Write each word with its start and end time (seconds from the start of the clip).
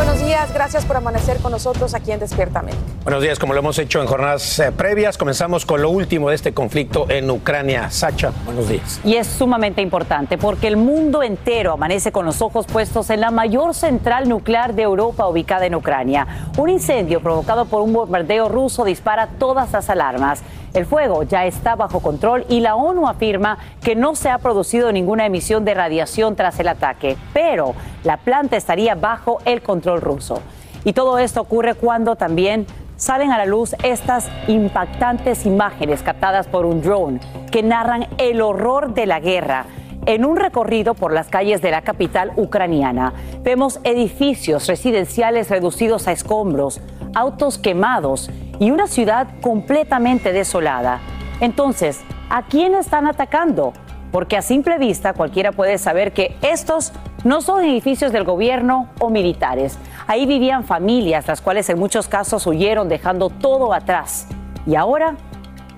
Buenos 0.00 0.24
días, 0.24 0.54
gracias 0.54 0.86
por 0.86 0.96
amanecer 0.96 1.36
con 1.40 1.52
nosotros 1.52 1.92
aquí 1.92 2.10
en 2.10 2.20
Despierta 2.20 2.60
América. 2.60 2.82
Buenos 3.04 3.22
días, 3.22 3.38
como 3.38 3.52
lo 3.52 3.58
hemos 3.58 3.78
hecho 3.78 4.00
en 4.00 4.06
jornadas 4.06 4.58
eh, 4.58 4.72
previas, 4.72 5.18
comenzamos 5.18 5.66
con 5.66 5.82
lo 5.82 5.90
último 5.90 6.30
de 6.30 6.36
este 6.36 6.54
conflicto 6.54 7.04
en 7.10 7.30
Ucrania. 7.30 7.90
Sacha, 7.90 8.32
buenos 8.46 8.66
días. 8.66 8.98
Y 9.04 9.16
es 9.16 9.26
sumamente 9.26 9.82
importante 9.82 10.38
porque 10.38 10.68
el 10.68 10.78
mundo 10.78 11.22
entero 11.22 11.74
amanece 11.74 12.12
con 12.12 12.24
los 12.24 12.40
ojos 12.40 12.64
puestos 12.64 13.10
en 13.10 13.20
la 13.20 13.30
mayor 13.30 13.74
central 13.74 14.26
nuclear 14.26 14.74
de 14.74 14.84
Europa 14.84 15.28
ubicada 15.28 15.66
en 15.66 15.74
Ucrania. 15.74 16.48
Un 16.56 16.70
incendio 16.70 17.20
provocado 17.20 17.66
por 17.66 17.82
un 17.82 17.92
bombardeo 17.92 18.48
ruso 18.48 18.86
dispara 18.86 19.26
todas 19.38 19.70
las 19.70 19.90
alarmas. 19.90 20.42
El 20.72 20.86
fuego 20.86 21.24
ya 21.24 21.46
está 21.46 21.74
bajo 21.74 22.00
control 22.00 22.44
y 22.48 22.60
la 22.60 22.76
ONU 22.76 23.08
afirma 23.08 23.58
que 23.82 23.96
no 23.96 24.14
se 24.14 24.30
ha 24.30 24.38
producido 24.38 24.92
ninguna 24.92 25.26
emisión 25.26 25.64
de 25.64 25.74
radiación 25.74 26.36
tras 26.36 26.60
el 26.60 26.68
ataque, 26.68 27.16
pero 27.32 27.74
la 28.04 28.18
planta 28.18 28.56
estaría 28.56 28.94
bajo 28.94 29.38
el 29.44 29.62
control 29.62 30.00
ruso. 30.00 30.40
Y 30.84 30.92
todo 30.92 31.18
esto 31.18 31.40
ocurre 31.40 31.74
cuando 31.74 32.16
también 32.16 32.66
salen 32.96 33.32
a 33.32 33.38
la 33.38 33.46
luz 33.46 33.74
estas 33.82 34.28
impactantes 34.46 35.44
imágenes 35.44 36.02
captadas 36.02 36.46
por 36.46 36.66
un 36.66 36.82
drone 36.82 37.20
que 37.50 37.62
narran 37.62 38.06
el 38.18 38.40
horror 38.40 38.94
de 38.94 39.06
la 39.06 39.20
guerra. 39.20 39.64
En 40.10 40.24
un 40.24 40.36
recorrido 40.36 40.94
por 40.94 41.12
las 41.12 41.28
calles 41.28 41.62
de 41.62 41.70
la 41.70 41.82
capital 41.82 42.32
ucraniana, 42.34 43.14
vemos 43.44 43.78
edificios 43.84 44.66
residenciales 44.66 45.48
reducidos 45.50 46.08
a 46.08 46.10
escombros, 46.10 46.80
autos 47.14 47.58
quemados 47.58 48.28
y 48.58 48.72
una 48.72 48.88
ciudad 48.88 49.28
completamente 49.40 50.32
desolada. 50.32 50.98
Entonces, 51.40 52.00
¿a 52.28 52.42
quién 52.42 52.74
están 52.74 53.06
atacando? 53.06 53.72
Porque 54.10 54.36
a 54.36 54.42
simple 54.42 54.78
vista 54.78 55.12
cualquiera 55.12 55.52
puede 55.52 55.78
saber 55.78 56.12
que 56.12 56.36
estos 56.42 56.92
no 57.22 57.40
son 57.40 57.64
edificios 57.64 58.10
del 58.10 58.24
gobierno 58.24 58.88
o 58.98 59.10
militares. 59.10 59.78
Ahí 60.08 60.26
vivían 60.26 60.64
familias, 60.64 61.28
las 61.28 61.40
cuales 61.40 61.70
en 61.70 61.78
muchos 61.78 62.08
casos 62.08 62.48
huyeron 62.48 62.88
dejando 62.88 63.30
todo 63.30 63.72
atrás. 63.72 64.26
Y 64.66 64.74
ahora 64.74 65.14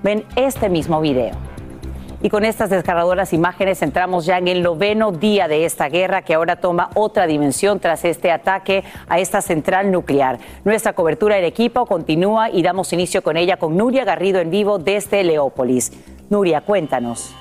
ven 0.03 0.25
este 0.37 0.71
mismo 0.71 1.03
video. 1.03 1.52
Y 2.23 2.31
con 2.31 2.45
estas 2.45 2.71
desgarradoras 2.71 3.33
imágenes 3.33 3.83
entramos 3.83 4.27
ya 4.27 4.39
en 4.39 4.47
el 4.47 4.63
noveno 4.63 5.11
día 5.11 5.49
de 5.49 5.65
esta 5.65 5.89
guerra 5.89 6.23
que 6.23 6.35
ahora 6.35 6.57
toma 6.57 6.91
otra 6.95 7.27
dimensión 7.27 7.81
tras 7.81 8.05
este 8.05 8.31
ataque 8.31 8.85
a 9.09 9.19
esta 9.19 9.43
central 9.43 9.91
nuclear. 9.91 10.39
Nuestra 10.65 10.93
cobertura 10.93 11.37
en 11.37 11.45
equipo 11.45 11.85
continúa 11.85 12.49
y 12.49 12.63
damos 12.63 12.93
inicio 12.93 13.23
con 13.23 13.37
ella 13.37 13.57
con 13.57 13.77
Nuria 13.77 14.05
Garrido 14.05 14.39
en 14.39 14.51
vivo 14.51 14.79
desde 14.79 15.25
Leópolis. 15.25 15.91
Nuria, 16.31 16.61
cuéntanos. 16.61 17.35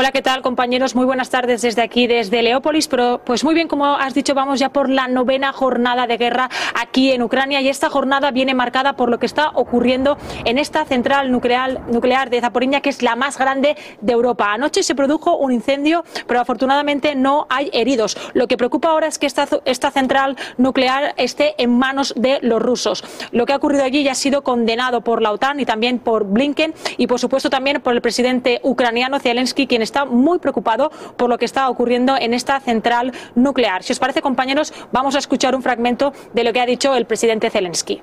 Hola, 0.00 0.12
¿qué 0.12 0.22
tal 0.22 0.40
compañeros? 0.40 0.94
Muy 0.94 1.04
buenas 1.04 1.28
tardes 1.28 1.60
desde 1.60 1.82
aquí, 1.82 2.06
desde 2.06 2.40
Leópolis. 2.40 2.88
Pero 2.88 3.20
pues 3.22 3.44
muy 3.44 3.54
bien, 3.54 3.68
como 3.68 3.84
has 3.84 4.14
dicho, 4.14 4.34
vamos 4.34 4.58
ya 4.58 4.70
por 4.70 4.88
la 4.88 5.08
novena 5.08 5.52
jornada 5.52 6.06
de 6.06 6.16
guerra 6.16 6.48
aquí 6.74 7.10
en 7.12 7.20
Ucrania 7.20 7.60
y 7.60 7.68
esta 7.68 7.90
jornada 7.90 8.30
viene 8.30 8.54
marcada 8.54 8.96
por 8.96 9.10
lo 9.10 9.18
que 9.18 9.26
está 9.26 9.50
ocurriendo 9.50 10.16
en 10.46 10.56
esta 10.56 10.86
central 10.86 11.30
nuclear, 11.30 11.86
nuclear 11.88 12.30
de 12.30 12.40
Zaporiña, 12.40 12.80
que 12.80 12.88
es 12.88 13.02
la 13.02 13.14
más 13.14 13.36
grande 13.36 13.76
de 14.00 14.12
Europa. 14.14 14.54
Anoche 14.54 14.82
se 14.82 14.94
produjo 14.94 15.36
un 15.36 15.52
incendio, 15.52 16.02
pero 16.26 16.40
afortunadamente 16.40 17.14
no 17.14 17.46
hay 17.50 17.68
heridos. 17.74 18.16
Lo 18.32 18.48
que 18.48 18.56
preocupa 18.56 18.88
ahora 18.88 19.06
es 19.06 19.18
que 19.18 19.26
esta, 19.26 19.46
esta 19.66 19.90
central 19.90 20.38
nuclear 20.56 21.12
esté 21.18 21.62
en 21.62 21.76
manos 21.76 22.14
de 22.16 22.38
los 22.40 22.62
rusos. 22.62 23.04
Lo 23.32 23.44
que 23.44 23.52
ha 23.52 23.56
ocurrido 23.56 23.84
allí 23.84 24.02
ya 24.02 24.12
ha 24.12 24.14
sido 24.14 24.44
condenado 24.44 25.02
por 25.02 25.20
la 25.20 25.30
OTAN 25.30 25.60
y 25.60 25.66
también 25.66 25.98
por 25.98 26.24
Blinken 26.24 26.72
y 26.96 27.06
por 27.06 27.20
supuesto 27.20 27.50
también 27.50 27.82
por 27.82 27.92
el 27.92 28.00
presidente 28.00 28.60
ucraniano 28.62 29.20
Zelensky, 29.20 29.66
quien 29.66 29.89
está 29.90 30.04
muy 30.04 30.38
preocupado 30.44 30.84
por 31.18 31.28
lo 31.32 31.36
que 31.38 31.46
está 31.50 31.62
ocurriendo 31.68 32.12
en 32.16 32.30
esta 32.40 32.54
central 32.70 33.12
nuclear. 33.46 33.78
Si 33.82 33.90
os 33.92 34.00
parece, 34.04 34.20
compañeros, 34.28 34.66
vamos 34.92 35.12
a 35.14 35.18
escuchar 35.24 35.52
un 35.58 35.62
fragmento 35.62 36.04
de 36.36 36.42
lo 36.44 36.50
que 36.52 36.60
ha 36.62 36.66
dicho 36.74 36.88
el 36.94 37.04
presidente 37.10 37.50
Zelensky. 37.50 37.96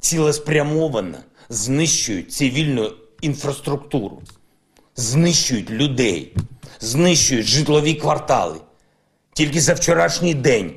Цілеспрямовано 0.00 1.18
знищують 1.48 2.32
цивільну 2.32 2.92
інфраструктуру, 3.20 4.22
знищують 4.96 5.70
людей, 5.70 6.36
знищують 6.80 7.46
житлові 7.46 7.94
квартали. 7.94 8.58
Тільки 9.32 9.60
за 9.60 9.74
вчорашній 9.74 10.34
день 10.34 10.72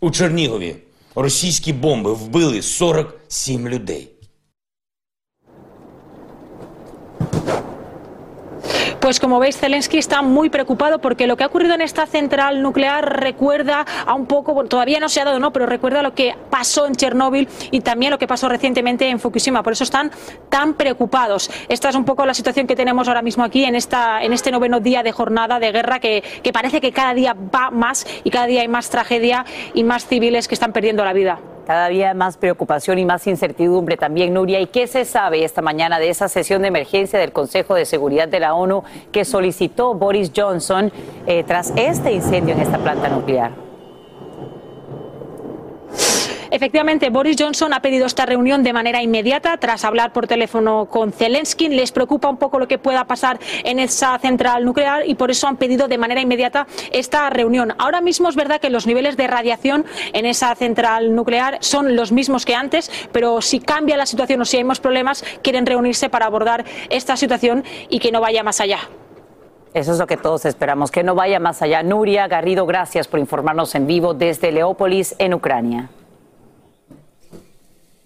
у 0.00 0.10
Чернігові 0.10 0.76
російські 1.14 1.72
бомби 1.72 2.12
вбили 2.12 2.62
47 2.62 3.68
людей. 3.68 4.17
Pues 9.00 9.20
como 9.20 9.38
veis, 9.38 9.56
Zelensky 9.56 9.98
está 9.98 10.22
muy 10.22 10.50
preocupado 10.50 10.98
porque 10.98 11.28
lo 11.28 11.36
que 11.36 11.44
ha 11.44 11.46
ocurrido 11.46 11.74
en 11.74 11.82
esta 11.82 12.06
central 12.06 12.62
nuclear 12.62 13.20
recuerda 13.20 13.86
a 14.04 14.14
un 14.14 14.26
poco, 14.26 14.54
bueno, 14.54 14.68
todavía 14.68 14.98
no 14.98 15.08
se 15.08 15.20
ha 15.20 15.24
dado, 15.24 15.38
no, 15.38 15.52
pero 15.52 15.66
recuerda 15.66 16.02
lo 16.02 16.14
que 16.14 16.34
pasó 16.50 16.86
en 16.86 16.96
Chernóbil 16.96 17.48
y 17.70 17.80
también 17.80 18.10
lo 18.10 18.18
que 18.18 18.26
pasó 18.26 18.48
recientemente 18.48 19.08
en 19.08 19.20
Fukushima. 19.20 19.62
Por 19.62 19.72
eso 19.72 19.84
están 19.84 20.10
tan 20.48 20.74
preocupados. 20.74 21.48
Esta 21.68 21.90
es 21.90 21.94
un 21.94 22.04
poco 22.04 22.26
la 22.26 22.34
situación 22.34 22.66
que 22.66 22.74
tenemos 22.74 23.06
ahora 23.06 23.22
mismo 23.22 23.44
aquí 23.44 23.64
en, 23.64 23.76
esta, 23.76 24.22
en 24.22 24.32
este 24.32 24.50
noveno 24.50 24.80
día 24.80 25.04
de 25.04 25.12
jornada 25.12 25.60
de 25.60 25.70
guerra 25.70 26.00
que, 26.00 26.24
que 26.42 26.52
parece 26.52 26.80
que 26.80 26.90
cada 26.90 27.14
día 27.14 27.34
va 27.34 27.70
más 27.70 28.04
y 28.24 28.30
cada 28.30 28.46
día 28.46 28.62
hay 28.62 28.68
más 28.68 28.90
tragedia 28.90 29.44
y 29.74 29.84
más 29.84 30.06
civiles 30.06 30.48
que 30.48 30.54
están 30.54 30.72
perdiendo 30.72 31.04
la 31.04 31.12
vida. 31.12 31.38
Cada 31.68 31.88
día 31.88 32.14
más 32.14 32.38
preocupación 32.38 32.98
y 32.98 33.04
más 33.04 33.26
incertidumbre 33.26 33.98
también, 33.98 34.32
Nuria. 34.32 34.58
¿Y 34.58 34.68
qué 34.68 34.86
se 34.86 35.04
sabe 35.04 35.44
esta 35.44 35.60
mañana 35.60 35.98
de 35.98 36.08
esa 36.08 36.26
sesión 36.26 36.62
de 36.62 36.68
emergencia 36.68 37.18
del 37.18 37.30
Consejo 37.30 37.74
de 37.74 37.84
Seguridad 37.84 38.26
de 38.26 38.40
la 38.40 38.54
ONU 38.54 38.84
que 39.12 39.26
solicitó 39.26 39.92
Boris 39.92 40.32
Johnson 40.34 40.90
eh, 41.26 41.44
tras 41.46 41.74
este 41.76 42.10
incendio 42.10 42.54
en 42.54 42.62
esta 42.62 42.78
planta 42.78 43.10
nuclear? 43.10 43.67
Efectivamente, 46.50 47.10
Boris 47.10 47.36
Johnson 47.38 47.72
ha 47.72 47.80
pedido 47.80 48.06
esta 48.06 48.26
reunión 48.26 48.62
de 48.62 48.72
manera 48.72 49.02
inmediata 49.02 49.56
tras 49.58 49.84
hablar 49.84 50.12
por 50.12 50.26
teléfono 50.26 50.86
con 50.86 51.12
Zelensky. 51.12 51.68
Les 51.68 51.92
preocupa 51.92 52.28
un 52.28 52.38
poco 52.38 52.58
lo 52.58 52.68
que 52.68 52.78
pueda 52.78 53.04
pasar 53.04 53.38
en 53.64 53.78
esa 53.78 54.18
central 54.18 54.64
nuclear 54.64 55.06
y 55.06 55.14
por 55.14 55.30
eso 55.30 55.46
han 55.46 55.56
pedido 55.56 55.88
de 55.88 55.98
manera 55.98 56.20
inmediata 56.20 56.66
esta 56.92 57.28
reunión. 57.30 57.74
Ahora 57.78 58.00
mismo 58.00 58.28
es 58.28 58.36
verdad 58.36 58.60
que 58.60 58.70
los 58.70 58.86
niveles 58.86 59.16
de 59.16 59.26
radiación 59.26 59.84
en 60.12 60.26
esa 60.26 60.54
central 60.54 61.14
nuclear 61.14 61.58
son 61.60 61.96
los 61.96 62.12
mismos 62.12 62.44
que 62.44 62.54
antes, 62.54 62.90
pero 63.12 63.42
si 63.42 63.60
cambia 63.60 63.96
la 63.96 64.06
situación 64.06 64.40
o 64.40 64.44
si 64.44 64.56
hay 64.56 64.64
más 64.64 64.80
problemas, 64.80 65.24
quieren 65.42 65.66
reunirse 65.66 66.08
para 66.08 66.26
abordar 66.26 66.64
esta 66.88 67.16
situación 67.16 67.64
y 67.88 67.98
que 67.98 68.12
no 68.12 68.20
vaya 68.20 68.42
más 68.42 68.60
allá. 68.60 68.78
Eso 69.74 69.92
es 69.92 69.98
lo 69.98 70.06
que 70.06 70.16
todos 70.16 70.46
esperamos, 70.46 70.90
que 70.90 71.02
no 71.02 71.14
vaya 71.14 71.38
más 71.38 71.60
allá. 71.60 71.82
Nuria 71.82 72.26
Garrido, 72.26 72.64
gracias 72.64 73.06
por 73.06 73.20
informarnos 73.20 73.74
en 73.74 73.86
vivo 73.86 74.14
desde 74.14 74.50
Leópolis, 74.50 75.14
en 75.18 75.34
Ucrania. 75.34 75.90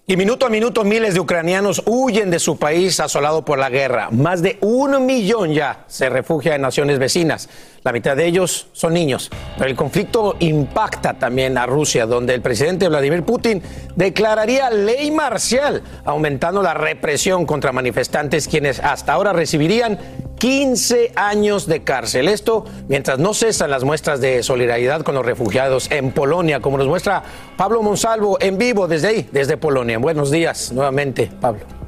Y 0.05 0.17
minuto 0.17 0.45
a 0.45 0.49
minuto 0.49 0.83
miles 0.83 1.13
de 1.13 1.21
ucranianos 1.21 1.81
huyen 1.85 2.29
de 2.29 2.37
su 2.37 2.57
país 2.57 2.99
asolado 2.99 3.45
por 3.45 3.57
la 3.57 3.69
guerra. 3.69 4.09
Más 4.11 4.41
de 4.41 4.57
un 4.59 5.05
millón 5.05 5.53
ya 5.53 5.85
se 5.87 6.09
refugia 6.09 6.55
en 6.55 6.61
naciones 6.61 6.99
vecinas. 6.99 7.47
La 7.83 7.93
mitad 7.93 8.17
de 8.17 8.25
ellos 8.25 8.67
son 8.73 8.93
niños. 8.95 9.31
Pero 9.57 9.69
el 9.69 9.77
conflicto 9.77 10.35
impacta 10.39 11.13
también 11.13 11.57
a 11.57 11.65
Rusia, 11.65 12.05
donde 12.05 12.33
el 12.33 12.41
presidente 12.41 12.89
Vladimir 12.89 13.23
Putin 13.23 13.63
declararía 13.95 14.69
ley 14.71 15.09
marcial, 15.09 15.81
aumentando 16.03 16.61
la 16.61 16.73
represión 16.73 17.45
contra 17.45 17.71
manifestantes 17.71 18.49
quienes 18.49 18.81
hasta 18.81 19.13
ahora 19.13 19.31
recibirían 19.31 19.97
15 20.43 21.13
años 21.15 21.67
de 21.67 21.83
cárcel. 21.85 22.27
Esto 22.27 22.65
mientras 22.89 23.17
no 23.17 23.33
cesan 23.33 23.71
las 23.71 23.85
muestras 23.85 24.19
de 24.19 24.43
solidaridad 24.43 25.01
con 25.01 25.15
los 25.15 25.25
refugiados 25.25 25.89
en 25.89 26.11
Polonia, 26.11 26.59
como 26.59 26.77
nos 26.77 26.87
muestra 26.87 27.23
Pablo 27.55 27.81
Monsalvo 27.81 28.37
en 28.41 28.57
vivo 28.57 28.89
desde 28.89 29.07
ahí, 29.07 29.29
desde 29.31 29.55
Polonia. 29.55 29.99
Buenos 29.99 30.31
días 30.31 30.73
nuevamente, 30.73 31.31
Pablo. 31.39 31.82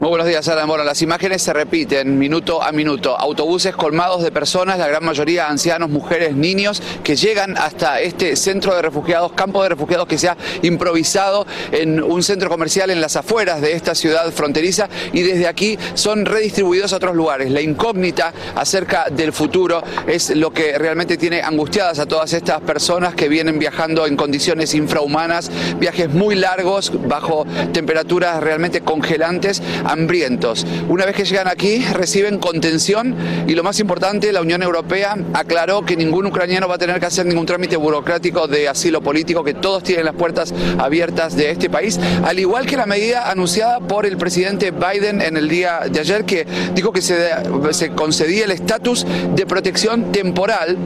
Muy 0.00 0.08
buenos 0.08 0.28
días, 0.28 0.48
Alan. 0.48 0.66
Bueno, 0.66 0.82
las 0.82 1.02
imágenes 1.02 1.42
se 1.42 1.52
repiten 1.52 2.18
minuto 2.18 2.62
a 2.62 2.72
minuto. 2.72 3.20
Autobuses 3.20 3.76
colmados 3.76 4.22
de 4.22 4.32
personas, 4.32 4.78
la 4.78 4.88
gran 4.88 5.04
mayoría 5.04 5.48
ancianos, 5.48 5.90
mujeres, 5.90 6.34
niños, 6.34 6.82
que 7.04 7.16
llegan 7.16 7.58
hasta 7.58 8.00
este 8.00 8.34
centro 8.34 8.74
de 8.74 8.80
refugiados, 8.80 9.32
campo 9.32 9.62
de 9.62 9.68
refugiados 9.68 10.08
que 10.08 10.16
se 10.16 10.30
ha 10.30 10.38
improvisado 10.62 11.46
en 11.70 12.02
un 12.02 12.22
centro 12.22 12.48
comercial 12.48 12.88
en 12.88 13.02
las 13.02 13.16
afueras 13.16 13.60
de 13.60 13.74
esta 13.74 13.94
ciudad 13.94 14.32
fronteriza 14.32 14.88
y 15.12 15.20
desde 15.20 15.46
aquí 15.46 15.78
son 15.92 16.24
redistribuidos 16.24 16.94
a 16.94 16.96
otros 16.96 17.14
lugares. 17.14 17.50
La 17.50 17.60
incógnita 17.60 18.32
acerca 18.54 19.04
del 19.10 19.34
futuro 19.34 19.82
es 20.06 20.34
lo 20.34 20.50
que 20.50 20.78
realmente 20.78 21.18
tiene 21.18 21.42
angustiadas 21.42 21.98
a 21.98 22.06
todas 22.06 22.32
estas 22.32 22.62
personas 22.62 23.14
que 23.14 23.28
vienen 23.28 23.58
viajando 23.58 24.06
en 24.06 24.16
condiciones 24.16 24.72
infrahumanas, 24.72 25.50
viajes 25.78 26.08
muy 26.08 26.36
largos, 26.36 26.90
bajo 27.06 27.44
temperaturas 27.74 28.42
realmente 28.42 28.80
congelantes 28.80 29.60
hambrientos. 29.90 30.66
Una 30.88 31.06
vez 31.06 31.16
que 31.16 31.24
llegan 31.24 31.48
aquí, 31.48 31.84
reciben 31.92 32.38
contención 32.38 33.14
y 33.46 33.54
lo 33.54 33.62
más 33.62 33.80
importante, 33.80 34.32
la 34.32 34.40
Unión 34.40 34.62
Europea 34.62 35.16
aclaró 35.34 35.84
que 35.84 35.96
ningún 35.96 36.26
ucraniano 36.26 36.68
va 36.68 36.76
a 36.76 36.78
tener 36.78 37.00
que 37.00 37.06
hacer 37.06 37.26
ningún 37.26 37.46
trámite 37.46 37.76
burocrático 37.76 38.46
de 38.46 38.68
asilo 38.68 39.00
político, 39.00 39.44
que 39.44 39.54
todos 39.54 39.82
tienen 39.82 40.04
las 40.04 40.14
puertas 40.14 40.54
abiertas 40.78 41.36
de 41.36 41.50
este 41.50 41.68
país, 41.68 41.98
al 42.24 42.38
igual 42.38 42.66
que 42.66 42.76
la 42.76 42.86
medida 42.86 43.30
anunciada 43.30 43.80
por 43.80 44.06
el 44.06 44.16
presidente 44.16 44.70
Biden 44.70 45.20
en 45.20 45.36
el 45.36 45.48
día 45.48 45.80
de 45.90 46.00
ayer, 46.00 46.24
que 46.24 46.46
dijo 46.74 46.92
que 46.92 47.02
se, 47.02 47.16
se 47.72 47.90
concedía 47.90 48.44
el 48.44 48.50
estatus 48.50 49.06
de 49.34 49.46
protección 49.46 50.12
temporal 50.12 50.76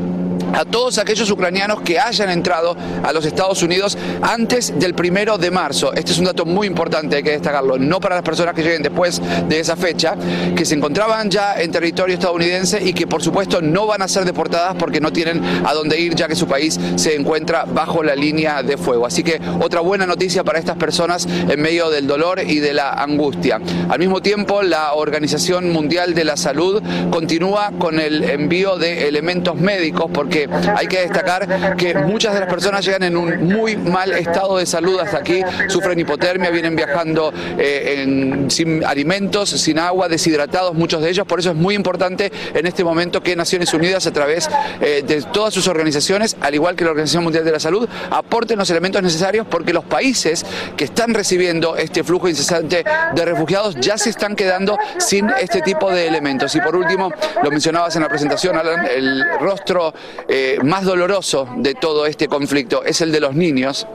a 0.55 0.65
todos 0.65 0.99
aquellos 0.99 1.31
ucranianos 1.31 1.81
que 1.83 1.99
hayan 1.99 2.31
entrado 2.31 2.77
a 3.03 3.13
los 3.13 3.27
Estados 3.27 3.63
Unidos 3.63 3.99
antes 4.23 4.79
del 4.79 4.95
primero 4.95 5.37
de 5.39 5.51
marzo. 5.51 5.93
Este 5.95 6.13
es 6.13 6.19
un 6.19 6.27
dato 6.27 6.45
muy 6.45 6.67
importante, 6.67 7.17
hay 7.17 7.23
que 7.23 7.33
destacarlo, 7.33 7.79
no 7.79 8.01
para 8.01 8.15
las 8.17 8.25
personas 8.25 8.55
que 8.55 8.63
lleguen 8.63 8.83
después 8.83 9.21
de 9.49 9.61
esa 9.61 9.77
fecha, 9.77 10.17
que 10.57 10.65
se 10.65 10.75
encontraban 10.75 11.31
ya 11.31 11.61
en 11.61 11.71
territorio 11.71 12.15
estadounidense 12.15 12.83
y 12.83 12.93
que 12.93 13.07
por 13.07 13.23
supuesto 13.23 13.61
no 13.61 13.87
van 13.87 14.03
a 14.03 14.09
ser 14.09 14.25
deportadas 14.25 14.77
porque 14.77 15.01
no 15.01 15.13
tienen 15.13 15.43
a 15.65 15.75
dónde 15.75 15.99
ir 15.99 16.15
ya 16.15 16.29
que 16.29 16.37
su 16.37 16.47
país 16.47 16.79
se 16.97 17.17
encuentra 17.17 17.65
bajo 17.65 18.03
la 18.03 18.15
línea 18.15 18.63
de 18.63 18.77
fuego. 18.77 19.07
Así 19.07 19.23
que 19.23 19.41
otra 19.61 19.81
buena 19.81 20.07
noticia 20.07 20.45
para 20.45 20.59
estas 20.59 20.77
personas 20.77 21.27
en 21.27 21.61
medio 21.61 21.91
del 21.91 22.07
dolor 22.07 22.41
y 22.47 22.61
de 22.61 22.73
la 22.73 22.91
angustia. 22.91 23.61
Al 23.89 23.99
mismo 23.99 24.23
tiempo, 24.23 24.63
la 24.63 24.95
Organización 24.95 25.71
Mundial 25.71 26.15
de 26.15 26.25
la 26.25 26.37
Salud 26.37 26.83
continúa 27.11 27.73
con 27.79 27.99
el 27.99 28.25
envío 28.25 28.77
de 28.77 29.09
elementos 29.09 29.57
médicos 29.57 30.11
porque 30.13 30.44
hay 30.77 30.87
que 30.87 31.01
destacar 31.01 31.77
que 31.77 31.95
muchas 31.95 32.35
de 32.35 32.41
las 32.41 32.49
personas 32.49 32.85
llegan 32.85 33.03
en 33.05 33.17
un 33.17 33.45
muy 33.45 33.77
mal 33.77 34.13
estado 34.13 34.59
de 34.59 34.67
salud 34.67 34.99
hasta 35.01 35.19
aquí, 35.19 35.43
sufren 35.69 35.99
hipotermia, 35.99 36.51
vienen 36.51 36.77
viajando 36.77 37.33
eh, 37.59 38.47
sin 38.49 38.85
alimentos, 38.85 39.51
sin 39.51 39.79
agua, 39.79 40.09
deshidratados 40.09 40.75
muchos 40.75 41.03
de 41.03 41.11
ellos, 41.11 41.27
por 41.27 41.41
eso 41.41 41.51
es 41.51 41.57
muy 41.57 41.75
importante 41.75 42.33
en 42.55 42.67
este 42.67 42.85
momento 42.85 43.23
que 43.23 43.37
Naciones 43.37 43.73
Unidas 43.75 44.07
a 44.07 44.13
través 44.13 44.49
eh, 44.81 45.03
de 45.07 45.23
todas 45.23 45.55
sus 45.55 45.69
organizaciones, 45.69 46.37
al 46.41 46.55
igual 46.55 46.77
que 46.77 46.85
la 46.85 46.91
Organización 46.91 47.25
Mundial 47.25 47.45
de 47.45 47.53
la 47.53 47.61
Salud, 47.61 47.89
aporten 48.11 48.59
los 48.59 48.71
elementos 48.71 49.03
necesarios 49.03 49.47
porque 49.49 49.73
los 49.73 49.85
países 49.85 50.45
que 50.77 50.85
están 50.85 51.15
recibiendo 51.15 51.77
este 51.77 52.05
flujo 52.05 52.29
incesante 52.29 52.85
de 53.15 53.25
refugiados 53.25 53.77
ya 53.77 53.99
se 53.99 54.11
están 54.11 54.37
quedando 54.37 54.79
sin 54.99 55.31
este 55.41 55.61
tipo 55.63 55.91
de 55.91 56.07
elementos. 56.07 56.55
Y 56.55 56.61
por 56.61 56.77
último, 56.77 57.13
lo 57.43 57.51
mencionabas 57.51 57.97
en 57.97 58.03
la 58.03 58.09
presentación, 58.09 58.57
Alan, 58.57 58.87
el 58.87 59.25
rostro 59.41 59.95
eh, 60.37 60.59
más 60.65 60.85
doloroso 60.85 61.49
de 61.59 61.77
todo 61.77 62.07
este 62.07 62.27
conflicto 62.27 62.83
es 62.85 63.01
el 63.01 63.13
de 63.13 63.21
los 63.21 63.37
niños 63.37 63.87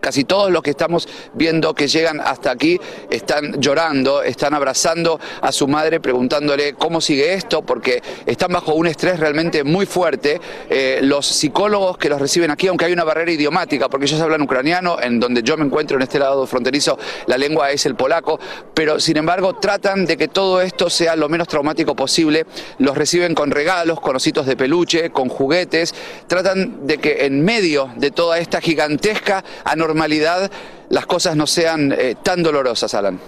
Casi 0.00 0.24
todos 0.24 0.50
los 0.50 0.62
que 0.62 0.70
estamos 0.70 1.08
viendo 1.34 1.74
que 1.74 1.88
llegan 1.88 2.20
hasta 2.20 2.52
aquí 2.52 2.80
están 3.10 3.60
llorando, 3.60 4.22
están 4.22 4.54
abrazando 4.54 5.18
a 5.40 5.50
su 5.50 5.66
madre 5.66 6.00
preguntándole 6.00 6.74
cómo 6.74 7.00
sigue 7.00 7.34
esto, 7.34 7.62
porque 7.62 8.02
están 8.24 8.52
bajo 8.52 8.74
un 8.74 8.86
estrés 8.86 9.18
realmente 9.18 9.64
muy 9.64 9.86
fuerte. 9.86 10.40
Eh, 10.70 11.00
los 11.02 11.26
psicólogos 11.26 11.98
que 11.98 12.08
los 12.08 12.20
reciben 12.20 12.50
aquí, 12.50 12.68
aunque 12.68 12.84
hay 12.84 12.92
una 12.92 13.04
barrera 13.04 13.32
idiomática, 13.32 13.88
porque 13.88 14.06
ellos 14.06 14.20
hablan 14.20 14.42
ucraniano, 14.42 15.00
en 15.00 15.18
donde 15.18 15.42
yo 15.42 15.56
me 15.56 15.64
encuentro 15.64 15.96
en 15.96 16.02
este 16.02 16.18
lado 16.18 16.46
fronterizo, 16.46 16.98
la 17.26 17.36
lengua 17.36 17.70
es 17.72 17.84
el 17.86 17.96
polaco, 17.96 18.38
pero 18.74 19.00
sin 19.00 19.16
embargo 19.16 19.56
tratan 19.56 20.06
de 20.06 20.16
que 20.16 20.28
todo 20.28 20.62
esto 20.62 20.90
sea 20.90 21.16
lo 21.16 21.28
menos 21.28 21.48
traumático 21.48 21.96
posible. 21.96 22.46
Los 22.78 22.96
reciben 22.96 23.34
con 23.34 23.50
regalos, 23.50 24.00
con 24.00 24.16
ositos 24.16 24.46
de 24.46 24.56
peluche, 24.56 25.10
con 25.10 25.28
juguetes, 25.28 25.94
tratan 26.26 26.86
de 26.86 26.98
que 26.98 27.26
en 27.26 27.44
medio 27.44 27.90
de 27.96 28.10
toda 28.10 28.38
esta 28.38 28.60
gigantesca 28.60 29.44
anormalidad, 29.64 29.87
normalidad 29.88 30.50
las 30.90 31.06
cosas 31.06 31.36
no 31.36 31.46
sean 31.46 31.92
eh, 31.92 32.14
tan 32.22 32.42
dolorosas, 32.42 32.94
Alan. 32.94 33.18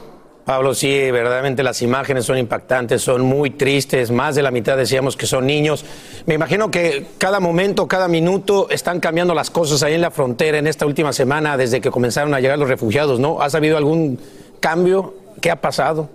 Pablo, 0.45 0.75
sí, 0.75 1.11
verdaderamente 1.11 1.63
las 1.63 1.81
imágenes 1.83 2.25
son 2.25 2.37
impactantes, 2.39 3.03
son 3.03 3.23
muy 3.23 3.51
tristes, 3.51 4.11
más 4.11 4.35
de 4.35 4.43
la 4.43 4.51
mitad 4.51 4.77
decíamos 4.77 5.17
que 5.17 5.27
son 5.27 5.47
niños. 5.47 5.85
Me 6.27 6.35
imagino 6.35 6.71
que 6.71 7.07
cada 7.19 7.41
momento, 7.41 7.87
cada 7.87 8.09
minuto 8.09 8.69
están 8.71 9.01
cambiando 9.01 9.35
las 9.35 9.51
cosas 9.51 9.83
ahí 9.83 9.95
en 9.95 10.01
la 10.01 10.11
frontera 10.11 10.59
en 10.59 10.67
esta 10.67 10.87
última 10.87 11.13
semana 11.13 11.57
desde 11.57 11.81
que 11.81 11.91
comenzaron 11.91 12.35
a 12.35 12.41
llegar 12.41 12.59
los 12.59 12.69
refugiados, 12.69 13.21
¿no? 13.21 13.41
¿Has 13.41 13.55
habido 13.55 13.77
algún 13.77 14.19
cambio? 14.61 15.15
¿Qué 15.41 15.51
ha 15.51 15.61
pasado? 15.61 16.09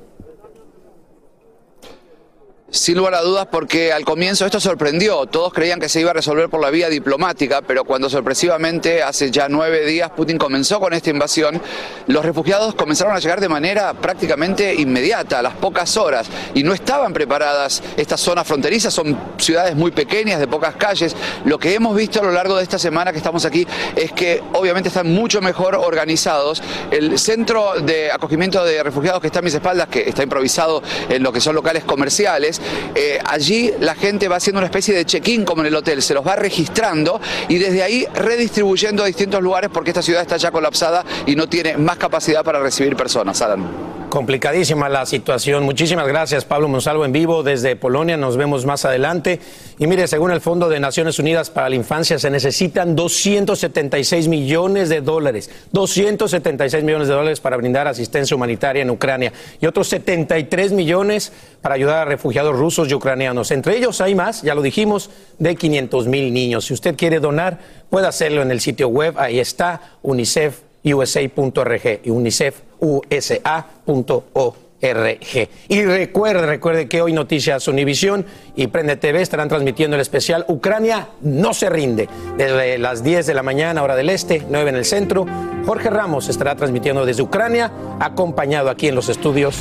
Sin 2.71 2.97
lugar 2.97 3.13
a 3.13 3.21
dudas, 3.21 3.47
porque 3.51 3.93
al 3.93 4.03
comienzo 4.03 4.43
esto 4.43 4.59
sorprendió. 4.59 5.27
Todos 5.27 5.53
creían 5.53 5.79
que 5.79 5.87
se 5.87 6.01
iba 6.01 6.09
a 6.09 6.13
resolver 6.15 6.49
por 6.49 6.59
la 6.59 6.71
vía 6.71 6.89
diplomática, 6.89 7.61
pero 7.61 7.83
cuando 7.83 8.09
sorpresivamente 8.09 9.03
hace 9.03 9.29
ya 9.29 9.47
nueve 9.47 9.85
días 9.85 10.09
Putin 10.09 10.39
comenzó 10.39 10.79
con 10.79 10.91
esta 10.91 11.11
invasión, 11.11 11.61
los 12.07 12.25
refugiados 12.25 12.73
comenzaron 12.73 13.15
a 13.15 13.19
llegar 13.19 13.39
de 13.39 13.49
manera 13.49 13.93
prácticamente 13.93 14.73
inmediata, 14.73 15.39
a 15.39 15.41
las 15.43 15.53
pocas 15.53 15.95
horas, 15.95 16.27
y 16.55 16.63
no 16.63 16.73
estaban 16.73 17.13
preparadas 17.13 17.83
estas 17.97 18.19
zonas 18.19 18.47
fronterizas, 18.47 18.91
son 18.91 19.15
ciudades 19.37 19.75
muy 19.75 19.91
pequeñas, 19.91 20.39
de 20.39 20.47
pocas 20.47 20.75
calles. 20.75 21.15
Lo 21.45 21.59
que 21.59 21.75
hemos 21.75 21.95
visto 21.95 22.19
a 22.19 22.23
lo 22.23 22.31
largo 22.31 22.57
de 22.57 22.63
esta 22.63 22.79
semana 22.79 23.11
que 23.11 23.19
estamos 23.19 23.45
aquí 23.45 23.67
es 23.95 24.11
que 24.11 24.41
obviamente 24.53 24.89
están 24.89 25.13
mucho 25.13 25.39
mejor 25.39 25.75
organizados. 25.75 26.63
El 26.89 27.19
centro 27.19 27.75
de 27.79 28.11
acogimiento 28.11 28.65
de 28.65 28.81
refugiados 28.81 29.21
que 29.21 29.27
está 29.27 29.39
a 29.39 29.43
mis 29.43 29.53
espaldas, 29.53 29.87
que 29.87 30.09
está 30.09 30.23
improvisado 30.23 30.81
en 31.09 31.21
lo 31.21 31.31
que 31.31 31.39
son 31.39 31.53
locales 31.53 31.83
comerciales, 31.83 32.54
eh, 32.93 33.19
allí 33.25 33.71
la 33.79 33.95
gente 33.95 34.27
va 34.27 34.37
haciendo 34.37 34.59
una 34.59 34.67
especie 34.67 34.95
de 34.95 35.05
check-in 35.05 35.45
como 35.45 35.61
en 35.61 35.67
el 35.67 35.75
hotel, 35.75 36.01
se 36.01 36.13
los 36.13 36.25
va 36.25 36.35
registrando 36.35 37.19
y 37.47 37.57
desde 37.57 37.83
ahí 37.83 38.05
redistribuyendo 38.13 39.03
a 39.03 39.07
distintos 39.07 39.41
lugares 39.41 39.69
porque 39.73 39.91
esta 39.91 40.01
ciudad 40.01 40.21
está 40.21 40.37
ya 40.37 40.51
colapsada 40.51 41.03
y 41.25 41.35
no 41.35 41.47
tiene 41.47 41.77
más 41.77 41.97
capacidad 41.97 42.43
para 42.43 42.59
recibir 42.59 42.95
personas. 42.95 43.41
Alan. 43.41 43.95
Complicadísima 44.09 44.87
la 44.87 45.05
situación. 45.05 45.63
Muchísimas 45.63 46.07
gracias, 46.07 46.45
Pablo 46.45 46.67
Monsalvo, 46.67 47.03
en 47.05 47.11
vivo 47.11 47.43
desde 47.43 47.75
Polonia. 47.75 48.15
Nos 48.15 48.37
vemos 48.37 48.65
más 48.65 48.85
adelante. 48.85 49.41
Y 49.77 49.87
mire, 49.87 50.07
según 50.07 50.31
el 50.31 50.39
Fondo 50.39 50.69
de 50.69 50.79
Naciones 50.79 51.19
Unidas 51.19 51.49
para 51.49 51.67
la 51.67 51.75
Infancia, 51.75 52.17
se 52.17 52.29
necesitan 52.29 52.95
276 52.95 54.29
millones 54.29 54.87
de 54.87 55.01
dólares. 55.01 55.49
276 55.73 56.83
millones 56.83 57.09
de 57.09 57.13
dólares 57.13 57.41
para 57.41 57.57
brindar 57.57 57.85
asistencia 57.87 58.35
humanitaria 58.35 58.83
en 58.83 58.89
Ucrania 58.89 59.33
y 59.59 59.65
otros 59.65 59.89
73 59.89 60.71
millones 60.71 61.33
para 61.61 61.75
ayudar 61.75 61.99
a 61.99 62.05
refugiados 62.05 62.57
rusos 62.57 62.89
y 62.89 62.93
ucranianos. 62.93 63.51
Entre 63.51 63.75
ellos 63.77 63.99
hay 63.99 64.15
más, 64.15 64.43
ya 64.43 64.55
lo 64.55 64.61
dijimos, 64.61 65.09
de 65.39 65.55
500 65.55 66.07
mil 66.07 66.33
niños. 66.33 66.65
Si 66.65 66.73
usted 66.73 66.95
quiere 66.95 67.19
donar, 67.19 67.59
puede 67.89 68.07
hacerlo 68.07 68.41
en 68.41 68.51
el 68.51 68.61
sitio 68.61 68.87
web. 68.87 69.19
Ahí 69.19 69.39
está, 69.39 69.97
unicef.usa.org 70.03 71.99
y 72.03 72.09
unicef 72.09 72.61
usa.org. 72.79 74.64
Y 74.81 75.83
recuerde, 75.83 76.45
recuerde 76.45 76.87
que 76.87 77.01
hoy 77.01 77.13
Noticias 77.13 77.67
Univisión 77.67 78.25
y 78.55 78.67
Prende 78.67 78.97
TV 78.97 79.21
estarán 79.21 79.47
transmitiendo 79.47 79.95
el 79.95 80.01
especial 80.01 80.45
Ucrania 80.47 81.07
no 81.21 81.53
se 81.53 81.69
rinde. 81.69 82.07
Desde 82.37 82.77
las 82.77 83.03
10 83.03 83.25
de 83.25 83.33
la 83.33 83.43
mañana, 83.43 83.83
hora 83.83 83.95
del 83.95 84.09
este, 84.09 84.43
9 84.49 84.69
en 84.69 84.75
el 84.75 84.85
centro. 84.85 85.25
Jorge 85.65 85.89
Ramos 85.89 86.29
estará 86.29 86.55
transmitiendo 86.55 87.05
desde 87.05 87.23
Ucrania, 87.23 87.71
acompañado 87.99 88.69
aquí 88.69 88.87
en 88.87 88.95
los 88.95 89.09
estudios 89.09 89.57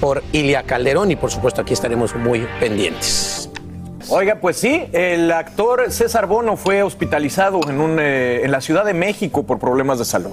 por 0.00 0.22
Ilia 0.32 0.62
Calderón 0.62 1.10
y 1.10 1.16
por 1.16 1.30
supuesto 1.30 1.62
aquí 1.62 1.74
estaremos 1.74 2.14
muy 2.14 2.46
pendientes. 2.58 3.50
Oiga, 4.12 4.38
pues 4.40 4.56
sí, 4.56 4.88
el 4.92 5.30
actor 5.30 5.92
César 5.92 6.26
Bono 6.26 6.56
fue 6.56 6.82
hospitalizado 6.82 7.60
en, 7.68 7.80
un, 7.80 8.00
eh, 8.00 8.40
en 8.42 8.50
la 8.50 8.60
Ciudad 8.60 8.84
de 8.84 8.92
México 8.92 9.44
por 9.44 9.60
problemas 9.60 10.00
de 10.00 10.04
salud. 10.04 10.32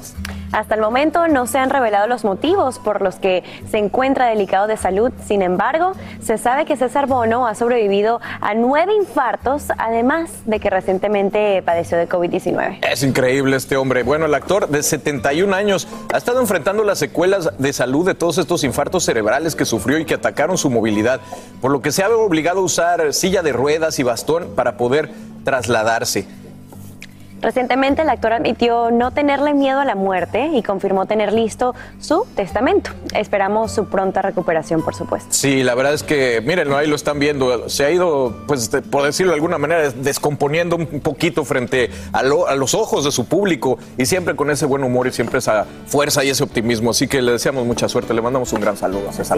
Hasta 0.52 0.74
el 0.74 0.82
momento 0.82 1.28
no 1.28 1.46
se 1.46 1.60
han 1.60 1.70
revelado 1.70 2.08
los 2.08 2.24
motivos 2.24 2.80
por 2.80 3.04
los 3.04 3.18
que 3.18 3.44
se 3.70 3.78
encuentra 3.78 4.26
delicado 4.26 4.66
de 4.66 4.78
salud. 4.78 5.12
Sin 5.28 5.44
embargo, 5.44 5.92
se 6.24 6.40
sabe 6.40 6.66
que 6.66 6.76
César 6.76 7.06
Bono 7.06 7.46
ha 7.46 7.54
sobrevivido 7.54 8.20
a 8.42 8.56
nueve 8.56 8.94
infartos, 8.96 9.66
además 9.78 10.32
de 10.46 10.60
que 10.60 10.72
recientemente 10.72 11.62
padeció 11.62 12.00
de 12.00 12.10
COVID-19. 12.10 12.80
Es 12.90 13.04
increíble 13.04 13.58
este 13.58 13.78
hombre. 13.78 14.02
Bueno, 14.02 14.26
el 14.26 14.34
actor 14.34 14.70
de 14.70 14.82
71 14.82 15.56
años 15.56 15.88
ha 16.12 16.18
estado 16.18 16.42
enfrentando 16.42 16.84
las 16.84 16.98
secuelas 16.98 17.52
de 17.60 17.74
salud 17.74 18.08
de 18.08 18.16
todos 18.16 18.40
estos 18.40 18.64
infartos 18.64 19.04
cerebrales 19.04 19.56
que 19.56 19.66
sufrió 19.66 20.00
y 20.00 20.06
que 20.06 20.16
atacaron 20.16 20.58
su 20.58 20.72
movilidad, 20.72 21.20
por 21.62 21.70
lo 21.70 21.82
que 21.84 21.92
se 21.92 22.02
ha 22.02 22.10
obligado 22.10 22.62
a 22.62 22.64
usar 22.64 23.14
silla 23.14 23.44
de 23.44 23.52
ruedas 23.52 23.67
y 23.70 24.04
bastón 24.04 24.56
para 24.56 24.78
poder 24.78 25.10
trasladarse. 25.44 26.28
Recientemente 27.42 28.02
el 28.02 28.10
actor 28.10 28.34
admitió 28.34 28.90
no 28.90 29.12
tenerle 29.12 29.54
miedo 29.54 29.80
a 29.80 29.86
la 29.86 29.96
muerte 29.96 30.50
y 30.54 30.64
confirmó 30.64 31.06
tener 31.06 31.32
listo 31.34 31.76
su 32.00 32.26
testamento. 32.36 32.90
Esperamos 33.14 33.72
su 33.72 33.86
pronta 33.86 34.22
recuperación, 34.22 34.82
por 34.84 34.96
supuesto. 34.96 35.30
Sí, 35.32 35.62
la 35.64 35.76
verdad 35.76 35.94
es 35.94 36.02
que, 36.02 36.42
miren, 36.42 36.74
ahí 36.74 36.88
lo 36.88 36.96
están 36.96 37.20
viendo, 37.20 37.70
se 37.70 37.86
ha 37.86 37.92
ido, 37.92 38.36
pues, 38.48 38.70
por 38.90 39.04
decirlo 39.04 39.32
de 39.32 39.36
alguna 39.36 39.60
manera, 39.60 39.92
descomponiendo 39.92 40.78
un 40.78 41.00
poquito 41.00 41.46
frente 41.46 41.92
a, 42.12 42.24
los 42.24 42.74
ojos 42.74 43.06
de 43.06 43.12
su 43.12 43.26
público 43.26 43.78
y 43.98 44.06
siempre 44.08 44.36
con 44.36 44.50
ese 44.50 44.66
buen 44.66 44.84
humor 44.84 45.08
y 45.08 45.12
siempre 45.12 45.38
esa 45.38 45.66
fuerza 45.86 46.24
y 46.24 46.30
ese 46.30 46.44
optimismo. 46.44 46.92
Así 46.92 47.08
que 47.08 47.22
le 47.22 47.34
deseamos 47.34 47.66
mucha 47.66 47.88
suerte, 47.88 48.14
le 48.14 48.22
mandamos 48.22 48.52
un 48.54 48.62
gran 48.62 48.78
saludo 48.78 49.10
a 49.10 49.14
César. 49.14 49.38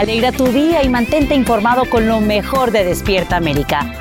Alegra 0.00 0.32
tu 0.32 0.46
día 0.46 0.82
y 0.82 0.88
mantente 0.88 1.34
informado 1.34 1.84
con 1.90 2.08
lo 2.08 2.20
mejor 2.20 2.70
de 2.70 2.84
Despierta 2.84 3.36
América. 3.36 3.92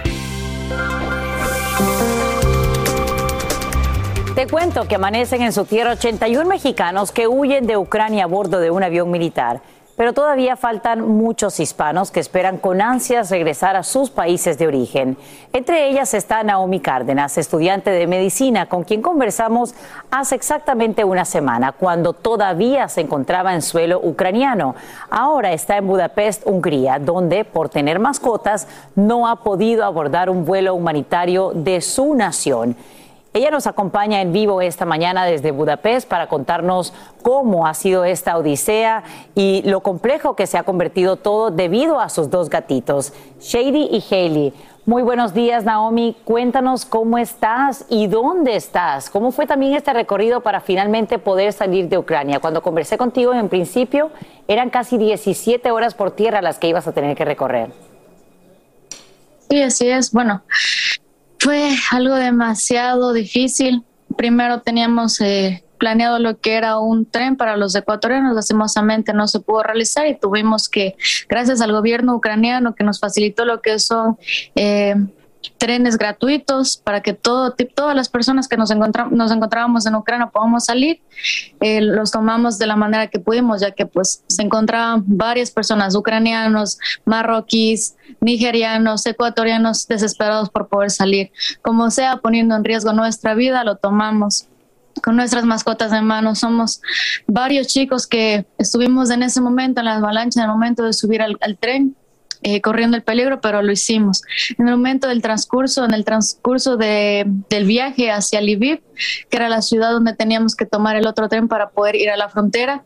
Te 4.33 4.47
cuento 4.47 4.87
que 4.87 4.95
amanecen 4.95 5.41
en 5.41 5.51
su 5.51 5.65
tierra 5.65 5.91
81 5.91 6.47
mexicanos 6.47 7.11
que 7.11 7.27
huyen 7.27 7.67
de 7.67 7.75
Ucrania 7.75 8.23
a 8.23 8.27
bordo 8.27 8.61
de 8.61 8.71
un 8.71 8.81
avión 8.81 9.11
militar 9.11 9.61
pero 9.99 10.13
todavía 10.13 10.55
faltan 10.55 11.05
muchos 11.05 11.59
hispanos 11.59 12.09
que 12.09 12.21
esperan 12.21 12.57
con 12.57 12.79
ansias 12.79 13.29
regresar 13.29 13.75
a 13.75 13.83
sus 13.83 14.09
países 14.09 14.57
de 14.57 14.65
origen. 14.65 15.17
Entre 15.51 15.89
ellas 15.89 16.13
está 16.13 16.41
Naomi 16.41 16.79
Cárdenas, 16.79 17.37
estudiante 17.37 17.91
de 17.91 18.07
medicina, 18.07 18.67
con 18.67 18.85
quien 18.85 19.01
conversamos 19.01 19.75
hace 20.09 20.35
exactamente 20.35 21.03
una 21.03 21.25
semana, 21.25 21.73
cuando 21.73 22.13
todavía 22.13 22.87
se 22.87 23.01
encontraba 23.01 23.53
en 23.53 23.61
suelo 23.61 23.99
ucraniano. 24.01 24.73
Ahora 25.09 25.51
está 25.51 25.75
en 25.75 25.87
Budapest, 25.87 26.43
Hungría, 26.45 26.97
donde 26.97 27.43
por 27.43 27.67
tener 27.67 27.99
mascotas 27.99 28.69
no 28.95 29.27
ha 29.27 29.43
podido 29.43 29.83
abordar 29.83 30.29
un 30.29 30.45
vuelo 30.45 30.75
humanitario 30.75 31.51
de 31.53 31.81
su 31.81 32.15
nación. 32.15 32.77
Ella 33.31 33.51
nos 33.51 33.67
acompaña 33.67 34.21
en 34.21 34.33
vivo 34.33 34.59
esta 34.59 34.85
mañana 34.85 35.23
desde 35.23 35.51
Budapest 35.51 36.09
para 36.09 36.27
contarnos 36.27 36.93
cómo 37.21 37.67
ha 37.67 37.75
sido 37.75 38.03
esta 38.03 38.35
odisea 38.35 39.03
y 39.35 39.61
lo 39.65 39.81
complejo 39.81 40.35
que 40.35 40.47
se 40.47 40.57
ha 40.57 40.63
convertido 40.63 41.15
todo 41.15 41.51
debido 41.51 41.99
a 41.99 42.09
sus 42.09 42.31
dos 42.31 42.49
gatitos, 42.49 43.13
Shady 43.39 43.89
y 43.91 44.03
Haley. 44.09 44.53
Muy 44.87 45.03
buenos 45.03 45.35
días, 45.35 45.63
Naomi. 45.63 46.17
Cuéntanos 46.25 46.85
cómo 46.85 47.19
estás 47.19 47.85
y 47.87 48.07
dónde 48.07 48.55
estás. 48.55 49.11
¿Cómo 49.11 49.31
fue 49.31 49.45
también 49.45 49.75
este 49.75 49.93
recorrido 49.93 50.41
para 50.41 50.59
finalmente 50.59 51.19
poder 51.19 51.53
salir 51.53 51.87
de 51.87 51.99
Ucrania? 51.99 52.39
Cuando 52.39 52.63
conversé 52.63 52.97
contigo 52.97 53.35
en 53.35 53.49
principio, 53.49 54.09
eran 54.47 54.71
casi 54.71 54.97
17 54.97 55.69
horas 55.69 55.93
por 55.93 56.09
tierra 56.09 56.41
las 56.41 56.57
que 56.57 56.69
ibas 56.69 56.87
a 56.87 56.93
tener 56.93 57.15
que 57.15 57.25
recorrer. 57.25 57.71
Sí, 59.49 59.61
así 59.61 59.87
es. 59.87 60.11
Bueno, 60.11 60.41
fue 61.39 61.75
algo 61.91 62.15
demasiado 62.15 63.13
difícil. 63.13 63.83
Primero 64.17 64.61
teníamos 64.61 65.21
eh, 65.21 65.63
planeado 65.79 66.19
lo 66.19 66.39
que 66.39 66.53
era 66.53 66.77
un 66.77 67.05
tren 67.05 67.37
para 67.37 67.57
los 67.57 67.73
ecuatorianos, 67.75 68.35
lastimosamente 68.35 69.13
no 69.13 69.27
se 69.27 69.39
pudo 69.39 69.63
realizar 69.63 70.05
y 70.07 70.19
tuvimos 70.19 70.69
que, 70.69 70.95
gracias 71.27 71.61
al 71.61 71.71
gobierno 71.71 72.15
ucraniano 72.15 72.75
que 72.75 72.83
nos 72.83 72.99
facilitó 72.99 73.45
lo 73.45 73.61
que 73.61 73.79
son 73.79 74.17
eh, 74.55 74.95
trenes 75.57 75.97
gratuitos 75.97 76.77
para 76.77 77.01
que 77.01 77.13
todo, 77.13 77.55
todas 77.75 77.95
las 77.95 78.09
personas 78.09 78.47
que 78.47 78.57
nos, 78.57 78.71
nos 79.11 79.31
encontrábamos 79.31 79.85
en 79.85 79.95
Ucrania 79.95 80.27
podamos 80.27 80.65
salir. 80.65 81.01
Eh, 81.59 81.81
los 81.81 82.11
tomamos 82.11 82.57
de 82.57 82.67
la 82.67 82.75
manera 82.75 83.07
que 83.07 83.19
pudimos, 83.19 83.61
ya 83.61 83.71
que 83.71 83.85
pues 83.85 84.23
se 84.27 84.41
encontraban 84.41 85.03
varias 85.05 85.51
personas, 85.51 85.95
ucranianos, 85.95 86.77
marroquíes, 87.05 87.95
nigerianos, 88.21 89.05
ecuatorianos, 89.05 89.87
desesperados 89.87 90.49
por 90.49 90.67
poder 90.67 90.91
salir. 90.91 91.31
Como 91.61 91.89
sea, 91.91 92.17
poniendo 92.17 92.55
en 92.55 92.63
riesgo 92.63 92.93
nuestra 92.93 93.33
vida, 93.33 93.63
lo 93.63 93.75
tomamos 93.75 94.47
con 95.03 95.15
nuestras 95.15 95.45
mascotas 95.45 95.93
en 95.93 96.05
mano. 96.05 96.35
Somos 96.35 96.81
varios 97.27 97.67
chicos 97.67 98.07
que 98.07 98.45
estuvimos 98.57 99.09
en 99.09 99.23
ese 99.23 99.39
momento, 99.39 99.79
en 99.79 99.85
la 99.85 99.95
avalancha, 99.95 100.41
en 100.41 100.49
el 100.49 100.51
momento 100.51 100.83
de 100.83 100.93
subir 100.93 101.21
al 101.21 101.57
tren 101.59 101.95
eh, 102.41 102.61
corriendo 102.61 102.95
el 102.95 103.03
peligro, 103.03 103.41
pero 103.41 103.61
lo 103.61 103.71
hicimos. 103.71 104.21
En 104.57 104.67
el 104.69 104.75
momento 104.75 105.09
del 105.09 105.21
transcurso, 105.21 105.83
en 105.83 105.93
el 105.93 106.05
transcurso 106.05 106.77
de, 106.77 107.25
del 107.49 107.65
viaje 107.65 108.11
hacia 108.11 108.39
Lviv, 108.39 108.81
que 109.29 109.37
era 109.37 109.49
la 109.49 109.61
ciudad 109.61 109.91
donde 109.91 110.13
teníamos 110.13 110.55
que 110.55 110.65
tomar 110.65 110.95
el 110.95 111.05
otro 111.05 111.27
tren 111.27 111.49
para 111.49 111.69
poder 111.69 111.97
ir 111.97 112.09
a 112.09 112.15
la 112.17 112.29
frontera, 112.29 112.83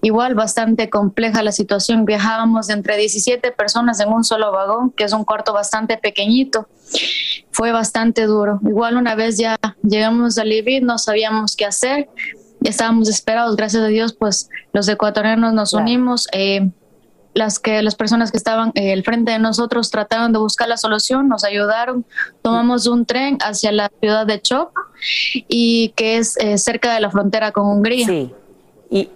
igual 0.00 0.34
bastante 0.34 0.88
compleja 0.88 1.42
la 1.42 1.52
situación. 1.52 2.06
Viajábamos 2.06 2.70
entre 2.70 2.96
17 2.96 3.52
personas 3.52 4.00
en 4.00 4.08
un 4.08 4.24
solo 4.24 4.50
vagón, 4.52 4.90
que 4.90 5.04
es 5.04 5.12
un 5.12 5.24
cuarto 5.24 5.52
bastante 5.52 5.98
pequeñito. 5.98 6.68
Fue 7.50 7.72
bastante 7.72 8.24
duro. 8.24 8.58
Igual 8.66 8.96
una 8.96 9.14
vez 9.14 9.36
ya 9.36 9.56
llegamos 9.82 10.38
a 10.38 10.44
Lviv, 10.44 10.82
no 10.82 10.96
sabíamos 10.96 11.56
qué 11.56 11.66
hacer. 11.66 12.08
Estábamos 12.62 13.10
esperados, 13.10 13.56
gracias 13.56 13.82
a 13.82 13.88
Dios, 13.88 14.14
pues 14.14 14.48
los 14.72 14.88
ecuatorianos 14.88 15.52
nos 15.52 15.74
unimos. 15.74 16.26
Eh, 16.32 16.70
las 17.34 17.58
que 17.58 17.82
las 17.82 17.94
personas 17.96 18.30
que 18.30 18.36
estaban 18.36 18.70
eh, 18.74 18.92
al 18.92 19.02
frente 19.02 19.32
de 19.32 19.38
nosotros 19.38 19.90
trataron 19.90 20.32
de 20.32 20.38
buscar 20.38 20.68
la 20.68 20.76
solución, 20.76 21.28
nos 21.28 21.44
ayudaron, 21.44 22.04
tomamos 22.42 22.86
un 22.86 23.04
tren 23.04 23.38
hacia 23.40 23.72
la 23.72 23.90
ciudad 24.00 24.26
de 24.26 24.40
Chop 24.40 24.70
y 25.48 25.90
que 25.96 26.16
es 26.16 26.36
eh, 26.38 26.56
cerca 26.58 26.94
de 26.94 27.00
la 27.00 27.10
frontera 27.10 27.52
con 27.52 27.66
Hungría. 27.66 28.06
Sí. 28.06 28.32
Y, 28.90 29.10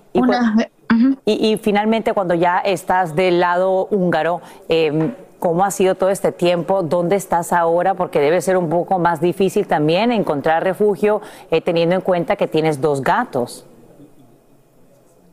y, 1.25 1.57
finalmente 1.59 2.13
cuando 2.13 2.35
ya 2.35 2.59
estás 2.59 3.15
del 3.15 3.41
lado 3.41 3.87
húngaro, 3.91 4.41
em, 4.69 5.13
¿cómo 5.39 5.65
ha 5.65 5.71
sido 5.71 5.95
todo 5.95 6.11
este 6.11 6.33
tiempo? 6.33 6.83
¿Dónde 6.83 7.17
estás 7.17 7.53
ahora? 7.53 7.95
Porque 7.95 8.21
debe 8.21 8.41
ser 8.41 8.57
un 8.57 8.69
poco 8.69 8.99
más 8.99 9.21
difícil 9.21 9.67
también 9.67 10.11
encontrar 10.11 10.65
refugio 10.65 11.21
eh, 11.51 11.61
teniendo 11.61 11.95
en 11.95 12.01
cuenta 12.01 12.37
que 12.37 12.49
tienes 12.49 12.81
dos 12.81 13.03
gatos. 13.03 13.65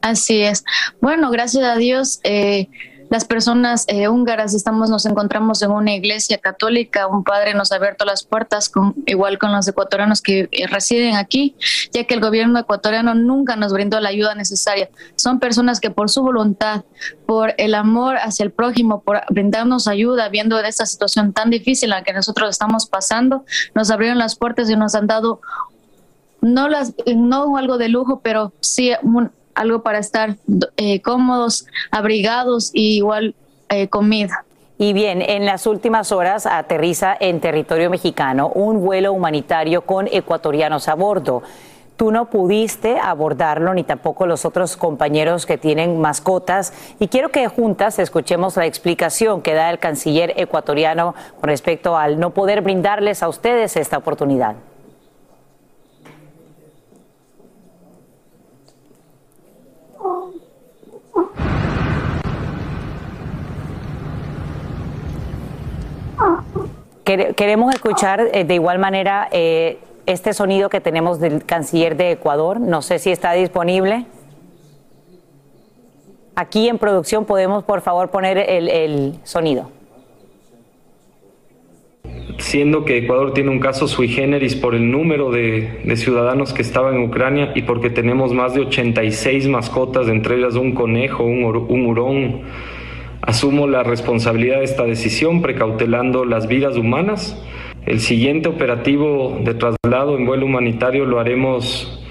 Así 0.05 0.43
es. 0.43 0.63
Bueno, 1.01 1.31
gracias 1.31 1.63
a 1.63 1.77
Dios, 1.77 2.19
eh, 2.23 2.69
las 3.09 3.25
personas 3.25 3.85
eh, 3.87 4.07
húngaras 4.07 4.53
estamos, 4.53 4.91
nos 4.91 5.07
encontramos 5.07 5.63
en 5.63 5.71
una 5.71 5.95
iglesia 5.95 6.37
católica, 6.37 7.07
un 7.07 7.23
padre 7.23 7.55
nos 7.55 7.71
ha 7.71 7.77
abierto 7.77 8.05
las 8.05 8.23
puertas, 8.23 8.69
con, 8.69 8.93
igual 9.07 9.39
con 9.39 9.51
los 9.51 9.67
ecuatorianos 9.67 10.21
que 10.21 10.47
eh, 10.51 10.67
residen 10.67 11.15
aquí, 11.15 11.55
ya 11.91 12.03
que 12.03 12.13
el 12.13 12.19
gobierno 12.19 12.59
ecuatoriano 12.59 13.15
nunca 13.15 13.55
nos 13.55 13.73
brindó 13.73 13.99
la 13.99 14.09
ayuda 14.09 14.35
necesaria. 14.35 14.91
Son 15.15 15.39
personas 15.39 15.79
que 15.79 15.89
por 15.89 16.11
su 16.11 16.21
voluntad, 16.21 16.83
por 17.25 17.55
el 17.57 17.73
amor 17.73 18.17
hacia 18.17 18.43
el 18.43 18.51
prójimo, 18.51 19.01
por 19.01 19.23
brindarnos 19.31 19.87
ayuda, 19.87 20.29
viendo 20.29 20.59
esta 20.59 20.85
situación 20.85 21.33
tan 21.33 21.49
difícil 21.49 21.87
en 21.87 21.97
la 21.97 22.03
que 22.03 22.13
nosotros 22.13 22.51
estamos 22.51 22.85
pasando, 22.85 23.43
nos 23.73 23.89
abrieron 23.89 24.19
las 24.19 24.35
puertas 24.35 24.69
y 24.69 24.75
nos 24.75 24.93
han 24.93 25.07
dado 25.07 25.41
no 26.41 26.69
las 26.69 26.93
no 27.15 27.57
algo 27.57 27.79
de 27.79 27.89
lujo, 27.89 28.19
pero 28.23 28.53
sí 28.61 28.91
algo 29.55 29.81
para 29.81 29.99
estar 29.99 30.35
eh, 30.77 31.01
cómodos, 31.01 31.65
abrigados 31.91 32.71
y 32.73 32.97
igual 32.97 33.35
eh, 33.69 33.87
comida. 33.87 34.45
Y 34.77 34.91
bien, 34.91 35.21
en 35.21 35.45
las 35.45 35.67
últimas 35.67 36.11
horas 36.11 36.45
aterriza 36.45 37.15
en 37.19 37.39
territorio 37.39 37.89
mexicano 37.89 38.49
un 38.49 38.81
vuelo 38.81 39.13
humanitario 39.13 39.81
con 39.81 40.07
ecuatorianos 40.11 40.89
a 40.89 40.95
bordo. 40.95 41.43
Tú 41.95 42.11
no 42.11 42.29
pudiste 42.29 42.99
abordarlo, 42.99 43.73
ni 43.73 43.83
tampoco 43.83 44.25
los 44.25 44.43
otros 44.43 44.75
compañeros 44.75 45.45
que 45.45 45.57
tienen 45.57 46.01
mascotas. 46.01 46.73
Y 46.99 47.07
quiero 47.07 47.29
que 47.29 47.47
juntas 47.47 47.99
escuchemos 47.99 48.57
la 48.57 48.65
explicación 48.65 49.41
que 49.41 49.53
da 49.53 49.69
el 49.69 49.79
canciller 49.79 50.33
ecuatoriano 50.35 51.15
con 51.39 51.47
respecto 51.49 51.95
al 51.95 52.19
no 52.19 52.31
poder 52.31 52.61
brindarles 52.61 53.23
a 53.23 53.29
ustedes 53.29 53.77
esta 53.77 53.97
oportunidad. 53.97 54.55
Queremos 67.05 67.71
escuchar 67.75 68.29
eh, 68.33 68.45
de 68.45 68.55
igual 68.55 68.79
manera 68.79 69.27
eh, 69.31 69.77
este 70.07 70.33
sonido 70.33 70.69
que 70.69 70.81
tenemos 70.81 71.19
del 71.19 71.45
canciller 71.45 71.95
de 71.95 72.11
Ecuador. 72.11 72.59
No 72.59 72.81
sé 72.81 72.97
si 72.97 73.11
está 73.11 73.33
disponible. 73.33 74.07
Aquí 76.35 76.67
en 76.67 76.79
producción 76.79 77.25
podemos, 77.25 77.63
por 77.63 77.81
favor, 77.81 78.09
poner 78.09 78.39
el, 78.39 79.13
sonido. 79.23 79.69
Siendo 82.39 82.85
que 82.85 82.97
Ecuador 82.97 83.33
tiene 83.35 83.51
un 83.51 83.59
caso 83.59 83.87
sui 83.87 84.07
generis 84.07 84.55
por 84.55 84.73
el 84.73 84.89
número 84.89 85.29
de, 85.29 85.93
ciudadanos 85.95 86.53
que 86.53 86.63
estaban 86.63 86.95
en 86.95 87.03
Ucrania 87.03 87.51
y 87.53 87.61
porque 87.61 87.91
tenemos 87.91 88.33
más 88.33 88.55
de 88.55 88.61
86 88.61 89.47
mascotas, 89.47 90.07
entre 90.07 90.37
ellas 90.37 90.55
un 90.55 90.73
conejo, 90.73 91.23
un, 91.23 91.45
un 91.45 91.85
hurón, 91.85 92.41
asumo 93.25 93.67
la 93.67 93.83
responsabilidad 93.83 94.59
de 94.59 94.65
esta 94.65 94.83
decisión 94.83 95.41
precautelando 95.41 96.25
las 96.25 96.47
vidas 96.47 96.77
humanas 96.77 97.35
el 97.85 97.99
siguiente 97.99 98.49
operativo 98.49 99.37
de 99.43 99.53
traslado 99.53 100.17
en 100.17 100.25
vuelo 100.25 100.47
humanitario 100.47 101.05
lo 101.05 101.19
haremos 101.19 102.03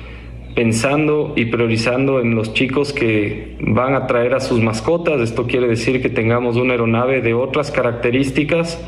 pensando 0.54 1.32
y 1.34 1.46
priorizando 1.46 2.20
en 2.20 2.36
los 2.36 2.54
chicos 2.54 2.92
que 2.92 3.56
van 3.58 3.94
a 3.94 4.06
traer 4.06 4.34
a 4.34 4.40
sus 4.40 4.60
mascotas. 4.60 5.20
Esto 5.20 5.48
quiere 5.48 5.66
decir 5.66 6.00
que 6.00 6.10
tengamos 6.10 6.54
una 6.54 6.74
aeronave 6.74 7.22
de 7.22 7.34
otras 7.34 7.72
características 7.72 8.80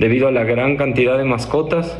debido 0.00 0.26
a 0.26 0.32
la 0.32 0.42
gran 0.42 0.76
cantidad 0.76 1.16
de 1.16 1.24
mascotas. 1.24 1.96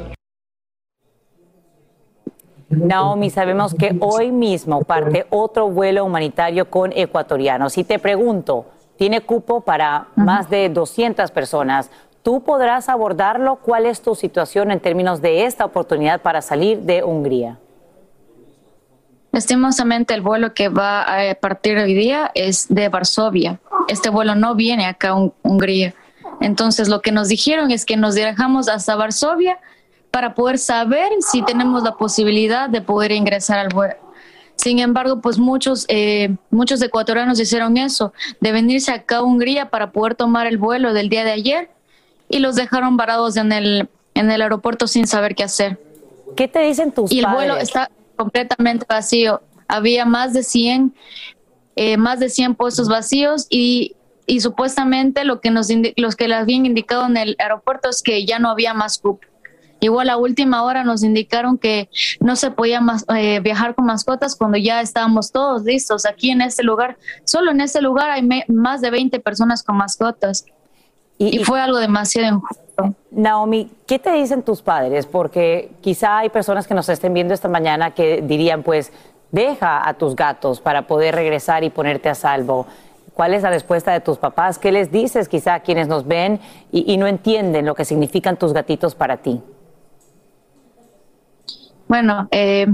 Naomi, 2.68 3.30
sabemos 3.30 3.76
que 3.76 3.94
hoy 4.00 4.32
mismo 4.32 4.82
parte 4.82 5.24
otro 5.30 5.68
vuelo 5.68 6.04
humanitario 6.04 6.68
con 6.68 6.90
ecuatorianos. 6.92 7.78
Y 7.78 7.84
te 7.84 8.00
pregunto, 8.00 8.66
¿tiene 9.02 9.20
cupo 9.20 9.62
para 9.62 10.06
más 10.14 10.48
de 10.48 10.68
200 10.68 11.32
personas? 11.32 11.90
¿Tú 12.22 12.44
podrás 12.44 12.88
abordarlo? 12.88 13.56
¿Cuál 13.56 13.86
es 13.86 14.00
tu 14.00 14.14
situación 14.14 14.70
en 14.70 14.78
términos 14.78 15.20
de 15.20 15.44
esta 15.44 15.64
oportunidad 15.64 16.22
para 16.22 16.40
salir 16.40 16.82
de 16.82 17.02
Hungría? 17.02 17.58
Lastimosamente 19.32 20.14
el 20.14 20.20
vuelo 20.20 20.54
que 20.54 20.68
va 20.68 21.02
a 21.02 21.34
partir 21.34 21.78
hoy 21.78 21.94
día 21.94 22.30
es 22.36 22.68
de 22.68 22.88
Varsovia. 22.88 23.58
Este 23.88 24.08
vuelo 24.08 24.36
no 24.36 24.54
viene 24.54 24.86
acá 24.86 25.08
a 25.08 25.30
Hungría. 25.42 25.96
Entonces 26.40 26.88
lo 26.88 27.00
que 27.00 27.10
nos 27.10 27.26
dijeron 27.26 27.72
es 27.72 27.84
que 27.84 27.96
nos 27.96 28.14
dirigamos 28.14 28.68
hasta 28.68 28.94
Varsovia 28.94 29.58
para 30.12 30.34
poder 30.36 30.58
saber 30.58 31.10
si 31.18 31.42
tenemos 31.42 31.82
la 31.82 31.96
posibilidad 31.96 32.68
de 32.68 32.82
poder 32.82 33.10
ingresar 33.10 33.58
al 33.58 33.70
vuelo. 33.74 34.01
Sin 34.62 34.78
embargo, 34.78 35.20
pues 35.20 35.38
muchos, 35.38 35.86
eh, 35.88 36.36
muchos 36.50 36.80
ecuatorianos 36.80 37.40
hicieron 37.40 37.76
eso, 37.76 38.12
de 38.40 38.52
venirse 38.52 38.92
acá 38.92 39.16
a 39.16 39.22
Hungría 39.22 39.70
para 39.70 39.90
poder 39.90 40.14
tomar 40.14 40.46
el 40.46 40.56
vuelo 40.56 40.92
del 40.92 41.08
día 41.08 41.24
de 41.24 41.32
ayer 41.32 41.70
y 42.28 42.38
los 42.38 42.54
dejaron 42.54 42.96
varados 42.96 43.36
en 43.36 43.50
el, 43.50 43.88
en 44.14 44.30
el 44.30 44.40
aeropuerto 44.40 44.86
sin 44.86 45.08
saber 45.08 45.34
qué 45.34 45.42
hacer. 45.42 45.80
¿Qué 46.36 46.46
te 46.46 46.60
dicen 46.60 46.92
tus 46.92 47.10
Y 47.10 47.18
el 47.18 47.26
vuelo 47.26 47.56
está 47.56 47.90
completamente 48.14 48.86
vacío. 48.88 49.42
Había 49.66 50.04
más 50.04 50.32
de 50.32 50.44
100, 50.44 50.94
eh, 51.74 51.96
más 51.96 52.20
de 52.20 52.30
100 52.30 52.54
puestos 52.54 52.88
vacíos 52.88 53.48
y, 53.50 53.96
y 54.26 54.42
supuestamente 54.42 55.24
lo 55.24 55.40
que 55.40 55.50
nos 55.50 55.70
los 55.96 56.14
que 56.14 56.28
les 56.28 56.38
habían 56.38 56.66
indicado 56.66 57.06
en 57.06 57.16
el 57.16 57.34
aeropuerto 57.40 57.90
es 57.90 58.00
que 58.00 58.24
ya 58.24 58.38
no 58.38 58.48
había 58.48 58.74
más 58.74 58.98
cupo. 58.98 59.26
Igual 59.82 60.10
a 60.10 60.16
última 60.16 60.62
hora 60.62 60.84
nos 60.84 61.02
indicaron 61.02 61.58
que 61.58 61.90
no 62.20 62.36
se 62.36 62.52
podía 62.52 62.80
más, 62.80 63.04
eh, 63.16 63.40
viajar 63.40 63.74
con 63.74 63.84
mascotas 63.84 64.36
cuando 64.36 64.56
ya 64.56 64.80
estábamos 64.80 65.32
todos 65.32 65.64
listos. 65.64 66.06
Aquí 66.06 66.30
en 66.30 66.40
este 66.40 66.62
lugar, 66.62 66.98
solo 67.24 67.50
en 67.50 67.60
este 67.60 67.82
lugar 67.82 68.08
hay 68.12 68.22
más 68.46 68.80
de 68.80 68.92
20 68.92 69.18
personas 69.18 69.64
con 69.64 69.76
mascotas. 69.76 70.46
Y, 71.18 71.42
fue 71.44 71.60
algo 71.60 71.78
demasiado 71.78 72.36
injusto. 72.36 72.94
Naomi, 73.10 73.72
¿qué 73.84 73.98
te 73.98 74.12
dicen 74.12 74.44
tus 74.44 74.62
padres? 74.62 75.06
Porque 75.06 75.72
quizá 75.80 76.18
hay 76.18 76.28
personas 76.28 76.68
que 76.68 76.74
nos 76.74 76.88
estén 76.88 77.12
viendo 77.12 77.34
esta 77.34 77.48
mañana 77.48 77.90
que 77.90 78.22
dirían, 78.22 78.62
pues, 78.62 78.92
deja 79.32 79.88
a 79.88 79.94
tus 79.94 80.14
gatos 80.14 80.60
para 80.60 80.86
poder 80.86 81.16
regresar 81.16 81.64
y 81.64 81.70
ponerte 81.70 82.08
a 82.08 82.14
salvo. 82.14 82.68
¿Cuál 83.14 83.34
es 83.34 83.42
la 83.42 83.50
respuesta 83.50 83.92
de 83.92 83.98
tus 83.98 84.18
papás? 84.18 84.58
¿Qué 84.58 84.70
les 84.70 84.92
dices 84.92 85.28
quizá 85.28 85.54
a 85.54 85.60
quienes 85.60 85.88
nos 85.88 86.06
ven 86.06 86.38
y, 86.70 86.96
no 86.98 87.08
entienden 87.08 87.66
lo 87.66 87.74
que 87.74 87.84
significan 87.84 88.36
tus 88.36 88.52
gatitos 88.52 88.94
para 88.94 89.16
ti? 89.16 89.42
Bueno, 91.92 92.26
eh, 92.30 92.68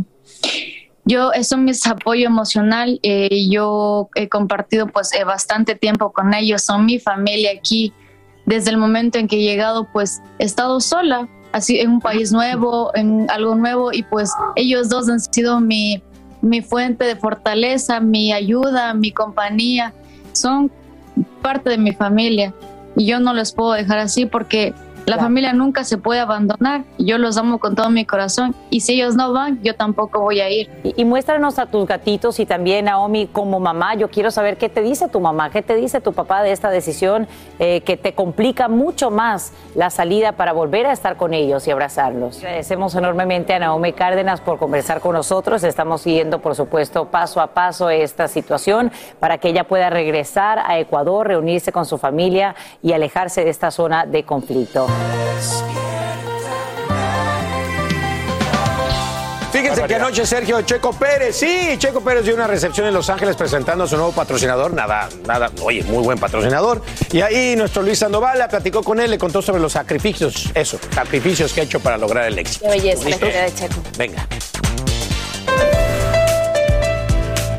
yo, 1.05 1.33
eso 1.33 1.57
es 1.57 1.61
mi 1.61 1.73
apoyo 1.91 2.25
emocional. 2.25 3.01
Eh, 3.03 3.49
yo 3.51 4.11
he 4.15 4.29
compartido 4.29 4.87
pues 4.87 5.13
eh, 5.13 5.25
bastante 5.25 5.75
tiempo 5.75 6.13
con 6.13 6.35
ellos, 6.35 6.63
son 6.63 6.87
mi 6.87 7.01
familia 7.01 7.51
aquí 7.59 7.93
desde 8.47 8.71
el 8.71 8.77
momento 8.77 9.19
en 9.19 9.27
que 9.27 9.35
he 9.35 9.43
llegado, 9.43 9.89
pues 9.93 10.23
he 10.39 10.45
estado 10.45 10.79
sola, 10.79 11.29
así 11.51 11.81
en 11.81 11.91
un 11.95 12.01
país 12.01 12.31
nuevo, 12.31 12.93
en 12.95 13.29
algo 13.29 13.57
nuevo, 13.57 13.93
y 13.93 14.05
pues 14.05 14.31
ellos 14.55 14.89
dos 14.89 15.09
han 15.09 15.19
sido 15.19 15.61
mi, 15.61 16.01
mi 16.41 16.63
fuente 16.63 17.05
de 17.05 17.17
fortaleza, 17.17 17.99
mi 17.99 18.33
ayuda, 18.33 18.95
mi 18.95 19.11
compañía, 19.11 19.93
son 20.33 20.71
parte 21.43 21.71
de 21.71 21.79
mi 21.79 21.91
familia. 21.91 22.55
Y 22.95 23.07
yo 23.07 23.19
no 23.19 23.35
les 23.35 23.51
puedo 23.51 23.73
dejar 23.73 23.99
así 23.99 24.27
porque 24.27 24.75
la 25.09 25.19
familia 25.19 25.53
nunca 25.53 25.85
se 25.85 25.99
puede 25.99 26.21
abandonar. 26.21 26.85
Yo 26.99 27.19
los 27.19 27.37
amo 27.37 27.59
con 27.59 27.75
todo 27.75 27.91
mi 27.91 28.05
corazón 28.05 28.55
y 28.71 28.81
si 28.81 28.95
ellos 28.95 29.15
no 29.15 29.33
van, 29.33 29.63
yo 29.63 29.75
tampoco 29.75 30.21
voy 30.21 30.41
a 30.41 30.51
ir. 30.51 30.71
Y, 30.83 31.05
muéstranos 31.05 31.59
a 31.59 31.67
tus 31.67 31.87
gatitos 31.87 32.39
y 32.41 32.47
también 32.47 32.85
Naomi 32.85 33.27
como 33.27 33.61
mamá. 33.61 33.95
Yo 33.95 34.09
quiero 34.09 34.31
saber 34.31 34.59
qué 34.59 34.69
te 34.69 34.83
dice 34.83 35.09
tu 35.09 35.21
mamá, 35.21 35.51
qué 35.51 35.63
te 35.63 35.75
dice 35.75 36.01
tu 36.01 36.13
papá 36.13 36.43
de 36.43 36.53
esta 36.53 36.71
decisión 36.71 37.27
eh, 37.59 37.81
que 37.81 37.97
te 37.97 38.15
complica 38.15 38.69
mucho 38.69 39.11
más 39.11 39.53
la 39.75 39.91
salida 39.91 40.33
para 40.33 40.53
volver 40.53 40.87
a 40.87 40.93
estar 40.93 41.17
con 41.17 41.33
ellos 41.33 41.67
y 41.67 41.71
abrazarlos. 41.71 42.39
Agradecemos 42.39 42.95
enormemente 42.95 43.55
a 43.55 43.59
Naomi 43.59 43.93
Cárdenas 43.93 44.41
por 44.41 44.59
conversar 44.59 45.01
con 45.01 45.15
nosotros. 45.15 45.65
Estamos 45.65 46.03
siguiendo, 46.03 46.41
por 46.41 46.55
supuesto, 46.55 47.07
paso 47.07 47.41
a 47.41 47.49
paso 47.49 47.91
esta 47.91 48.29
situación 48.29 48.93
para 49.21 49.39
que 49.39 49.49
ella 49.49 49.65
pueda 49.65 49.91
regresar 49.91 50.59
a 50.59 50.79
Ecuador, 50.79 51.27
reunirse 51.27 51.73
con 51.73 51.87
su 51.87 51.99
familia 51.99 52.55
y 52.83 52.93
alejarse 52.93 53.45
de 53.45 53.51
esta 53.51 53.71
zona 53.71 54.07
de 54.07 54.25
conflicto. 54.25 54.87
Fíjense 59.53 59.83
que 59.89 59.95
anoche 59.95 60.25
Sergio 60.25 60.61
Checo 60.63 60.93
Pérez, 60.93 61.37
sí, 61.37 61.75
Checo 61.79 62.01
Pérez 62.01 62.25
dio 62.25 62.35
una 62.35 62.47
recepción 62.47 62.87
en 62.87 62.95
Los 62.95 63.11
Ángeles 63.11 63.35
presentando 63.35 63.85
a 63.85 63.87
su 63.89 63.97
nuevo 63.97 64.13
patrocinador, 64.13 64.73
nada, 64.73 65.09
nada, 65.27 65.51
oye, 65.63 65.83
muy 65.83 66.05
buen 66.05 66.19
patrocinador. 66.19 66.81
Y 67.11 67.23
ahí 67.23 67.57
nuestro 67.57 67.83
Luis 67.83 67.99
Sandoval 67.99 68.47
platicó 68.49 68.83
con 68.83 69.01
él, 69.01 69.11
le 69.11 69.19
contó 69.19 69.43
sobre 69.43 69.61
los 69.61 69.73
sacrificios, 69.73 70.51
eso, 70.55 70.79
sacrificios 70.95 71.53
que 71.53 71.63
ha 71.63 71.65
hecho 71.65 71.81
para 71.81 71.99
lograr 71.99 72.27
el 72.27 72.39
éxito. 72.39 72.67
Qué 72.67 72.71
belleza 72.71 73.09
la 73.09 73.17
de 73.17 73.55
Checo. 73.55 73.83
Venga. 73.97 74.27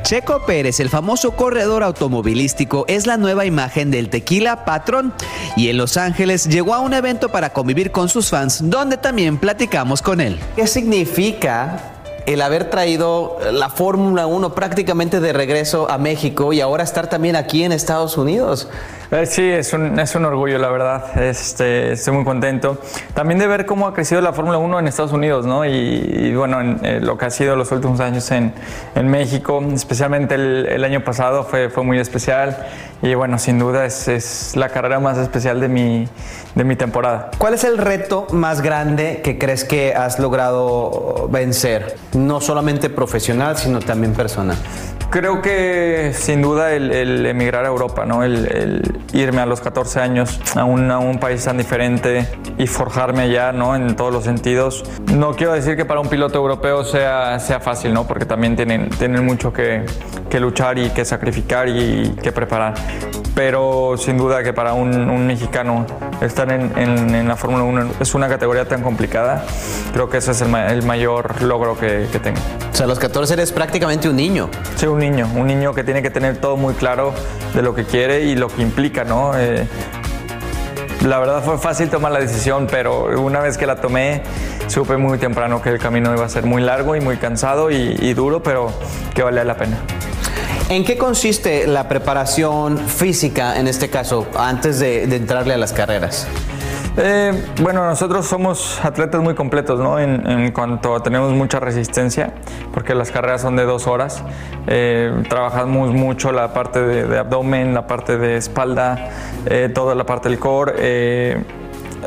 Checo 0.09 0.43
Pérez, 0.43 0.79
el 0.79 0.89
famoso 0.89 1.33
corredor 1.33 1.83
automovilístico, 1.83 2.83
es 2.87 3.05
la 3.05 3.17
nueva 3.17 3.45
imagen 3.45 3.91
del 3.91 4.09
tequila 4.09 4.65
patrón 4.65 5.13
y 5.55 5.69
en 5.69 5.77
Los 5.77 5.97
Ángeles 5.97 6.47
llegó 6.47 6.73
a 6.73 6.79
un 6.79 6.95
evento 6.95 7.29
para 7.29 7.53
convivir 7.53 7.91
con 7.91 8.09
sus 8.09 8.31
fans 8.31 8.71
donde 8.71 8.97
también 8.97 9.37
platicamos 9.37 10.01
con 10.01 10.19
él. 10.19 10.39
¿Qué 10.55 10.65
significa 10.65 11.93
el 12.25 12.41
haber 12.41 12.71
traído 12.71 13.37
la 13.51 13.69
Fórmula 13.69 14.25
1 14.25 14.55
prácticamente 14.55 15.19
de 15.19 15.31
regreso 15.31 15.87
a 15.91 15.99
México 15.99 16.53
y 16.53 16.61
ahora 16.61 16.83
estar 16.83 17.07
también 17.07 17.35
aquí 17.35 17.63
en 17.63 17.71
Estados 17.71 18.17
Unidos? 18.17 18.67
Eh, 19.11 19.25
Sí, 19.25 19.41
es 19.41 19.73
un, 19.73 19.99
es 19.99 20.13
un 20.13 20.25
orgullo, 20.25 20.59
la 20.59 20.69
verdad. 20.69 21.19
Este, 21.19 21.93
estoy 21.93 22.13
muy 22.13 22.23
contento. 22.23 22.77
También 23.15 23.39
de 23.39 23.47
ver 23.47 23.65
cómo 23.65 23.87
ha 23.87 23.93
crecido 23.93 24.21
la 24.21 24.33
Fórmula 24.33 24.59
1 24.59 24.79
en 24.79 24.87
Estados 24.87 25.11
Unidos, 25.13 25.47
¿no? 25.47 25.65
Y, 25.65 26.33
bueno, 26.35 26.61
en, 26.61 26.79
eh, 26.83 26.99
lo 27.01 27.17
que 27.17 27.25
ha 27.25 27.29
sido 27.31 27.55
los 27.55 27.71
últimos 27.71 27.99
años 28.01 28.29
en, 28.31 28.53
en 28.93 29.07
México, 29.07 29.63
especialmente 29.73 30.35
el, 30.35 30.67
el 30.67 30.83
año 30.83 31.03
pasado, 31.03 31.43
fue, 31.43 31.69
fue 31.69 31.83
muy 31.83 31.97
especial. 31.97 32.55
Y 33.01 33.15
bueno, 33.15 33.39
sin 33.39 33.57
duda 33.57 33.85
es, 33.85 34.07
es 34.07 34.55
la 34.55 34.69
carrera 34.69 34.99
más 34.99 35.17
especial 35.17 35.59
de 35.59 35.69
mi, 35.69 36.07
de 36.53 36.63
mi 36.63 36.75
temporada. 36.75 37.31
¿Cuál 37.39 37.55
es 37.55 37.63
el 37.63 37.77
reto 37.77 38.27
más 38.31 38.61
grande 38.61 39.21
que 39.23 39.39
crees 39.39 39.63
que 39.63 39.95
has 39.95 40.19
logrado 40.19 41.27
vencer? 41.31 41.95
No 42.13 42.41
solamente 42.41 42.89
profesional, 42.89 43.57
sino 43.57 43.79
también 43.79 44.13
personal. 44.13 44.57
Creo 45.09 45.41
que 45.41 46.11
sin 46.13 46.43
duda 46.43 46.71
el, 46.73 46.91
el 46.91 47.25
emigrar 47.25 47.65
a 47.65 47.67
Europa, 47.67 48.05
¿no? 48.05 48.23
el, 48.23 48.45
el 48.45 48.99
irme 49.11 49.41
a 49.41 49.47
los 49.47 49.59
14 49.59 49.99
años 49.99 50.39
a 50.55 50.65
un, 50.65 50.91
a 50.91 50.99
un 50.99 51.19
país 51.19 51.43
tan 51.43 51.57
diferente 51.57 52.27
y 52.59 52.67
forjarme 52.67 53.23
allá 53.23 53.51
¿no? 53.51 53.75
en 53.75 53.95
todos 53.95 54.13
los 54.13 54.23
sentidos. 54.23 54.83
No 55.11 55.31
quiero 55.35 55.53
decir 55.53 55.75
que 55.75 55.85
para 55.85 55.99
un 55.99 56.09
piloto 56.09 56.37
europeo 56.37 56.83
sea, 56.83 57.39
sea 57.39 57.59
fácil, 57.59 57.91
¿no? 57.91 58.05
porque 58.05 58.25
también 58.25 58.55
tienen, 58.55 58.89
tienen 58.91 59.25
mucho 59.25 59.51
que, 59.51 59.83
que 60.29 60.39
luchar 60.39 60.77
y 60.77 60.91
que 60.91 61.03
sacrificar 61.03 61.67
y 61.69 62.15
que 62.21 62.31
preparar. 62.31 62.75
Pero 63.39 63.95
sin 63.97 64.17
duda 64.17 64.43
que 64.43 64.51
para 64.51 64.73
un, 64.73 64.93
un 65.09 65.25
mexicano 65.25 65.85
estar 66.19 66.51
en, 66.51 66.77
en- 66.77 67.15
en 67.15 67.25
la 67.25 67.37
Fórmula 67.37 67.63
1 67.63 67.91
es 68.01 68.13
una 68.13 68.27
categoría 68.27 68.67
tan 68.67 68.81
complicada. 68.83 69.45
Creo 69.93 70.09
que 70.09 70.17
ese 70.17 70.31
es 70.31 70.41
el, 70.41 70.49
ma- 70.49 70.67
el 70.67 70.83
mayor 70.83 71.41
logro 71.41 71.77
que, 71.79 72.09
que 72.11 72.19
tengo. 72.19 72.37
O 72.69 72.75
sea, 72.75 72.83
a 72.83 72.89
los 72.89 72.99
14 72.99 73.35
eres 73.35 73.53
prácticamente 73.53 74.09
un 74.09 74.17
niño. 74.17 74.49
Sí, 74.75 74.87
un 74.87 74.99
niño, 74.99 75.25
un 75.37 75.47
niño 75.47 75.73
que 75.73 75.85
tiene 75.85 76.01
que 76.01 76.09
tener 76.09 76.35
todo 76.35 76.57
muy 76.57 76.73
claro 76.73 77.13
de 77.55 77.61
lo 77.61 77.73
que 77.73 77.85
quiere 77.85 78.23
y 78.23 78.35
lo 78.35 78.49
que 78.49 78.61
implica, 78.61 79.05
¿no? 79.05 79.31
Eh, 79.37 79.65
la 81.07 81.17
verdad 81.19 81.41
fue 81.41 81.57
fácil 81.57 81.89
tomar 81.89 82.11
la 82.11 82.19
decisión, 82.19 82.67
pero 82.69 83.21
una 83.21 83.39
vez 83.39 83.57
que 83.57 83.65
la 83.65 83.77
tomé, 83.77 84.21
supe 84.67 84.97
muy 84.97 85.17
temprano 85.17 85.61
que 85.61 85.69
el 85.69 85.79
camino 85.79 86.13
iba 86.13 86.25
a 86.25 86.29
ser 86.29 86.43
muy 86.45 86.61
largo 86.61 86.93
y 86.97 86.99
muy 86.99 87.15
cansado 87.15 87.71
y, 87.71 87.95
y 88.01 88.13
duro, 88.13 88.43
pero 88.43 88.69
que 89.15 89.23
valía 89.23 89.45
la 89.45 89.55
pena. 89.55 89.77
¿En 90.69 90.83
qué 90.83 90.99
consiste 90.99 91.65
la 91.65 91.87
preparación 91.87 92.77
física, 92.77 93.59
en 93.59 93.67
este 93.67 93.89
caso, 93.89 94.27
antes 94.37 94.79
de, 94.79 95.03
entrarle 95.15 95.55
a 95.55 95.57
las 95.57 95.73
carreras? 95.73 96.27
Eh, 96.95 97.33
bueno, 97.59 97.83
nosotros 97.87 98.27
somos 98.27 98.79
atletas 98.85 99.19
muy 99.19 99.33
completos, 99.33 99.79
¿no? 99.79 99.97
En, 99.97 100.51
cuanto 100.51 101.01
tenemos 101.01 101.33
mucha 101.33 101.59
resistencia, 101.59 102.35
porque 102.71 102.93
las 102.93 103.09
carreras 103.09 103.41
son 103.41 103.55
de 103.55 103.63
dos 103.63 103.87
horas. 103.87 104.21
Eh, 104.67 105.23
trabajamos 105.27 105.91
mucho 105.91 106.31
la 106.31 106.53
parte 106.53 106.79
de, 106.79 107.17
abdomen, 107.17 107.73
la 107.73 107.87
parte 107.87 108.19
de 108.19 108.37
espalda, 108.37 109.09
eh, 109.47 109.71
toda 109.73 109.95
la 109.95 110.05
parte 110.05 110.29
del 110.29 110.37
core, 110.37 110.75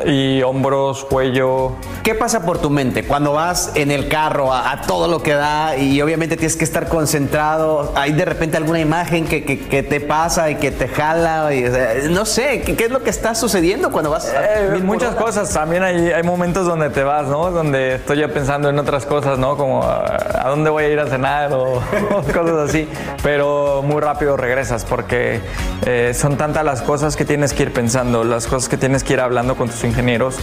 y 0.05 0.41
hombros, 0.43 1.05
cuello. 1.05 1.73
¿Qué 2.03 2.15
pasa 2.15 2.41
por 2.45 2.57
tu 2.59 2.69
mente 2.69 3.05
cuando 3.05 3.33
vas 3.33 3.71
en 3.75 3.91
el 3.91 4.07
carro 4.09 4.51
a, 4.53 4.71
a 4.71 4.81
todo 4.81 5.07
lo 5.07 5.21
que 5.23 5.33
da 5.33 5.77
y 5.77 6.01
obviamente 6.01 6.35
tienes 6.37 6.55
que 6.55 6.63
estar 6.63 6.87
concentrado? 6.89 7.91
¿Hay 7.95 8.11
de 8.13 8.25
repente 8.25 8.57
alguna 8.57 8.79
imagen 8.79 9.25
que, 9.25 9.43
que- 9.45 9.59
que 9.59 9.83
te 9.83 9.99
pasa 10.01 10.49
y 10.49 10.55
que 10.55 10.71
te 10.71 10.87
jala? 10.87 11.53
Y, 11.53 11.65
o 11.65 11.71
sea, 11.71 11.93
no 12.09 12.25
sé, 12.25 12.61
¿qué, 12.61 12.75
qué 12.75 12.85
es 12.85 12.91
lo 12.91 13.03
que 13.03 13.09
está 13.09 13.35
sucediendo 13.35 13.91
cuando 13.91 14.09
vas? 14.09 14.27
a- 14.29 14.43
Eh, 14.75 14.79
muchas 14.83 15.15
cosas, 15.15 15.51
también 15.53 15.83
hay, 15.83 16.11
hay 16.11 16.23
momentos 16.23 16.65
donde 16.67 16.89
te 16.89 17.03
vas, 17.03 17.27
¿no? 17.27 17.51
Donde 17.51 17.95
estoy 17.95 18.19
ya 18.19 18.27
pensando 18.27 18.69
en 18.69 18.77
otras 18.79 19.05
cosas, 19.05 19.37
¿no? 19.39 19.55
Como 19.57 19.83
a, 19.83 20.05
a 20.45 20.49
dónde 20.49 20.69
voy 20.69 20.83
a 20.83 20.89
ir 20.89 20.99
a 20.99 21.07
cenar 21.07 21.53
o, 21.53 21.75
o 21.77 21.81
cosas 22.33 22.69
así. 22.69 22.87
Pero 23.21 23.81
muy 23.83 24.01
rápido 24.01 24.35
regresas 24.37 24.83
porque 24.85 25.39
eh, 25.85 26.13
son 26.13 26.37
tantas 26.37 26.65
las 26.65 26.81
cosas 26.81 27.15
que 27.15 27.25
tienes 27.25 27.53
que 27.53 27.63
ir 27.63 27.73
pensando, 27.73 28.23
las 28.23 28.47
cosas 28.47 28.67
que 28.69 28.77
tienes 28.77 29.03
que 29.03 29.13
ir 29.13 29.19
hablando 29.19 29.55
con 29.55 29.69
tus 29.69 29.82
ingenieros, 29.87 30.35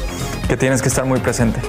que 0.48 0.57
tienes 0.57 0.83
que 0.83 0.88
estar 0.88 1.05
muy 1.05 1.20
presente. 1.20 1.61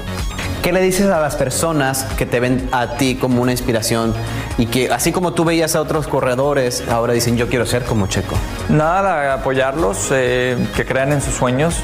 ¿Qué 0.62 0.72
le 0.72 0.82
dices 0.82 1.10
a 1.10 1.20
las 1.20 1.36
personas 1.36 2.04
que 2.18 2.28
te 2.28 2.40
ven 2.40 2.70
a 2.72 2.96
ti 2.96 3.16
como 3.16 3.42
una 3.42 3.52
inspiración 3.52 4.14
y 4.60 4.68
que 4.68 4.92
así 4.92 5.12
como 5.12 5.34
tú 5.34 5.44
veías 5.44 5.76
a 5.76 5.82
otros 5.82 6.08
corredores, 6.08 6.84
ahora 6.88 7.14
dicen 7.14 7.36
yo 7.36 7.50
quiero 7.50 7.66
ser 7.66 7.84
como 7.84 8.06
Checo? 8.06 8.36
Nada, 8.70 9.34
apoyarlos, 9.34 10.10
eh, 10.12 10.56
que 10.76 10.86
crean 10.86 11.14
en 11.14 11.22
sus 11.22 11.34
sueños, 11.34 11.78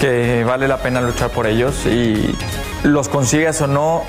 que 0.00 0.42
vale 0.42 0.66
la 0.66 0.78
pena 0.78 1.00
luchar 1.00 1.30
por 1.30 1.46
ellos 1.46 1.86
y 1.86 2.34
los 2.82 3.08
consigas 3.08 3.60
o 3.60 3.68
no, 3.68 4.02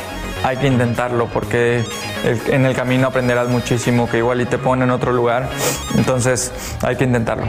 hay 0.43 0.57
que 0.57 0.65
intentarlo 0.65 1.27
porque 1.27 1.83
en 2.23 2.65
el 2.65 2.75
camino 2.75 3.07
aprenderás 3.07 3.47
muchísimo, 3.47 4.09
que 4.09 4.17
igual 4.17 4.41
y 4.41 4.45
te 4.45 4.57
pone 4.57 4.85
en 4.85 4.91
otro 4.91 5.11
lugar, 5.11 5.49
entonces 5.95 6.51
hay 6.81 6.95
que 6.95 7.03
intentarlo. 7.03 7.45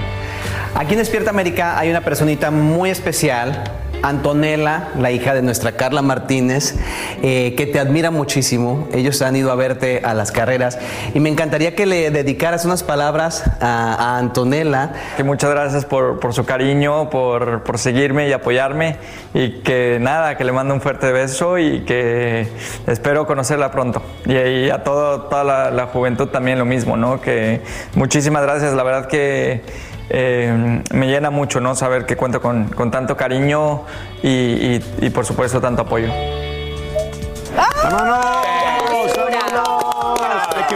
Aquí 0.74 0.92
en 0.94 0.98
Despierta 0.98 1.30
América 1.30 1.78
hay 1.78 1.90
una 1.90 2.00
personita 2.02 2.50
muy 2.50 2.90
especial, 2.90 3.64
Antonella, 4.02 4.88
la 4.98 5.10
hija 5.10 5.34
de 5.34 5.42
nuestra 5.42 5.72
Carla 5.72 6.00
Martínez, 6.00 6.74
eh, 7.22 7.54
que 7.54 7.66
te 7.66 7.78
admira 7.78 8.10
muchísimo. 8.10 8.88
Ellos 8.94 9.20
han 9.20 9.36
ido 9.36 9.52
a 9.52 9.56
verte 9.56 10.00
a 10.02 10.14
las 10.14 10.32
carreras 10.32 10.78
y 11.12 11.20
me 11.20 11.28
encantaría 11.28 11.74
que 11.74 11.84
le 11.84 12.10
dedicaras 12.10 12.64
unas 12.64 12.82
palabras 12.82 13.44
a, 13.60 13.94
a 13.94 14.18
Antonella. 14.18 14.92
Que 15.18 15.24
muchas 15.24 15.50
gracias 15.50 15.84
por, 15.84 16.18
por 16.18 16.32
su 16.32 16.46
cariño, 16.46 17.10
por, 17.10 17.62
por 17.62 17.78
seguirme 17.78 18.28
y 18.28 18.32
apoyarme 18.32 18.96
y 19.34 19.60
que 19.60 19.98
nada, 20.00 20.38
que 20.38 20.44
le 20.44 20.52
mando 20.52 20.72
un 20.72 20.80
fuerte 20.80 21.12
beso 21.12 21.58
y 21.58 21.80
que 21.80 22.48
espero 22.86 23.26
conocerla 23.26 23.70
pronto. 23.70 24.02
Y, 24.24 24.32
y 24.32 24.70
a 24.70 24.82
todo, 24.82 25.24
toda 25.24 25.44
la, 25.44 25.70
la 25.70 25.88
juventud 25.88 26.28
también 26.28 26.58
lo 26.58 26.64
mismo, 26.64 26.96
¿no? 26.96 27.20
Que 27.20 27.60
muchísimas 27.96 28.44
gracias, 28.44 28.72
la 28.72 28.82
verdad 28.82 29.08
que 29.08 29.89
eh, 30.10 30.82
me 30.92 31.06
llena 31.06 31.30
mucho, 31.30 31.60
¿no? 31.60 31.74
Saber 31.74 32.04
que 32.04 32.16
cuento 32.16 32.40
con, 32.40 32.90
tanto 32.90 33.16
cariño 33.16 33.84
y, 34.22 34.80
por 35.10 35.24
supuesto 35.24 35.60
tanto 35.60 35.82
apoyo. 35.82 36.08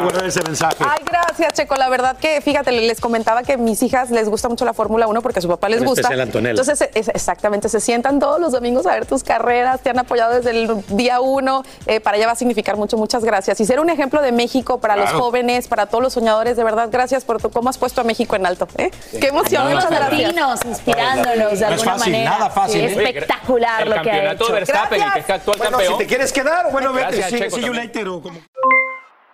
Guardar 0.05 0.27
ese 0.27 0.43
mensaje. 0.43 0.77
Ay, 0.81 1.01
gracias, 1.05 1.53
Checo. 1.55 1.75
La 1.77 1.89
verdad 1.89 2.17
que, 2.17 2.41
fíjate, 2.41 2.71
les 2.73 3.01
comentaba 3.01 3.43
que 3.43 3.55
a 3.55 3.57
mis 3.57 3.83
hijas 3.83 4.11
les 4.11 4.29
gusta 4.29 4.49
mucho 4.49 4.65
la 4.65 4.73
Fórmula 4.75 5.07
1 5.09 5.23
porque 5.23 5.39
a 5.41 5.43
su 5.43 5.49
papá 5.49 5.69
les 5.69 5.81
En 5.81 5.87
gusta. 5.87 6.03
especial 6.03 6.21
a 6.21 6.23
Antonella. 6.25 6.51
Entonces, 6.61 6.89
es- 6.95 7.09
exactamente, 7.09 7.69
se 7.69 7.81
sientan 7.81 8.19
todos 8.21 8.41
los 8.41 8.53
domingos 8.53 8.87
a 8.87 8.93
ver 8.95 9.07
tus 9.07 9.25
carreras, 9.25 9.81
te 9.81 9.91
han 9.91 9.99
apoyado 9.99 10.35
desde 10.35 10.51
el 10.51 10.85
día 10.89 11.21
uno. 11.21 11.63
eh, 11.87 12.01
para 12.01 12.17
ella 12.17 12.27
va 12.27 12.33
a 12.33 12.37
significar 12.37 12.77
mucho, 12.77 12.97
muchas 12.97 13.25
gracias. 13.25 13.61
Y 13.61 13.65
ser 13.67 13.81
un 13.81 13.91
ejemplo 13.91 14.23
de 14.23 14.33
México 14.33 14.79
para 14.81 14.97
los 14.97 15.11
jóvenes, 15.13 15.69
para 15.69 15.87
todos 15.87 16.03
los 16.03 16.13
soñadores, 16.13 16.57
de 16.57 16.65
verdad, 16.65 16.89
gracias 16.91 17.25
por 17.25 17.41
tu, 17.41 17.51
cómo 17.51 17.69
has 17.69 17.79
puesto 17.79 18.01
a 18.01 18.05
México 18.05 18.37
en 18.37 18.47
alto. 18.47 18.67
¿eh? 18.79 18.91
Qué 19.21 19.29
emoción, 19.29 19.65
muchas 19.73 19.91
gracias. 19.91 20.11
latinos 20.11 20.61
inspirándonos 20.65 21.37
de 21.37 21.45
No 21.45 21.51
es 21.51 21.63
alguna 21.63 21.93
fácil, 21.93 22.13
manera. 22.13 22.31
nada 22.31 22.51
fácil, 22.51 22.81
Sí, 22.81 22.87
¿eh? 22.87 23.05
espectacular 23.05 23.83
El 23.83 23.91
lo 23.91 24.03
que 24.03 24.11
ha 24.11 24.33
hecho. 24.33 24.47
de 24.47 24.53
Verstappen, 24.53 24.93
el 24.95 24.99
que 24.99 25.05
Gracias. 25.21 25.25
es 25.25 25.31
actual 25.35 25.59
Bueno, 25.59 25.71
campeón. 25.79 25.93
si 25.95 25.99
te 25.99 26.07
quieres 26.07 26.33
quedar, 26.33 26.73
bueno, 26.73 26.93
vete, 26.93 27.07
Gracias, 27.17 27.31
sí, 27.31 27.39
Checo, 27.39 27.57
you 27.59 27.63
también. 27.67 27.87
later, 27.87 28.09
o 28.09 28.23
como- 28.23 28.39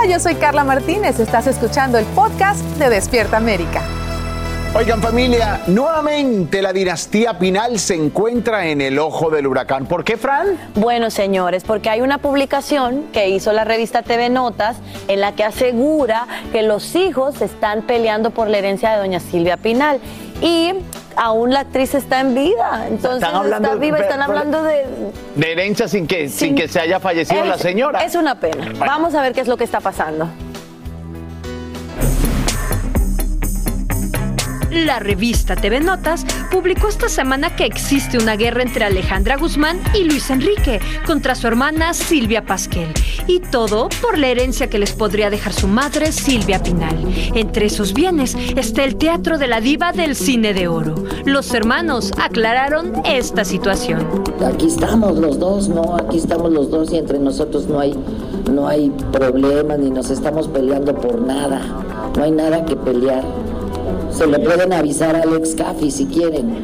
Hola, 0.00 0.12
yo 0.12 0.18
soy 0.18 0.36
Carla 0.36 0.64
Martínez. 0.64 1.20
Estás 1.20 1.46
escuchando 1.46 1.98
el 1.98 2.06
podcast 2.06 2.60
de 2.78 2.88
Despierta 2.88 3.36
América. 3.36 3.82
Oigan 4.74 5.02
familia, 5.02 5.60
nuevamente 5.66 6.62
la 6.62 6.72
dinastía 6.72 7.38
Pinal 7.38 7.78
se 7.78 7.96
encuentra 7.96 8.66
en 8.68 8.80
el 8.80 8.98
ojo 8.98 9.28
del 9.28 9.46
huracán. 9.46 9.84
¿Por 9.84 10.02
qué, 10.02 10.16
Fran? 10.16 10.58
Bueno, 10.74 11.10
señores, 11.10 11.64
porque 11.64 11.90
hay 11.90 12.00
una 12.00 12.16
publicación 12.16 13.08
que 13.12 13.28
hizo 13.28 13.52
la 13.52 13.64
revista 13.64 14.02
TV 14.02 14.30
Notas 14.30 14.78
en 15.06 15.20
la 15.20 15.32
que 15.32 15.44
asegura 15.44 16.26
que 16.50 16.62
los 16.62 16.94
hijos 16.94 17.42
están 17.42 17.82
peleando 17.82 18.30
por 18.30 18.48
la 18.48 18.56
herencia 18.56 18.92
de 18.92 18.96
doña 18.96 19.20
Silvia 19.20 19.58
Pinal. 19.58 20.00
Y 20.40 20.72
aún 21.22 21.52
la 21.52 21.60
actriz 21.60 21.94
está 21.94 22.20
en 22.20 22.34
vida. 22.34 22.86
Entonces 22.88 23.22
Están 23.22 23.36
hablando- 23.36 23.68
está 23.68 23.78
viva, 23.80 23.98
están 23.98 24.22
hablando 24.22 24.62
de... 24.62 24.86
De 25.36 25.52
herencia 25.52 25.86
sin 25.86 26.06
que, 26.06 26.28
sin, 26.30 26.54
que 26.54 26.66
se 26.66 26.80
haya 26.80 26.98
fallecido 26.98 27.44
la 27.44 27.58
señora. 27.58 28.02
Es 28.02 28.14
una 28.14 28.40
pena. 28.40 28.72
Vamos 28.78 29.14
a 29.14 29.20
ver 29.22 29.32
qué 29.34 29.42
es 29.42 29.48
lo 29.48 29.56
que 29.58 29.64
está 29.64 29.80
pasando. 29.80 30.28
La 34.70 35.00
revista 35.00 35.56
TV 35.56 35.80
Notas 35.80 36.24
publicó 36.48 36.86
esta 36.86 37.08
semana 37.08 37.56
que 37.56 37.64
existe 37.64 38.18
una 38.18 38.36
guerra 38.36 38.62
entre 38.62 38.84
Alejandra 38.84 39.36
Guzmán 39.36 39.80
y 39.94 40.04
Luis 40.04 40.30
Enrique 40.30 40.80
contra 41.04 41.34
su 41.34 41.48
hermana 41.48 41.92
Silvia 41.92 42.46
Pasquel. 42.46 42.92
Y 43.26 43.40
todo 43.40 43.88
por 44.00 44.16
la 44.16 44.28
herencia 44.28 44.70
que 44.70 44.78
les 44.78 44.92
podría 44.92 45.28
dejar 45.28 45.54
su 45.54 45.66
madre 45.66 46.12
Silvia 46.12 46.62
Pinal. 46.62 46.96
Entre 47.34 47.68
sus 47.68 47.92
bienes 47.92 48.36
está 48.56 48.84
el 48.84 48.94
teatro 48.94 49.38
de 49.38 49.48
la 49.48 49.60
diva 49.60 49.90
del 49.90 50.14
cine 50.14 50.54
de 50.54 50.68
oro. 50.68 50.94
Los 51.24 51.52
hermanos 51.52 52.12
aclararon 52.16 52.92
esta 53.04 53.44
situación. 53.44 54.06
Aquí 54.46 54.66
estamos 54.66 55.18
los 55.18 55.40
dos, 55.40 55.68
¿no? 55.68 55.96
Aquí 55.96 56.18
estamos 56.18 56.52
los 56.52 56.70
dos 56.70 56.92
y 56.92 56.96
entre 56.96 57.18
nosotros 57.18 57.66
no 57.66 57.80
hay, 57.80 57.98
no 58.48 58.68
hay 58.68 58.90
problemas 59.10 59.80
ni 59.80 59.90
nos 59.90 60.10
estamos 60.10 60.46
peleando 60.46 60.94
por 60.94 61.20
nada. 61.20 61.60
No 62.16 62.22
hay 62.22 62.30
nada 62.30 62.64
que 62.64 62.76
pelear. 62.76 63.24
Se 64.10 64.26
le 64.26 64.38
pueden 64.38 64.72
avisar 64.72 65.16
a 65.16 65.22
Alex 65.22 65.54
Caffi 65.54 65.90
si 65.90 66.06
quieren. 66.06 66.56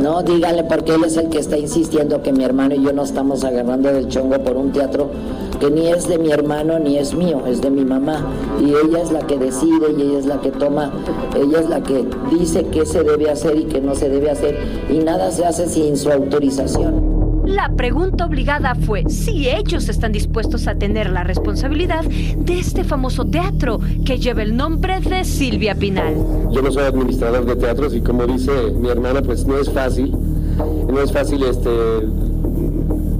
No, 0.00 0.22
díganle 0.22 0.64
porque 0.64 0.94
él 0.94 1.04
es 1.04 1.16
el 1.16 1.28
que 1.28 1.38
está 1.38 1.56
insistiendo 1.56 2.22
que 2.22 2.32
mi 2.32 2.44
hermano 2.44 2.74
y 2.74 2.82
yo 2.82 2.92
no 2.92 3.04
estamos 3.04 3.44
agarrando 3.44 3.92
del 3.92 4.08
chongo 4.08 4.38
por 4.42 4.56
un 4.56 4.72
teatro 4.72 5.10
que 5.60 5.70
ni 5.70 5.86
es 5.88 6.08
de 6.08 6.18
mi 6.18 6.32
hermano 6.32 6.80
ni 6.80 6.98
es 6.98 7.14
mío, 7.14 7.42
es 7.46 7.60
de 7.60 7.70
mi 7.70 7.84
mamá. 7.84 8.26
Y 8.60 8.70
ella 8.70 9.00
es 9.00 9.12
la 9.12 9.20
que 9.20 9.38
decide 9.38 9.92
y 9.96 10.02
ella 10.02 10.18
es 10.18 10.26
la 10.26 10.40
que 10.40 10.50
toma, 10.50 10.90
ella 11.36 11.60
es 11.60 11.68
la 11.68 11.80
que 11.82 12.04
dice 12.32 12.66
qué 12.72 12.84
se 12.84 13.04
debe 13.04 13.30
hacer 13.30 13.56
y 13.56 13.64
qué 13.64 13.80
no 13.80 13.94
se 13.94 14.08
debe 14.08 14.30
hacer. 14.30 14.58
Y 14.90 14.98
nada 14.98 15.30
se 15.30 15.44
hace 15.44 15.68
sin 15.68 15.96
su 15.96 16.10
autorización. 16.10 17.11
La 17.52 17.68
pregunta 17.68 18.24
obligada 18.24 18.74
fue 18.74 19.04
si 19.10 19.46
ellos 19.46 19.88
están 19.90 20.10
dispuestos 20.12 20.66
a 20.68 20.74
tener 20.74 21.10
la 21.10 21.22
responsabilidad 21.22 22.02
de 22.02 22.58
este 22.58 22.82
famoso 22.82 23.26
teatro 23.26 23.78
que 24.06 24.18
lleva 24.18 24.42
el 24.42 24.56
nombre 24.56 25.00
de 25.00 25.22
Silvia 25.24 25.74
Pinal. 25.74 26.14
Yo 26.50 26.62
no 26.62 26.72
soy 26.72 26.84
administrador 26.84 27.44
de 27.44 27.56
teatros 27.56 27.94
y 27.94 28.00
como 28.00 28.26
dice 28.26 28.50
mi 28.74 28.88
hermana, 28.88 29.20
pues 29.20 29.46
no 29.46 29.58
es 29.58 29.70
fácil. 29.70 30.16
No 30.88 30.98
es 31.02 31.12
fácil 31.12 31.42
este 31.42 31.70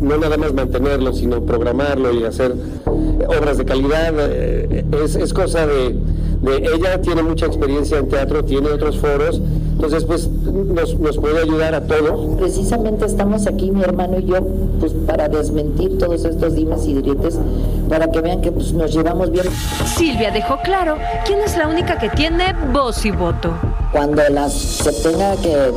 no 0.00 0.16
nada 0.16 0.36
más 0.38 0.54
mantenerlo, 0.54 1.12
sino 1.12 1.42
programarlo 1.42 2.12
y 2.12 2.24
hacer 2.24 2.54
obras 2.86 3.58
de 3.58 3.64
calidad. 3.66 4.14
Eh, 4.18 4.84
Es, 5.04 5.14
es 5.14 5.32
cosa 5.34 5.66
de, 5.66 5.94
de- 6.42 6.56
ella 6.74 7.00
tiene 7.00 7.22
mucha 7.22 7.46
experiencia 7.46 7.98
en 7.98 8.08
teatro, 8.08 8.44
tiene 8.44 8.68
otros 8.70 8.98
foros, 8.98 9.40
entonces 9.72 10.04
pues 10.04 10.28
nos, 10.28 10.98
nos 10.98 11.16
puede 11.18 11.40
ayudar 11.42 11.74
a 11.74 11.80
todos. 11.86 12.36
Precisamente 12.38 13.04
estamos 13.06 13.46
aquí, 13.46 13.70
mi 13.70 13.82
hermano 13.82 14.18
y 14.18 14.26
yo, 14.26 14.38
pues 14.78 14.92
para 15.06 15.28
desmentir 15.28 15.98
todos 15.98 16.24
estos 16.24 16.54
dimes 16.54 16.86
y 16.86 16.94
diretes, 16.94 17.38
para 17.88 18.10
que 18.10 18.20
vean 18.20 18.40
que 18.40 18.52
pues, 18.52 18.72
nos 18.72 18.92
llevamos 18.92 19.30
bien. 19.30 19.46
Silvia 19.96 20.30
dejó 20.30 20.58
claro 20.62 20.96
quién 21.26 21.38
es 21.40 21.56
la 21.56 21.66
única 21.68 21.98
que 21.98 22.10
tiene 22.10 22.54
voz 22.72 23.04
y 23.06 23.10
voto. 23.10 23.50
Cuando 23.92 24.22
las, 24.30 24.52
se 24.52 24.92
tenga 25.08 25.34
que, 25.36 25.70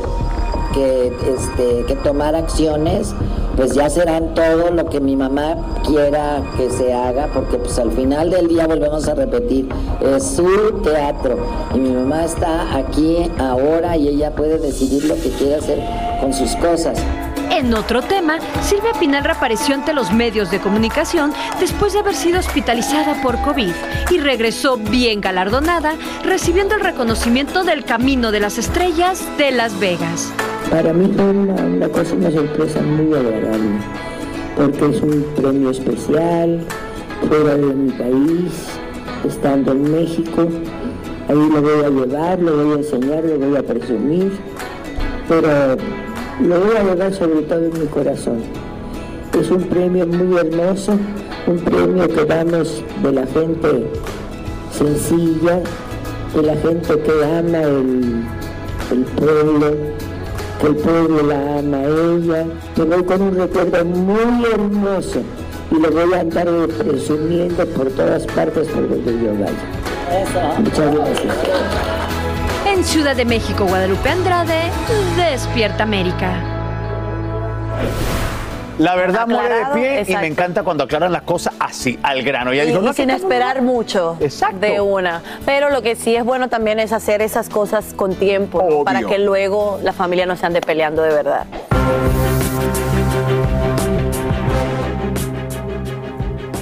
que, 0.76 1.06
este, 1.06 1.84
que 1.86 1.94
tomar 1.96 2.34
acciones, 2.34 3.14
pues 3.56 3.72
ya 3.74 3.88
serán 3.88 4.34
todo 4.34 4.70
lo 4.70 4.84
que 4.90 5.00
mi 5.00 5.16
mamá 5.16 5.56
quiera 5.86 6.42
que 6.58 6.68
se 6.70 6.92
haga, 6.92 7.28
porque 7.32 7.56
pues 7.56 7.78
al 7.78 7.90
final 7.92 8.30
del 8.30 8.48
día 8.48 8.66
volvemos 8.66 9.08
a 9.08 9.14
repetir, 9.14 9.68
es 10.02 10.22
su 10.22 10.82
teatro 10.84 11.38
y 11.74 11.78
mi 11.78 11.90
mamá 11.90 12.26
está 12.26 12.76
aquí 12.76 13.30
ahora 13.38 13.96
y 13.96 14.08
ella 14.08 14.34
puede 14.34 14.58
decidir 14.58 15.04
lo 15.04 15.14
que 15.14 15.30
quiere 15.30 15.54
hacer 15.54 15.80
con 16.20 16.34
sus 16.34 16.54
cosas. 16.56 17.02
En 17.50 17.72
otro 17.72 18.02
tema, 18.02 18.38
Silvia 18.60 18.92
Pinal 19.00 19.24
reapareció 19.24 19.74
ante 19.74 19.94
los 19.94 20.12
medios 20.12 20.50
de 20.50 20.60
comunicación 20.60 21.32
después 21.58 21.94
de 21.94 22.00
haber 22.00 22.14
sido 22.14 22.40
hospitalizada 22.40 23.22
por 23.22 23.40
COVID 23.40 23.72
y 24.10 24.18
regresó 24.18 24.76
bien 24.76 25.22
galardonada, 25.22 25.94
recibiendo 26.22 26.74
el 26.74 26.82
reconocimiento 26.82 27.64
del 27.64 27.84
Camino 27.84 28.30
de 28.30 28.40
las 28.40 28.58
Estrellas 28.58 29.24
de 29.38 29.52
Las 29.52 29.78
Vegas. 29.78 30.32
Para 30.70 30.92
mí 30.92 31.12
fue 31.14 31.24
una, 31.24 31.88
cosa, 31.88 32.14
una 32.14 32.30
sorpresa 32.30 32.82
muy 32.82 33.14
agradable, 33.14 33.78
porque 34.56 34.96
es 34.96 35.00
un 35.00 35.24
premio 35.36 35.70
especial, 35.70 36.60
fuera 37.28 37.54
de 37.54 37.74
mi 37.74 37.92
país, 37.92 38.66
estando 39.24 39.72
en 39.72 39.92
México. 39.92 40.48
Ahí 41.28 41.36
lo 41.36 41.62
voy 41.62 41.84
a 41.84 41.88
llevar, 41.88 42.40
lo 42.40 42.56
voy 42.56 42.72
a 42.72 42.78
enseñar, 42.78 43.24
lo 43.24 43.38
voy 43.38 43.56
a 43.56 43.62
presumir, 43.62 44.32
pero 45.28 45.76
lo 46.42 46.60
voy 46.60 46.76
a 46.76 46.82
llevar 46.82 47.14
sobre 47.14 47.42
todo 47.42 47.64
en 47.64 47.80
mi 47.80 47.86
corazón. 47.86 48.38
Es 49.38 49.50
un 49.50 49.62
premio 49.62 50.06
muy 50.06 50.36
hermoso, 50.36 50.98
un 51.46 51.58
premio 51.58 52.08
que 52.08 52.24
damos 52.24 52.82
de 53.02 53.12
la 53.12 53.26
gente 53.26 53.86
sencilla, 54.72 55.60
de 56.34 56.42
la 56.42 56.56
gente 56.56 56.98
que 56.98 57.24
ama 57.24 57.62
el, 57.62 58.24
el 58.90 59.04
pueblo, 59.16 59.95
que 60.60 60.66
el 60.66 60.76
pueblo 60.76 61.22
la 61.22 61.58
ama 61.58 61.78
a 61.78 61.84
ella. 61.84 62.46
Me 62.76 62.84
voy 62.84 63.04
con 63.04 63.22
un 63.22 63.36
recuerdo 63.36 63.84
muy 63.84 64.44
hermoso 64.44 65.22
y 65.70 65.80
lo 65.80 65.90
voy 65.90 66.14
a 66.14 66.20
andar 66.20 66.46
presumiendo 66.78 67.66
por 67.66 67.90
todas 67.90 68.24
partes 68.26 68.68
por 68.68 68.88
donde 68.88 69.12
yo 69.12 69.32
vaya. 69.32 70.58
Muchas 70.58 70.94
gracias. 70.94 71.34
En 72.66 72.84
Ciudad 72.84 73.16
de 73.16 73.24
México, 73.24 73.64
Guadalupe 73.64 74.08
Andrade, 74.08 74.70
Despierta 75.16 75.84
América. 75.84 76.42
La 78.78 78.94
verdad 78.94 79.26
muere 79.26 79.54
de 79.54 79.64
pie 79.74 80.04
y 80.06 80.16
me 80.16 80.26
encanta 80.26 80.62
cuando 80.62 80.84
aclaran 80.84 81.10
las 81.10 81.22
cosas 81.22 81.54
así, 81.58 81.98
al 82.02 82.22
grano. 82.22 82.52
Ella 82.52 82.64
Y, 82.64 82.68
dijo, 82.68 82.80
y 82.80 82.84
no, 82.84 82.92
sin 82.92 83.10
esperar 83.10 83.62
mucho 83.62 84.18
de 84.60 84.80
una. 84.80 85.22
Pero 85.44 85.70
lo 85.70 85.82
que 85.82 85.96
sí 85.96 86.14
es 86.14 86.24
bueno 86.24 86.48
también 86.48 86.78
es 86.78 86.92
hacer 86.92 87.22
esas 87.22 87.48
cosas 87.48 87.94
con 87.94 88.14
tiempo, 88.14 88.62
¿no? 88.68 88.84
para 88.84 89.02
que 89.02 89.18
luego 89.18 89.80
la 89.82 89.92
familia 89.92 90.26
no 90.26 90.36
se 90.36 90.46
ande 90.46 90.60
peleando 90.60 91.02
de 91.02 91.10
verdad. 91.14 91.46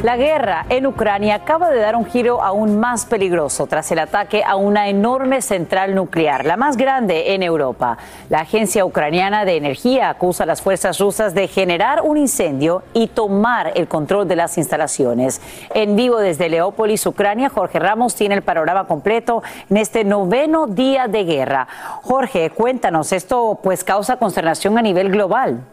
La 0.04 0.18
guerra 0.18 0.66
en 0.68 0.86
Ucrania 0.86 1.36
acaba 1.36 1.70
de 1.70 1.80
dar 1.80 1.96
un 1.96 2.04
giro 2.04 2.42
aún 2.42 2.78
más 2.78 3.06
peligroso 3.06 3.66
tras 3.66 3.90
el 3.90 3.98
ataque 3.98 4.44
a 4.44 4.54
una 4.54 4.90
enorme 4.90 5.40
central 5.40 5.94
nuclear, 5.94 6.44
la 6.44 6.58
más 6.58 6.76
grande 6.76 7.32
en 7.32 7.42
Europa. 7.42 7.96
La 8.28 8.40
Agencia 8.40 8.84
Ucraniana 8.84 9.46
de 9.46 9.56
Energía 9.56 10.10
acusa 10.10 10.42
a 10.42 10.46
las 10.46 10.60
fuerzas 10.60 10.98
rusas 10.98 11.32
de 11.32 11.48
generar 11.48 12.02
un 12.02 12.18
incendio 12.18 12.82
y 12.92 13.06
tomar 13.06 13.72
el 13.76 13.88
control 13.88 14.28
de 14.28 14.36
las 14.36 14.58
instalaciones. 14.58 15.40
En 15.72 15.96
vivo 15.96 16.18
desde 16.18 16.50
Leópolis, 16.50 17.06
Ucrania, 17.06 17.48
Jorge 17.48 17.78
Ramos 17.78 18.14
tiene 18.14 18.34
el 18.34 18.42
panorama 18.42 18.86
completo 18.86 19.42
en 19.70 19.78
este 19.78 20.04
noveno 20.04 20.66
día 20.66 21.08
de 21.08 21.24
guerra. 21.24 21.66
Jorge, 22.02 22.50
cuéntanos, 22.50 23.10
esto 23.14 23.58
pues 23.62 23.82
causa 23.84 24.18
consternación 24.18 24.76
a 24.76 24.82
nivel 24.82 25.10
global. 25.10 25.64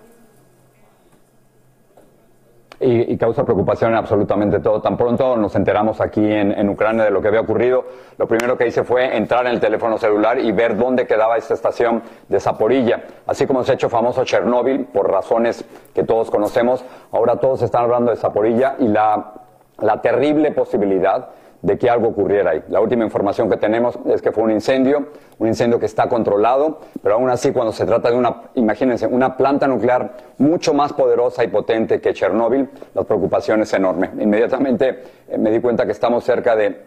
Y, 2.81 3.17
causa 3.17 3.43
preocupación 3.43 3.91
en 3.91 3.97
absolutamente 3.97 4.59
todo. 4.59 4.81
Tan 4.81 4.97
pronto 4.97 5.37
nos 5.37 5.55
enteramos 5.55 6.01
aquí 6.01 6.21
en, 6.23 6.67
Ucrania 6.69 7.03
de 7.03 7.11
lo 7.11 7.21
que 7.21 7.27
había 7.27 7.41
ocurrido, 7.41 7.85
lo 8.17 8.27
primero 8.27 8.57
que 8.57 8.67
hice 8.67 8.83
fue 8.83 9.15
entrar 9.15 9.45
en 9.45 9.53
el 9.53 9.59
teléfono 9.59 9.97
celular 9.97 10.39
y 10.39 10.51
ver 10.51 10.77
dónde 10.77 11.05
quedaba 11.05 11.37
esta 11.37 11.53
estación 11.53 12.01
de 12.27 12.39
Zaporilla. 12.39 13.03
Así 13.27 13.45
como 13.45 13.63
se 13.63 13.71
ha 13.71 13.75
hecho 13.75 13.89
famoso 13.89 14.23
Chernóbil 14.23 14.85
por 14.85 15.11
razones 15.11 15.63
que 15.93 16.03
todos 16.03 16.31
conocemos, 16.31 16.83
ahora 17.11 17.37
todos 17.37 17.61
están 17.61 17.83
hablando 17.83 18.11
de 18.11 18.17
Zaporilla 18.17 18.75
y 18.79 18.87
la 18.87 20.01
terrible 20.01 20.51
posibilidad 20.51 21.29
de 21.61 21.77
que 21.77 21.89
algo 21.89 22.07
ocurriera 22.07 22.51
ahí. 22.51 22.63
La 22.69 22.79
última 22.81 23.03
información 23.03 23.49
que 23.49 23.57
tenemos 23.57 23.97
es 24.07 24.21
que 24.21 24.31
fue 24.31 24.43
un 24.43 24.51
incendio, 24.51 25.09
un 25.37 25.47
incendio 25.47 25.79
que 25.79 25.85
está 25.85 26.09
controlado, 26.09 26.79
pero 27.03 27.15
aún 27.15 27.29
así 27.29 27.51
cuando 27.51 27.71
se 27.71 27.85
trata 27.85 28.09
de 28.09 28.17
una, 28.17 28.43
imagínense, 28.55 29.05
una 29.05 29.37
planta 29.37 29.67
nuclear 29.67 30.11
mucho 30.39 30.73
más 30.73 30.91
poderosa 30.93 31.43
y 31.43 31.47
potente 31.49 32.01
que 32.01 32.13
Chernóbil, 32.13 32.67
la 32.95 33.03
preocupación 33.03 33.61
es 33.61 33.71
enorme. 33.73 34.09
Inmediatamente 34.19 35.03
eh, 35.29 35.37
me 35.37 35.51
di 35.51 35.59
cuenta 35.61 35.85
que 35.85 35.91
estamos 35.91 36.23
cerca 36.23 36.55
de, 36.55 36.81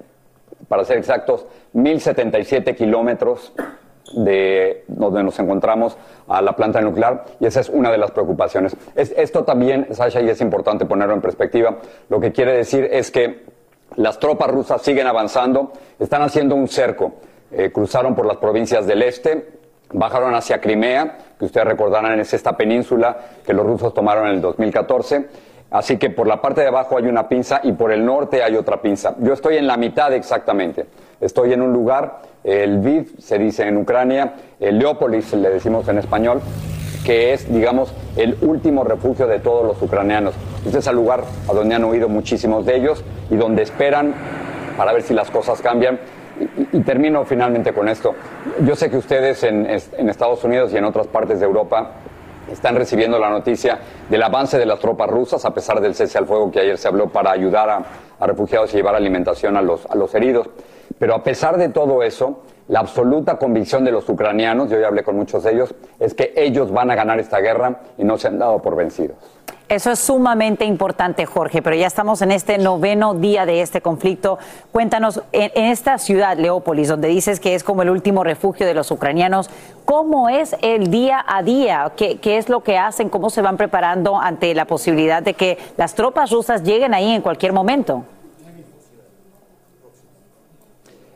para 0.67 0.85
ser 0.85 0.99
exactos, 0.99 1.47
1077 1.73 2.75
kilómetros 2.75 3.53
de 4.17 4.85
donde 4.89 5.23
nos 5.23 5.39
encontramos 5.39 5.97
a 6.29 6.43
la 6.43 6.55
planta 6.55 6.81
nuclear 6.81 7.25
y 7.41 7.47
esa 7.47 7.61
es 7.61 7.69
una 7.69 7.91
de 7.91 7.99
las 7.99 8.11
preocupaciones. 8.11 8.77
Es- 8.95 9.15
esto 9.17 9.45
también, 9.45 9.87
Sasha, 9.93 10.21
y 10.21 10.29
es 10.29 10.41
importante 10.41 10.85
ponerlo 10.85 11.15
en 11.15 11.21
perspectiva, 11.21 11.79
lo 12.09 12.21
que 12.21 12.33
quiere 12.33 12.53
decir 12.57 12.89
es 12.91 13.11
que 13.11 13.54
las 13.97 14.19
tropas 14.19 14.51
rusas 14.51 14.83
siguen 14.83 15.07
avanzando, 15.07 15.73
están 15.99 16.23
haciendo 16.23 16.55
un 16.55 16.69
cerco 16.69 17.13
eh, 17.57 17.71
cruzaron 17.71 18.17
por 18.17 18.27
las 18.27 18.39
provincias 18.39 18.85
del 18.85 19.03
este, 19.03 19.47
bajaron 19.93 20.35
hacia 20.35 20.61
Crimea, 20.61 21.19
que 21.39 21.45
ustedes 21.45 21.67
recordarán 21.67 22.19
es 22.19 22.35
esta 22.35 22.57
península 22.57 23.17
que 23.47 23.53
los 23.53 23.65
rusos 23.65 23.95
tomaron 23.95 24.27
en 24.27 24.35
el 24.35 24.41
2014. 24.41 25.27
Así 25.71 25.97
que 25.97 26.11
por 26.11 26.27
la 26.27 26.41
parte 26.41 26.63
de 26.63 26.69
abajo 26.69 26.97
hay 26.97 27.05
una 27.05 27.29
pinza 27.29 27.61
y 27.63 27.73
por 27.73 27.93
el 27.93 28.05
norte 28.05 28.43
hay 28.43 28.57
otra 28.57 28.83
pinza. 28.83 29.15
Yo 29.21 29.33
estoy 29.33 29.57
en 29.57 29.69
la 29.69 29.77
mitad 29.77 30.13
exactamente. 30.13 30.87
Estoy 31.21 31.53
en 31.53 31.63
un 31.63 31.73
lugar, 31.73 32.23
el 32.43 32.79
Viv 32.79 33.15
se 33.21 33.39
dice 33.39 33.69
en 33.69 33.77
Ucrania, 33.77 34.35
el 34.59 34.79
Leópolis 34.79 35.33
le 35.35 35.51
decimos 35.51 35.87
en 35.89 35.99
español, 35.99 36.41
que 37.05 37.33
es, 37.33 37.53
digamos, 37.53 37.93
el 38.17 38.37
último 38.41 38.85
refugio 38.85 39.27
de 39.27 39.39
todos 39.39 39.67
los 39.67 39.81
ucranianos. 39.83 40.35
Este 40.65 40.79
es 40.79 40.87
el 40.87 40.97
lugar 40.97 41.25
a 41.49 41.53
donde 41.53 41.75
han 41.75 41.85
huido 41.85 42.09
muchísimos 42.09 42.65
de 42.65 42.77
ellos 42.77 43.05
y 43.31 43.37
donde 43.37 43.63
esperan 43.63 44.15
para 44.77 44.93
ver 44.93 45.03
si 45.03 45.15
las 45.15 45.31
cosas 45.31 45.61
cambian. 45.61 45.99
Y, 46.73 46.81
termino 46.81 47.25
finalmente 47.25 47.73
con 47.73 47.89
esto. 47.89 48.15
Yo 48.65 48.75
sé 48.75 48.91
que 48.91 48.97
ustedes 48.97 49.45
en, 49.45 49.67
Estados 49.67 50.43
Unidos 50.45 50.73
y 50.73 50.77
en 50.77 50.85
otras 50.85 51.07
partes 51.07 51.39
de 51.39 51.47
Europa 51.47 51.93
están 52.51 52.75
recibiendo 52.75 53.19
la 53.19 53.31
noticia 53.31 53.79
del 54.11 54.23
avance 54.23 54.59
de 54.59 54.67
las 54.67 54.81
tropas 54.81 55.09
rusas, 55.09 55.45
a 55.45 55.55
pesar 55.55 55.81
del 55.81 55.95
cese 55.95 56.19
al 56.19 56.27
fuego 56.27 56.51
que 56.51 56.61
ayer 56.61 56.77
se 56.77 56.89
habló 56.89 57.09
para 57.09 57.31
ayudar 57.31 57.71
a, 57.71 58.27
refugiados 58.27 58.73
y 58.73 58.79
llevar 58.79 58.95
alimentación 58.95 59.57
a 59.57 59.63
los 59.63 60.15
heridos. 60.15 60.49
Pero 60.99 61.15
a 61.15 61.23
pesar 61.23 61.57
de 61.57 61.69
todo 61.69 62.03
eso, 62.03 62.41
la 62.69 62.81
absoluta 62.81 63.39
convicción 63.39 63.85
de 63.85 63.93
los 63.93 64.09
ucranianos, 64.09 64.71
yo 64.71 64.79
ya 64.79 64.87
hablé 64.87 65.03
con 65.03 65.17
muchos 65.17 65.45
de 65.45 65.53
ellos, 65.53 65.75
es 66.01 66.15
que 66.15 66.33
ellos 66.37 66.73
van 66.73 66.91
a 66.91 66.95
ganar 66.95 67.21
esta 67.21 67.39
guerra 67.41 67.81
y 67.99 68.05
no 68.05 68.17
se 68.17 68.29
han 68.29 68.39
dado 68.39 68.61
por 68.63 68.77
vencidos. 68.77 69.17
Eso 69.67 69.91
es 69.91 69.99
sumamente 69.99 70.67
importante, 70.67 71.25
Jorge, 71.25 71.63
pero 71.63 71.75
ya 71.75 71.87
estamos 71.87 72.21
en 72.21 72.31
este 72.31 72.59
noveno 72.59 73.15
día 73.15 73.47
de 73.47 73.63
este 73.63 73.81
conflicto. 73.81 74.39
Cuéntanos, 74.73 75.23
en, 75.33 75.65
esta 75.65 75.97
ciudad, 75.97 76.37
Leópolis, 76.37 76.89
donde 76.89 77.09
dices 77.09 77.41
que 77.41 77.55
es 77.55 77.65
como 77.65 77.81
el 77.81 77.89
último 77.89 78.25
refugio 78.25 78.67
de 78.67 78.75
los 78.75 78.91
ucranianos, 78.91 79.49
¿cómo 79.87 80.29
es 80.29 80.55
el 80.61 80.91
día 80.91 81.25
a 81.27 81.43
día? 81.43 81.93
¿Qué, 81.97 82.19
¿Qué, 82.19 82.37
es 82.37 82.51
lo 82.51 82.63
que 82.63 82.77
hacen? 82.77 83.09
¿Cómo 83.09 83.31
se 83.31 83.41
van 83.41 83.57
preparando 83.57 84.21
ante 84.21 84.55
la 84.55 84.67
posibilidad 84.67 85.23
de 85.23 85.33
que 85.33 85.57
las 85.79 85.95
tropas 85.95 86.31
rusas 86.31 86.63
lleguen 86.63 86.93
ahí 86.93 87.13
en 87.13 87.23
cualquier 87.23 87.55
momento? 87.55 88.05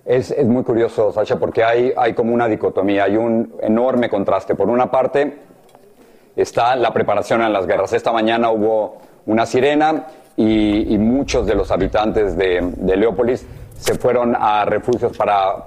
Es, 0.09 0.31
es 0.31 0.47
muy 0.47 0.64
curioso, 0.64 1.12
Sasha, 1.12 1.37
porque 1.37 1.62
hay, 1.62 1.92
hay 1.94 2.14
como 2.14 2.33
una 2.33 2.49
dicotomía, 2.49 3.05
hay 3.05 3.18
un 3.18 3.53
enorme 3.61 4.09
contraste. 4.09 4.55
Por 4.55 4.71
una 4.71 4.90
parte, 4.90 5.37
está 6.35 6.75
la 6.77 6.94
preparación 6.94 7.42
en 7.42 7.53
las 7.53 7.66
guerras. 7.66 7.92
Esta 7.92 8.11
mañana 8.11 8.51
hubo 8.51 8.97
una 9.27 9.44
sirena 9.44 10.07
y, 10.35 10.94
y 10.94 10.97
muchos 10.97 11.47
de 11.47 11.55
los 11.55 11.71
habitantes 11.71 12.38
de, 12.38 12.73
de, 12.79 12.97
Leópolis 12.97 13.47
se 13.77 13.97
fueron 13.97 14.35
a 14.35 14.64
refugios 14.64 15.14
para, 15.14 15.66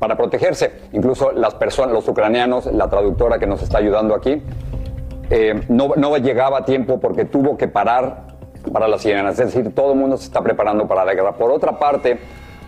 para 0.00 0.16
protegerse. 0.16 0.72
Incluso 0.92 1.30
las 1.30 1.54
personas, 1.54 1.92
los 1.92 2.08
ucranianos, 2.08 2.66
la 2.66 2.90
traductora 2.90 3.38
que 3.38 3.46
nos 3.46 3.62
está 3.62 3.78
ayudando 3.78 4.16
aquí, 4.16 4.42
eh, 5.30 5.62
no, 5.68 5.92
no 5.94 6.16
llegaba 6.16 6.58
a 6.58 6.64
tiempo 6.64 6.98
porque 6.98 7.26
tuvo 7.26 7.56
que 7.56 7.68
parar 7.68 8.24
para 8.72 8.88
las 8.88 9.02
sirenas. 9.02 9.38
Es 9.38 9.54
decir, 9.54 9.72
todo 9.72 9.92
el 9.92 9.98
mundo 10.00 10.16
se 10.16 10.24
está 10.24 10.42
preparando 10.42 10.88
para 10.88 11.04
la 11.04 11.14
guerra. 11.14 11.36
Por 11.36 11.52
otra 11.52 11.78
parte, 11.78 12.18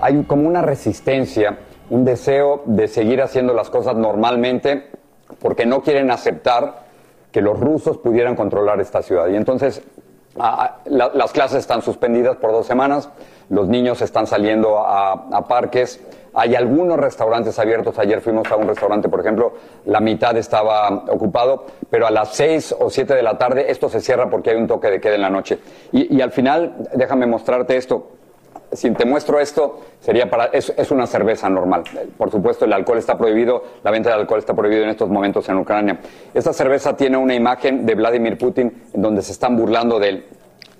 hay 0.01 0.23
como 0.25 0.49
una 0.49 0.63
resistencia, 0.63 1.59
un 1.91 2.05
deseo 2.05 2.63
de 2.67 2.89
seguir 2.89 3.23
haciendo 3.23 3.55
las 3.55 3.71
cosas 3.71 3.97
normalmente 3.97 4.91
porque 5.41 5.67
no 5.67 5.83
quieren 5.83 6.11
aceptar 6.11 6.85
que 7.33 7.41
los 7.41 7.59
rusos 7.59 7.99
pudieran 7.99 8.35
controlar 8.35 8.81
esta 8.81 9.03
ciudad. 9.03 9.29
Y 9.29 9.37
entonces 9.37 9.83
las 10.87 11.33
clases 11.33 11.59
están 11.59 11.83
suspendidas 11.83 12.37
por 12.37 12.53
dos 12.53 12.67
semanas, 12.67 13.11
los 13.49 13.69
niños 13.69 14.01
están 14.01 14.27
saliendo 14.27 14.79
a, 14.79 15.45
parques, 15.49 16.01
hay 16.33 16.55
algunos 16.55 16.99
restaurantes 16.99 17.59
abiertos, 17.59 17.99
ayer 17.99 18.21
fuimos 18.21 18.51
a 18.51 18.57
un 18.57 18.69
restaurante, 18.69 19.09
por 19.09 19.21
ejemplo, 19.21 19.53
la 19.87 19.99
mitad 19.99 20.37
estaba 20.37 20.89
ocupado, 21.09 21.67
pero 21.91 22.07
a 22.07 22.11
las 22.13 22.29
seis 22.31 22.75
o 22.79 22.89
siete 22.91 23.15
de 23.15 23.23
la 23.23 23.37
tarde 23.37 23.71
esto 23.71 23.89
se 23.89 24.01
cierra 24.01 24.31
porque 24.31 24.51
hay 24.51 24.57
un 24.57 24.69
toque 24.69 24.89
de 24.89 25.01
queda 25.01 25.17
en 25.17 25.23
la 25.23 25.31
noche. 25.31 25.59
Y 25.91 26.21
al 26.21 26.31
final, 26.31 26.89
déjame 26.95 27.27
mostrarte 27.27 27.77
esto, 27.77 28.07
si 28.73 28.91
te 28.93 29.05
muestro 29.05 29.41
esto, 29.41 29.81
sería 30.01 30.31
para, 30.31 30.47
es, 30.47 30.91
una 30.91 31.07
cerveza 31.07 31.49
normal. 31.49 31.83
Por 32.17 32.31
supuesto, 32.31 32.65
el 32.65 32.73
alcohol 32.73 32.99
está 32.99 33.19
prohibido, 33.19 33.65
la 33.83 33.91
venta 33.91 34.11
de 34.11 34.17
alcohol 34.17 34.39
está 34.39 34.55
prohibido 34.55 34.85
en 34.85 34.91
estos 34.91 35.09
momentos 35.09 35.49
en 35.49 35.57
Ucrania. 35.59 35.99
Esta 36.35 36.53
cerveza 36.53 36.97
tiene 36.97 37.17
una 37.17 37.35
imagen 37.35 37.85
de 37.85 37.95
Vladimir 37.95 38.39
Putin 38.39 38.73
en 38.93 39.03
donde 39.03 39.23
se 39.23 39.33
están 39.33 39.57
burlando 39.57 39.99
de 39.99 40.09
él. 40.09 40.27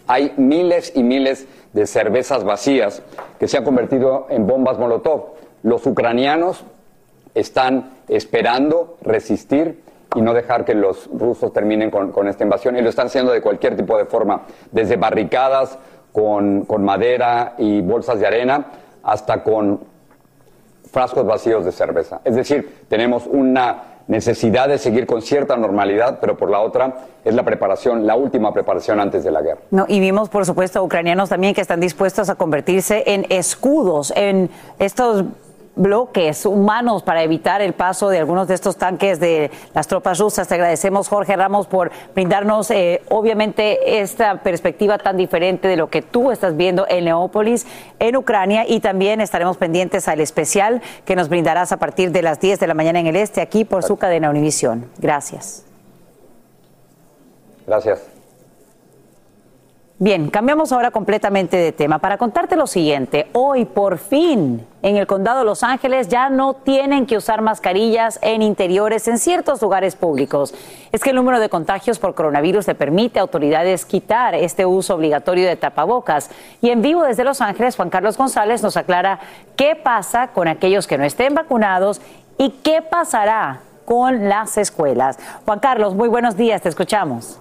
Hay 0.07 0.33
miles 0.37 0.93
y 0.95 1.03
miles 1.03 1.47
de 1.73 1.87
cervezas 1.87 2.45
vacías 2.45 3.03
que 3.39 3.49
se 3.49 3.59
han 3.59 3.65
convertido 3.65 4.27
en 4.31 4.47
bombas 4.47 4.79
Molotov. 4.79 5.35
Los 5.63 5.87
ucranianos 5.87 6.65
están 7.35 7.91
esperando 8.09 8.97
resistir 9.03 9.83
y 10.17 10.21
no 10.21 10.35
dejar 10.35 10.65
que 10.65 10.75
los 10.75 11.09
rusos 11.13 11.53
terminen 11.53 11.91
con 11.91 12.27
esta 12.27 12.43
invasión. 12.43 12.77
Y 12.77 12.83
lo 12.83 12.89
están 12.89 13.07
haciendo 13.07 13.31
de 13.33 13.41
cualquier 13.41 13.77
tipo 13.77 13.97
de 13.97 14.07
forma, 14.07 14.43
desde 14.73 14.97
barricadas, 14.97 15.79
con, 16.13 16.65
con, 16.65 16.85
madera 16.85 17.55
y 17.59 17.81
bolsas 17.81 18.19
de 18.21 18.27
arena, 18.27 18.67
hasta 19.03 19.43
con 19.43 19.81
frascos 20.91 21.25
vacíos 21.25 21.65
de 21.65 21.73
cerveza. 21.73 22.21
Es 22.25 22.35
decir, 22.35 22.85
tenemos 22.89 23.27
una 23.27 23.91
necesidad 24.11 24.69
de 24.69 24.77
seguir 24.79 25.07
con 25.07 25.23
cierta 25.23 25.57
normalidad, 25.57 26.19
pero 26.21 26.37
por 26.37 26.51
la 26.51 26.61
otra 26.61 27.07
es 27.25 27.33
la 27.33 27.45
preparación, 27.45 28.07
la 28.07 28.17
última 28.17 28.53
preparación 28.53 28.99
antes 28.99 29.23
de 29.23 29.31
la 29.31 29.41
guerra. 29.41 29.61
No, 29.71 29.85
y 29.89 30.01
vimos, 30.01 30.29
por 30.29 30.45
supuesto, 30.45 30.83
ucranianos 30.83 31.29
también 31.29 31.55
que 31.55 31.61
están 31.61 31.79
dispuestos 31.79 32.29
a 32.29 32.35
convertirse 32.35 33.05
en 33.07 33.25
escudos, 33.29 34.13
en 34.17 34.51
estos 34.81 35.25
bloques 35.77 36.45
humanos 36.47 37.03
para 37.03 37.23
evitar 37.23 37.63
el 37.63 37.73
paso 37.73 38.09
de 38.09 38.19
algunos 38.19 38.49
de 38.49 38.55
estos 38.55 38.77
tanques 38.77 39.21
de 39.21 39.51
las 39.75 39.87
tropas 39.87 40.19
rusas. 40.19 40.49
Te 40.49 40.55
agradecemos, 40.55 41.09
Jorge 41.09 41.37
Ramos, 41.37 41.67
por 41.67 41.91
brindarnos, 42.15 42.71
eh, 42.71 43.03
obviamente, 43.09 44.01
esta 44.01 44.43
perspectiva 44.43 44.99
tan 44.99 45.17
diferente 45.17 45.69
de 45.69 45.77
lo 45.77 45.89
que 45.89 46.03
tú 46.03 46.31
estás 46.31 46.57
viendo 46.57 46.87
en 46.89 47.05
Leópolis, 47.05 47.67
en 47.99 48.17
Ucrania, 48.17 48.65
y 48.69 48.81
también 48.81 49.21
estaremos 49.21 49.57
pendientes 49.57 50.09
al 50.09 50.21
especial 50.21 50.83
que 51.05 51.17
nos 51.17 51.29
brindarás 51.29 51.73
a 51.73 51.79
partir 51.79 52.11
de 52.13 52.23
las 52.23 52.41
10 52.41 52.61
de 52.61 52.67
la 52.67 52.75
mañana 52.75 53.01
en 53.01 53.07
el 53.07 53.17
este, 53.17 53.41
aquí 53.41 53.65
por 53.65 53.83
su 53.83 53.97
cadena 53.97 54.31
Univisión. 54.31 54.91
Gracias. 54.99 55.65
Gracias. 57.67 58.20
Bien, 60.03 60.31
cambiamos 60.31 60.73
ahora 60.73 60.93
completamente 60.93 61.59
de 61.59 61.73
tema 61.73 61.99
para 61.99 62.17
contarte 62.17 62.57
lo 62.57 62.67
siguiente. 62.67 63.29
Hoy, 63.35 63.67
por 63.67 63.99
fin, 63.99 64.67
en 64.81 64.97
el 64.97 65.07
condado 65.07 65.41
de 65.41 65.45
Los 65.45 65.63
Ángeles 65.63 66.09
ya 66.09 66.31
no 66.31 66.55
tienen 66.55 67.05
que 67.05 67.19
usar 67.19 67.43
mascarillas 67.43 68.19
en 68.23 68.41
interiores 68.41 69.07
en 69.09 69.19
ciertos 69.19 69.61
lugares 69.61 69.97
públicos. 69.97 70.55
Es 70.91 71.03
que 71.03 71.11
el 71.11 71.17
número 71.17 71.39
de 71.39 71.51
contagios 71.51 71.99
por 71.99 72.15
coronavirus 72.15 72.67
le 72.69 72.75
permite 72.75 73.19
a 73.19 73.23
autoridades 73.23 73.85
quitar 73.85 74.35
este 74.35 74.65
uso 74.65 74.95
obligatorio 74.95 75.47
de 75.47 75.57
tapabocas. 75.57 76.31
Y 76.63 76.71
en 76.71 76.81
vivo 76.81 77.03
desde 77.03 77.23
Los 77.23 77.43
Ángeles, 77.43 77.77
Juan 77.77 77.91
Carlos 77.91 78.17
González 78.17 78.63
nos 78.63 78.79
aclara 78.79 79.21
qué 79.55 79.77
pasa 79.77 80.29
con 80.29 80.49
aquellos 80.49 80.87
que 80.87 80.97
no 80.97 81.05
estén 81.05 81.35
vacunados 81.35 82.01
y 82.39 82.49
qué 82.63 82.81
pasará 82.81 83.61
con 83.85 84.31
las 84.31 84.57
escuelas. 84.57 85.19
Juan 85.45 85.59
Carlos, 85.59 85.95
muy 85.95 86.09
buenos 86.09 86.39
días, 86.39 86.63
te 86.63 86.71
escuchamos. 86.71 87.39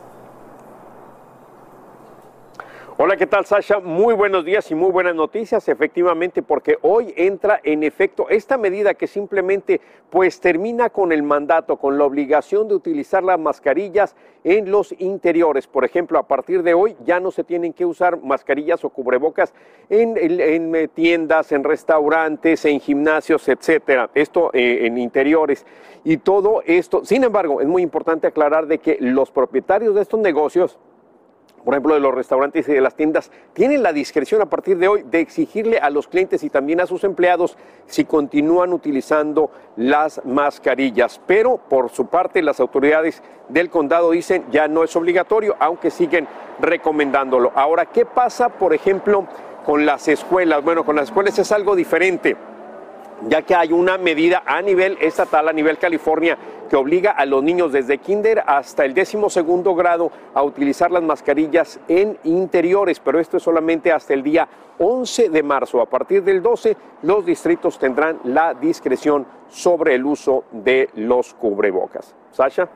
Hola, 3.02 3.16
¿qué 3.16 3.28
tal 3.28 3.46
Sasha? 3.46 3.80
Muy 3.80 4.14
buenos 4.14 4.44
días 4.44 4.70
y 4.72 4.76
muy 4.76 4.92
buenas 4.92 5.16
noticias, 5.16 5.70
efectivamente, 5.70 6.42
porque 6.44 6.78
hoy 6.82 7.14
entra 7.16 7.62
en 7.64 7.84
efecto 7.84 8.28
esta 8.28 8.58
medida 8.58 8.94
que 8.94 9.08
simplemente 9.08 9.80
pues 10.10 10.42
termina 10.42 10.90
con 10.90 11.14
el 11.14 11.24
mandato, 11.24 11.78
con 11.78 11.98
la 11.98 12.04
obligación 12.04 12.68
de 12.68 12.76
utilizar 12.76 13.24
las 13.24 13.40
mascarillas 13.40 14.18
en 14.44 14.70
los 14.70 14.94
interiores. 15.00 15.66
Por 15.66 15.86
ejemplo, 15.86 16.20
a 16.20 16.28
partir 16.28 16.62
de 16.62 16.74
hoy 16.74 16.98
ya 17.06 17.22
no 17.22 17.32
se 17.32 17.46
tienen 17.46 17.72
que 17.72 17.86
usar 17.86 18.22
mascarillas 18.22 18.84
o 18.84 18.90
cubrebocas 18.90 19.54
en, 19.90 20.18
en 20.18 20.90
tiendas, 20.90 21.54
en 21.54 21.64
restaurantes, 21.64 22.66
en 22.66 22.82
gimnasios, 22.82 23.48
etcétera. 23.48 24.10
Esto 24.14 24.50
eh, 24.52 24.88
en 24.88 24.98
interiores. 24.98 25.66
Y 26.04 26.18
todo 26.18 26.64
esto, 26.66 27.06
sin 27.06 27.24
embargo, 27.24 27.62
es 27.62 27.68
muy 27.68 27.82
importante 27.82 28.28
aclarar 28.28 28.68
de 28.68 28.80
que 28.80 28.98
los 29.00 29.32
propietarios 29.32 29.96
de 29.96 30.02
estos 30.02 30.20
negocios 30.20 30.78
por 31.64 31.74
ejemplo, 31.74 31.94
de 31.94 32.00
los 32.00 32.14
restaurantes 32.14 32.68
y 32.68 32.74
de 32.74 32.82
las 32.82 32.96
tiendas, 32.96 33.32
tienen 33.54 33.84
la 33.84 33.94
discreción 33.94 34.42
a 34.42 34.46
partir 34.48 34.78
de 34.78 34.88
hoy 34.88 35.04
de 35.04 35.20
exigirle 35.20 35.80
a 35.80 35.90
los 35.90 36.08
clientes 36.08 36.44
y 36.44 36.50
también 36.50 36.82
a 36.82 36.88
sus 36.88 37.04
empleados 37.04 37.58
si 37.86 38.06
continúan 38.06 38.74
utilizando 38.74 39.52
las 39.76 40.22
mascarillas. 40.26 41.22
Pero 41.26 41.58
por 41.58 41.90
su 41.90 42.08
parte, 42.08 42.42
las 42.42 42.60
autoridades 42.60 43.22
del 43.50 43.70
condado 43.70 44.12
dicen 44.12 44.46
ya 44.52 44.68
no 44.68 44.84
es 44.84 44.96
obligatorio, 44.96 45.56
aunque 45.60 45.92
siguen 45.92 46.28
recomendándolo. 46.60 47.52
Ahora, 47.56 47.86
¿qué 47.86 48.06
pasa, 48.06 48.50
por 48.50 48.74
ejemplo, 48.74 49.28
con 49.66 49.86
las 49.86 50.08
escuelas? 50.08 50.64
Bueno, 50.64 50.86
con 50.86 50.96
las 50.96 51.06
escuelas 51.06 51.38
es 51.40 51.52
algo 51.52 51.76
diferente 51.76 52.36
ya 53.28 53.42
que 53.42 53.56
hay 53.56 53.74
una 53.74 53.98
medida 53.98 54.44
a 54.46 54.62
nivel 54.62 54.98
estatal, 55.02 55.50
a 55.50 55.54
nivel 55.54 55.78
California, 55.78 56.38
que 56.70 56.76
obliga 56.76 57.12
a 57.12 57.26
los 57.26 57.44
niños 57.44 57.74
desde 57.74 57.98
kinder 57.98 58.44
hasta 58.46 58.86
el 58.86 58.94
décimo 58.94 59.30
segundo 59.30 59.76
grado 59.76 60.12
a 60.34 60.44
utilizar 60.44 60.92
las 60.92 61.04
mascarillas 61.04 61.80
en 61.88 62.18
interiores, 62.24 63.00
pero 63.00 63.20
esto 63.20 63.38
es 63.38 63.44
solamente 63.44 63.92
hasta 63.92 64.14
el 64.14 64.24
día 64.24 64.48
11 64.78 65.30
de 65.30 65.44
marzo. 65.44 65.82
A 65.82 65.86
partir 65.88 66.24
del 66.24 66.42
12, 66.42 66.78
los 67.02 67.26
distritos 67.26 67.78
tendrán 67.78 68.20
la 68.24 68.54
discreción 68.54 69.26
sobre 69.50 69.96
el 69.96 70.06
uso 70.06 70.46
de 70.52 70.90
los 70.96 71.34
cubrebocas. 71.34 72.16
Sasha. 72.32 72.70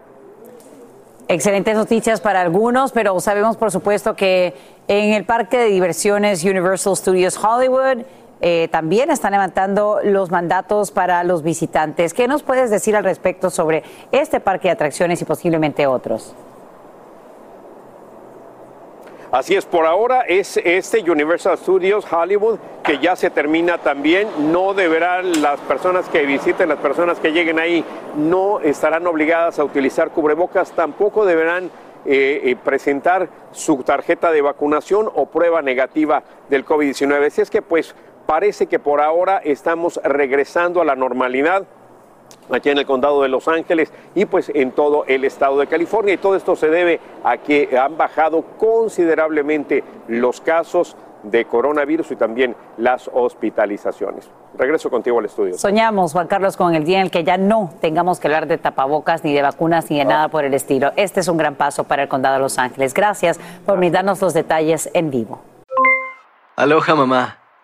Excelentes 1.30 1.76
noticias 1.76 2.20
para 2.20 2.42
algunos, 2.42 2.92
pero 2.92 3.18
sabemos 3.22 3.56
por 3.56 3.72
supuesto 3.72 4.14
que 4.16 4.54
en 4.90 5.14
el 5.14 5.24
parque 5.24 5.58
de 5.58 5.66
diversiones 5.68 6.44
Universal 6.44 6.98
Studios 6.98 7.42
Hollywood 7.42 8.04
eh, 8.46 8.68
también 8.68 9.10
están 9.10 9.32
levantando 9.32 10.02
los 10.04 10.30
mandatos 10.30 10.92
para 10.92 11.24
los 11.24 11.44
visitantes. 11.44 12.14
¿Qué 12.14 12.28
nos 12.28 12.44
puedes 12.44 12.70
decir 12.70 12.94
al 12.94 13.06
respecto 13.06 13.50
sobre 13.50 13.84
este 14.12 14.42
parque 14.42 14.68
de 14.68 14.74
atracciones 14.74 15.22
y 15.22 15.26
posiblemente 15.26 15.88
otros? 15.88 16.36
Así 19.32 19.56
es, 19.56 19.66
por 19.66 19.86
ahora 19.86 20.24
es 20.28 20.58
este 20.58 21.10
Universal 21.10 21.58
Studios 21.58 22.06
Hollywood 22.12 22.60
que 22.84 23.00
ya 23.00 23.16
se 23.16 23.30
termina 23.30 23.78
también. 23.78 24.28
No 24.52 24.74
deberán 24.74 25.42
las 25.42 25.62
personas 25.62 26.10
que 26.10 26.26
visiten, 26.26 26.68
las 26.68 26.80
personas 26.80 27.20
que 27.20 27.32
lleguen 27.32 27.60
ahí, 27.60 27.86
no 28.18 28.60
estarán 28.60 29.08
obligadas 29.08 29.58
a 29.58 29.64
utilizar 29.64 30.12
cubrebocas, 30.12 30.74
tampoco 30.74 31.26
deberán 31.26 31.72
eh, 32.06 32.42
eh, 32.44 32.58
presentar 32.62 33.30
su 33.54 33.78
tarjeta 33.84 34.30
de 34.34 34.42
vacunación 34.42 35.10
o 35.16 35.28
prueba 35.28 35.62
negativa 35.62 36.22
del 36.50 36.66
COVID-19. 36.66 37.28
Así 37.28 37.40
es 37.40 37.50
que 37.50 37.62
pues 37.62 37.96
parece 38.26 38.68
que 38.68 38.80
por 38.80 39.02
ahora 39.02 39.40
estamos 39.44 40.00
regresando 40.04 40.82
a 40.82 40.86
la 40.86 40.96
normalidad 40.96 41.66
aquí 42.52 42.70
en 42.70 42.78
el 42.78 42.86
condado 42.86 43.22
de 43.22 43.30
Los 43.30 43.48
Ángeles 43.48 43.92
y 44.16 44.26
pues 44.26 44.52
en 44.54 44.72
todo 44.72 45.06
el 45.08 45.26
estado 45.26 45.60
de 45.60 45.68
California. 45.68 46.14
Y 46.14 46.18
todo 46.18 46.36
esto 46.36 46.56
se 46.56 46.70
debe 46.70 47.00
a 47.24 47.38
que 47.38 47.78
han 47.78 47.98
bajado 47.98 48.44
considerablemente 48.58 49.84
los 50.08 50.42
casos 50.42 50.96
de 51.24 51.46
coronavirus 51.46 52.12
y 52.12 52.16
también 52.18 52.56
las 52.78 53.10
hospitalizaciones. 53.14 54.30
Regreso 54.56 54.90
contigo 54.90 55.20
al 55.20 55.26
estudio. 55.26 55.58
Soñamos, 55.58 56.12
Juan 56.12 56.28
Carlos, 56.28 56.58
con 56.58 56.76
el 56.76 56.84
día 56.84 56.98
en 56.98 57.06
el 57.06 57.12
que 57.12 57.24
ya 57.24 57.38
no 57.38 57.72
tengamos 57.80 58.20
que 58.20 58.28
hablar 58.28 58.46
de 58.46 58.58
tapabocas, 58.58 59.24
ni 59.24 59.34
de 59.34 59.42
vacunas, 59.42 59.90
ni 59.90 60.00
de 60.00 60.06
nada 60.06 60.28
por 60.28 60.44
el 60.44 60.54
estilo. 60.54 60.92
Este 60.98 61.22
es 61.22 61.30
un 61.30 61.38
gran 61.38 61.56
paso 61.56 61.86
para 61.86 62.04
el 62.04 62.10
condado 62.10 62.36
de 62.36 62.42
Los 62.42 62.60
Ángeles. 62.60 62.94
Gracias 62.94 63.40
por 63.66 63.80
darnos 63.90 64.22
los 64.22 64.34
detalles 64.34 64.90
en 64.94 65.12
vivo. 65.12 65.42
Aloha, 66.56 66.94
mamá. 66.94 67.43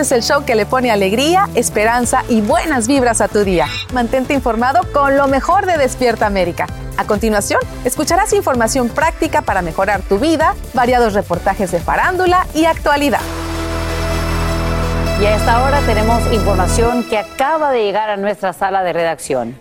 Este 0.00 0.14
es 0.14 0.24
el 0.24 0.34
show 0.34 0.46
que 0.46 0.54
le 0.54 0.64
pone 0.64 0.90
alegría, 0.90 1.46
esperanza 1.54 2.24
y 2.26 2.40
buenas 2.40 2.88
vibras 2.88 3.20
a 3.20 3.28
tu 3.28 3.44
día. 3.44 3.66
Mantente 3.92 4.32
informado 4.32 4.80
con 4.94 5.18
lo 5.18 5.28
mejor 5.28 5.66
de 5.66 5.76
Despierta 5.76 6.24
América. 6.24 6.66
A 6.96 7.04
continuación, 7.04 7.60
escucharás 7.84 8.32
información 8.32 8.88
práctica 8.88 9.42
para 9.42 9.60
mejorar 9.60 10.00
tu 10.00 10.18
vida, 10.18 10.54
variados 10.72 11.12
reportajes 11.12 11.70
de 11.70 11.80
farándula 11.80 12.46
y 12.54 12.64
actualidad. 12.64 13.20
Y 15.20 15.26
a 15.26 15.36
esta 15.36 15.62
hora 15.64 15.80
tenemos 15.80 16.32
información 16.32 17.04
que 17.04 17.18
acaba 17.18 17.70
de 17.70 17.84
llegar 17.84 18.08
a 18.08 18.16
nuestra 18.16 18.54
sala 18.54 18.82
de 18.82 18.94
redacción. 18.94 19.58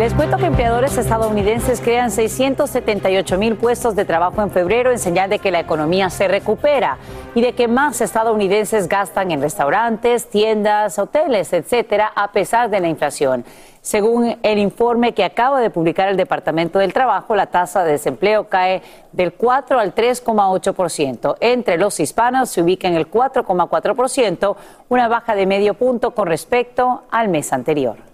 Les 0.00 0.14
cuento 0.14 0.38
que 0.38 0.46
empleadores 0.46 0.96
estadounidenses 0.96 1.82
crean 1.82 2.10
678 2.10 3.36
mil 3.36 3.56
puestos 3.56 3.94
de 3.94 4.06
trabajo 4.06 4.40
en 4.40 4.50
febrero 4.50 4.90
en 4.90 4.98
señal 4.98 5.28
de 5.28 5.40
que 5.40 5.50
la 5.50 5.60
economía 5.60 6.08
se 6.08 6.26
recupera 6.26 6.96
y 7.34 7.42
de 7.42 7.52
que 7.52 7.68
más 7.68 8.00
estadounidenses 8.00 8.88
gastan 8.88 9.30
en 9.30 9.42
restaurantes, 9.42 10.30
tiendas, 10.30 10.98
hoteles, 10.98 11.52
etcétera, 11.52 12.10
a 12.16 12.32
pesar 12.32 12.70
de 12.70 12.80
la 12.80 12.88
inflación. 12.88 13.44
Según 13.82 14.38
el 14.42 14.58
informe 14.58 15.12
que 15.12 15.22
acaba 15.22 15.60
de 15.60 15.68
publicar 15.68 16.08
el 16.08 16.16
Departamento 16.16 16.78
del 16.78 16.94
Trabajo, 16.94 17.36
la 17.36 17.48
tasa 17.48 17.84
de 17.84 17.92
desempleo 17.92 18.48
cae 18.48 18.80
del 19.12 19.34
4 19.34 19.78
al 19.78 19.94
3,8%. 19.94 21.36
Entre 21.40 21.76
los 21.76 22.00
hispanos 22.00 22.48
se 22.48 22.62
ubica 22.62 22.88
en 22.88 22.94
el 22.94 23.10
4,4%, 23.10 24.56
una 24.88 25.08
baja 25.08 25.34
de 25.34 25.44
medio 25.44 25.74
punto 25.74 26.12
con 26.12 26.26
respecto 26.26 27.02
al 27.10 27.28
mes 27.28 27.52
anterior. 27.52 28.09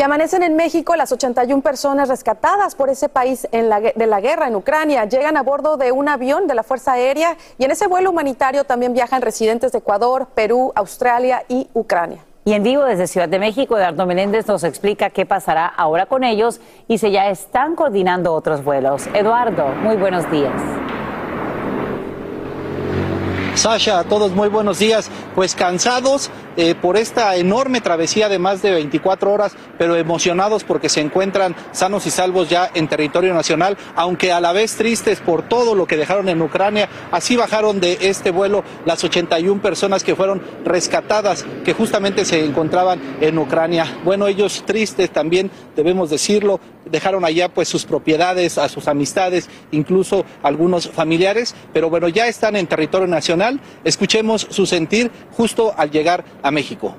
Y 0.00 0.02
amanecen 0.02 0.42
en 0.42 0.56
México 0.56 0.96
las 0.96 1.12
81 1.12 1.60
personas 1.60 2.08
rescatadas 2.08 2.74
por 2.74 2.88
ese 2.88 3.10
país 3.10 3.46
en 3.52 3.68
la, 3.68 3.80
de 3.80 4.06
la 4.06 4.22
guerra 4.22 4.48
en 4.48 4.56
Ucrania. 4.56 5.04
Llegan 5.04 5.36
a 5.36 5.42
bordo 5.42 5.76
de 5.76 5.92
un 5.92 6.08
avión 6.08 6.46
de 6.46 6.54
la 6.54 6.62
Fuerza 6.62 6.92
Aérea 6.92 7.36
y 7.58 7.66
en 7.66 7.70
ese 7.70 7.86
vuelo 7.86 8.08
humanitario 8.08 8.64
también 8.64 8.94
viajan 8.94 9.20
residentes 9.20 9.72
de 9.72 9.78
Ecuador, 9.80 10.28
Perú, 10.34 10.72
Australia 10.74 11.44
y 11.50 11.68
Ucrania. 11.74 12.24
Y 12.46 12.54
en 12.54 12.62
vivo 12.62 12.84
desde 12.84 13.08
Ciudad 13.08 13.28
de 13.28 13.38
México, 13.38 13.76
Eduardo 13.76 14.06
Menéndez 14.06 14.46
nos 14.46 14.64
explica 14.64 15.10
qué 15.10 15.26
pasará 15.26 15.66
ahora 15.66 16.06
con 16.06 16.24
ellos 16.24 16.62
y 16.88 16.96
si 16.96 17.10
ya 17.10 17.28
están 17.28 17.76
coordinando 17.76 18.32
otros 18.32 18.64
vuelos. 18.64 19.06
Eduardo, 19.12 19.66
muy 19.82 19.98
buenos 19.98 20.30
días. 20.30 20.54
Sasha, 23.54 23.98
a 23.98 24.04
todos 24.04 24.32
muy 24.32 24.48
buenos 24.48 24.78
días. 24.78 25.10
Pues 25.34 25.54
cansados 25.54 26.30
eh, 26.56 26.74
por 26.74 26.96
esta 26.96 27.36
enorme 27.36 27.80
travesía 27.80 28.28
de 28.28 28.38
más 28.38 28.62
de 28.62 28.72
24 28.72 29.32
horas, 29.32 29.52
pero 29.78 29.96
emocionados 29.96 30.64
porque 30.64 30.88
se 30.88 31.00
encuentran 31.00 31.54
sanos 31.72 32.06
y 32.06 32.10
salvos 32.10 32.48
ya 32.48 32.70
en 32.74 32.88
territorio 32.88 33.34
nacional, 33.34 33.76
aunque 33.94 34.32
a 34.32 34.40
la 34.40 34.52
vez 34.52 34.76
tristes 34.76 35.20
por 35.20 35.42
todo 35.42 35.74
lo 35.74 35.86
que 35.86 35.96
dejaron 35.96 36.28
en 36.28 36.42
Ucrania. 36.42 36.88
Así 37.10 37.36
bajaron 37.36 37.80
de 37.80 37.98
este 38.02 38.30
vuelo 38.30 38.64
las 38.84 39.02
81 39.04 39.60
personas 39.62 40.04
que 40.04 40.16
fueron 40.16 40.42
rescatadas, 40.64 41.44
que 41.64 41.72
justamente 41.72 42.24
se 42.24 42.44
encontraban 42.44 43.00
en 43.20 43.38
Ucrania. 43.38 43.98
Bueno, 44.04 44.26
ellos 44.26 44.64
tristes 44.66 45.10
también, 45.10 45.50
debemos 45.76 46.10
decirlo, 46.10 46.60
dejaron 46.90 47.24
allá 47.24 47.48
pues 47.48 47.68
sus 47.68 47.84
propiedades, 47.84 48.58
a 48.58 48.68
sus 48.68 48.88
amistades, 48.88 49.48
incluso 49.70 50.24
algunos 50.42 50.88
familiares, 50.88 51.54
pero 51.72 51.90
bueno, 51.90 52.08
ya 52.08 52.26
están 52.26 52.56
en 52.56 52.66
territorio 52.66 53.06
nacional. 53.06 53.60
Escuchemos 53.84 54.46
su 54.50 54.66
sentir 54.66 55.10
justo 55.32 55.74
al 55.76 55.90
llegar 55.90 56.24
a 56.42 56.50
México. 56.50 56.94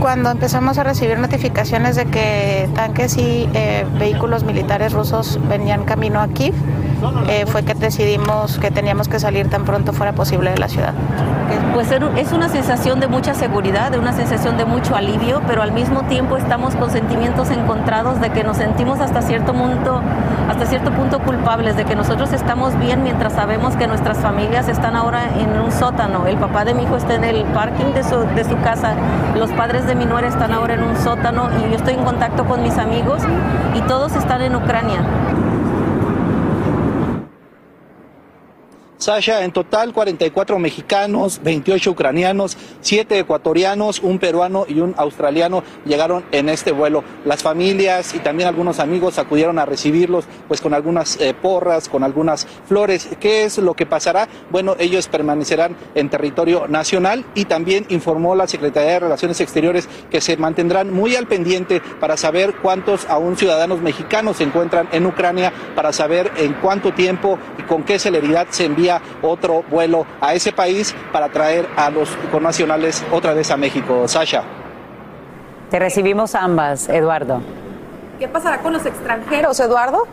Cuando 0.00 0.30
empezamos 0.30 0.76
a 0.76 0.84
recibir 0.84 1.18
notificaciones 1.18 1.96
de 1.96 2.04
que 2.06 2.68
tanques 2.74 3.16
y 3.16 3.48
eh, 3.54 3.86
vehículos 3.98 4.44
militares 4.44 4.92
rusos 4.92 5.40
venían 5.48 5.84
camino 5.84 6.20
aquí, 6.20 6.52
eh, 7.28 7.46
fue 7.46 7.64
que 7.64 7.74
decidimos 7.74 8.58
que 8.58 8.70
teníamos 8.70 9.08
que 9.08 9.18
salir 9.18 9.48
tan 9.48 9.64
pronto 9.64 9.92
fuera 9.92 10.12
posible 10.12 10.50
de 10.50 10.58
la 10.58 10.68
ciudad. 10.68 10.94
Pues 11.72 11.90
es 11.90 12.32
una 12.32 12.48
sensación 12.48 13.00
de 13.00 13.08
mucha 13.08 13.34
seguridad, 13.34 13.90
de 13.90 13.98
una 13.98 14.12
sensación 14.12 14.56
de 14.56 14.64
mucho 14.64 14.94
alivio, 14.94 15.42
pero 15.46 15.62
al 15.62 15.72
mismo 15.72 16.02
tiempo 16.04 16.36
estamos 16.36 16.74
con 16.76 16.90
sentimientos 16.90 17.50
encontrados 17.50 18.20
de 18.20 18.30
que 18.30 18.44
nos 18.44 18.56
sentimos 18.56 19.00
hasta 19.00 19.22
cierto 19.22 19.52
punto, 19.52 20.00
hasta 20.48 20.66
cierto 20.66 20.92
punto 20.92 21.18
culpables, 21.20 21.76
de 21.76 21.84
que 21.84 21.96
nosotros 21.96 22.32
estamos 22.32 22.78
bien 22.78 23.02
mientras 23.02 23.32
sabemos 23.32 23.76
que 23.76 23.86
nuestras 23.86 24.18
familias 24.18 24.68
están 24.68 24.94
ahora 24.96 25.28
en 25.38 25.60
un 25.60 25.72
sótano. 25.72 26.26
El 26.26 26.36
papá 26.36 26.64
de 26.64 26.74
mi 26.74 26.84
hijo 26.84 26.96
está 26.96 27.14
en 27.14 27.24
el 27.24 27.44
parking 27.46 27.92
de 27.92 28.04
su, 28.04 28.20
de 28.20 28.44
su 28.44 28.56
casa, 28.62 28.94
los 29.36 29.50
padres 29.52 29.86
de 29.86 29.94
mi 29.94 30.06
nuera 30.06 30.28
están 30.28 30.52
ahora 30.52 30.74
en 30.74 30.82
un 30.82 30.96
sótano 30.96 31.50
y 31.58 31.70
yo 31.70 31.76
estoy 31.76 31.94
en 31.94 32.04
contacto 32.04 32.44
con 32.44 32.62
mis 32.62 32.78
amigos 32.78 33.22
y 33.74 33.80
todos 33.82 34.14
están 34.14 34.42
en 34.42 34.54
Ucrania. 34.54 35.00
Sasha, 39.04 39.44
en 39.44 39.52
total 39.52 39.92
44 39.92 40.58
mexicanos, 40.58 41.38
28 41.44 41.90
ucranianos, 41.90 42.56
7 42.80 43.18
ecuatorianos, 43.18 44.00
un 44.00 44.18
peruano 44.18 44.64
y 44.66 44.80
un 44.80 44.94
australiano 44.96 45.62
llegaron 45.84 46.24
en 46.32 46.48
este 46.48 46.72
vuelo. 46.72 47.04
Las 47.26 47.42
familias 47.42 48.14
y 48.14 48.20
también 48.20 48.48
algunos 48.48 48.80
amigos 48.80 49.18
acudieron 49.18 49.58
a 49.58 49.66
recibirlos 49.66 50.24
pues 50.48 50.62
con 50.62 50.72
algunas 50.72 51.20
eh, 51.20 51.34
porras, 51.34 51.90
con 51.90 52.02
algunas 52.02 52.46
flores. 52.66 53.10
¿Qué 53.20 53.44
es 53.44 53.58
lo 53.58 53.74
que 53.74 53.84
pasará? 53.84 54.26
Bueno, 54.50 54.74
ellos 54.78 55.08
permanecerán 55.08 55.76
en 55.94 56.08
territorio 56.08 56.66
nacional 56.66 57.26
y 57.34 57.44
también 57.44 57.84
informó 57.90 58.34
la 58.34 58.48
Secretaría 58.48 58.92
de 58.92 59.00
Relaciones 59.00 59.38
Exteriores 59.42 59.86
que 60.10 60.22
se 60.22 60.38
mantendrán 60.38 60.90
muy 60.90 61.14
al 61.14 61.26
pendiente 61.26 61.82
para 62.00 62.16
saber 62.16 62.54
cuántos 62.62 63.04
aún 63.10 63.36
ciudadanos 63.36 63.82
mexicanos 63.82 64.38
se 64.38 64.44
encuentran 64.44 64.88
en 64.92 65.04
Ucrania, 65.04 65.52
para 65.74 65.92
saber 65.92 66.32
en 66.38 66.54
cuánto 66.54 66.94
tiempo 66.94 67.38
y 67.58 67.64
con 67.64 67.82
qué 67.82 67.98
celeridad 67.98 68.46
se 68.48 68.64
envía 68.64 68.93
otro 69.22 69.62
vuelo 69.70 70.06
a 70.20 70.34
ese 70.34 70.52
país 70.52 70.94
para 71.12 71.28
traer 71.28 71.68
a 71.76 71.90
los 71.90 72.10
connacionales 72.30 73.04
otra 73.12 73.34
vez 73.34 73.50
a 73.50 73.56
México. 73.56 74.06
Sasha. 74.08 74.42
Te 75.70 75.78
recibimos 75.78 76.34
ambas, 76.34 76.88
Eduardo. 76.88 77.40
¿Qué 78.18 78.28
pasará 78.28 78.58
con 78.58 78.72
los 78.72 78.86
extranjeros, 78.86 79.58
Eduardo? 79.58 80.06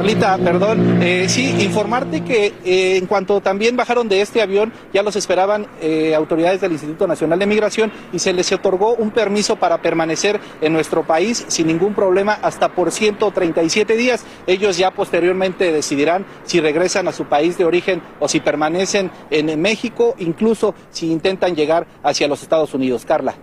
Carlita, 0.00 0.38
perdón, 0.38 1.02
eh, 1.02 1.28
sí, 1.28 1.54
informarte 1.62 2.24
que 2.24 2.54
eh, 2.64 2.96
en 2.96 3.04
cuanto 3.04 3.42
también 3.42 3.76
bajaron 3.76 4.08
de 4.08 4.22
este 4.22 4.40
avión, 4.40 4.72
ya 4.94 5.02
los 5.02 5.14
esperaban 5.14 5.66
eh, 5.82 6.14
autoridades 6.14 6.62
del 6.62 6.72
Instituto 6.72 7.06
Nacional 7.06 7.38
de 7.38 7.44
Migración 7.44 7.92
y 8.10 8.18
se 8.18 8.32
les 8.32 8.50
otorgó 8.50 8.94
un 8.94 9.10
permiso 9.10 9.56
para 9.56 9.82
permanecer 9.82 10.40
en 10.62 10.72
nuestro 10.72 11.06
país 11.06 11.44
sin 11.48 11.66
ningún 11.66 11.92
problema 11.92 12.32
hasta 12.40 12.70
por 12.70 12.92
137 12.92 13.94
días. 13.98 14.24
Ellos 14.46 14.78
ya 14.78 14.90
posteriormente 14.90 15.70
decidirán 15.70 16.24
si 16.44 16.60
regresan 16.60 17.06
a 17.06 17.12
su 17.12 17.26
país 17.26 17.58
de 17.58 17.66
origen 17.66 18.00
o 18.20 18.26
si 18.26 18.40
permanecen 18.40 19.10
en 19.30 19.60
México, 19.60 20.14
incluso 20.16 20.74
si 20.88 21.12
intentan 21.12 21.54
llegar 21.54 21.86
hacia 22.02 22.26
los 22.26 22.40
Estados 22.40 22.72
Unidos. 22.72 23.04
Carla. 23.04 23.34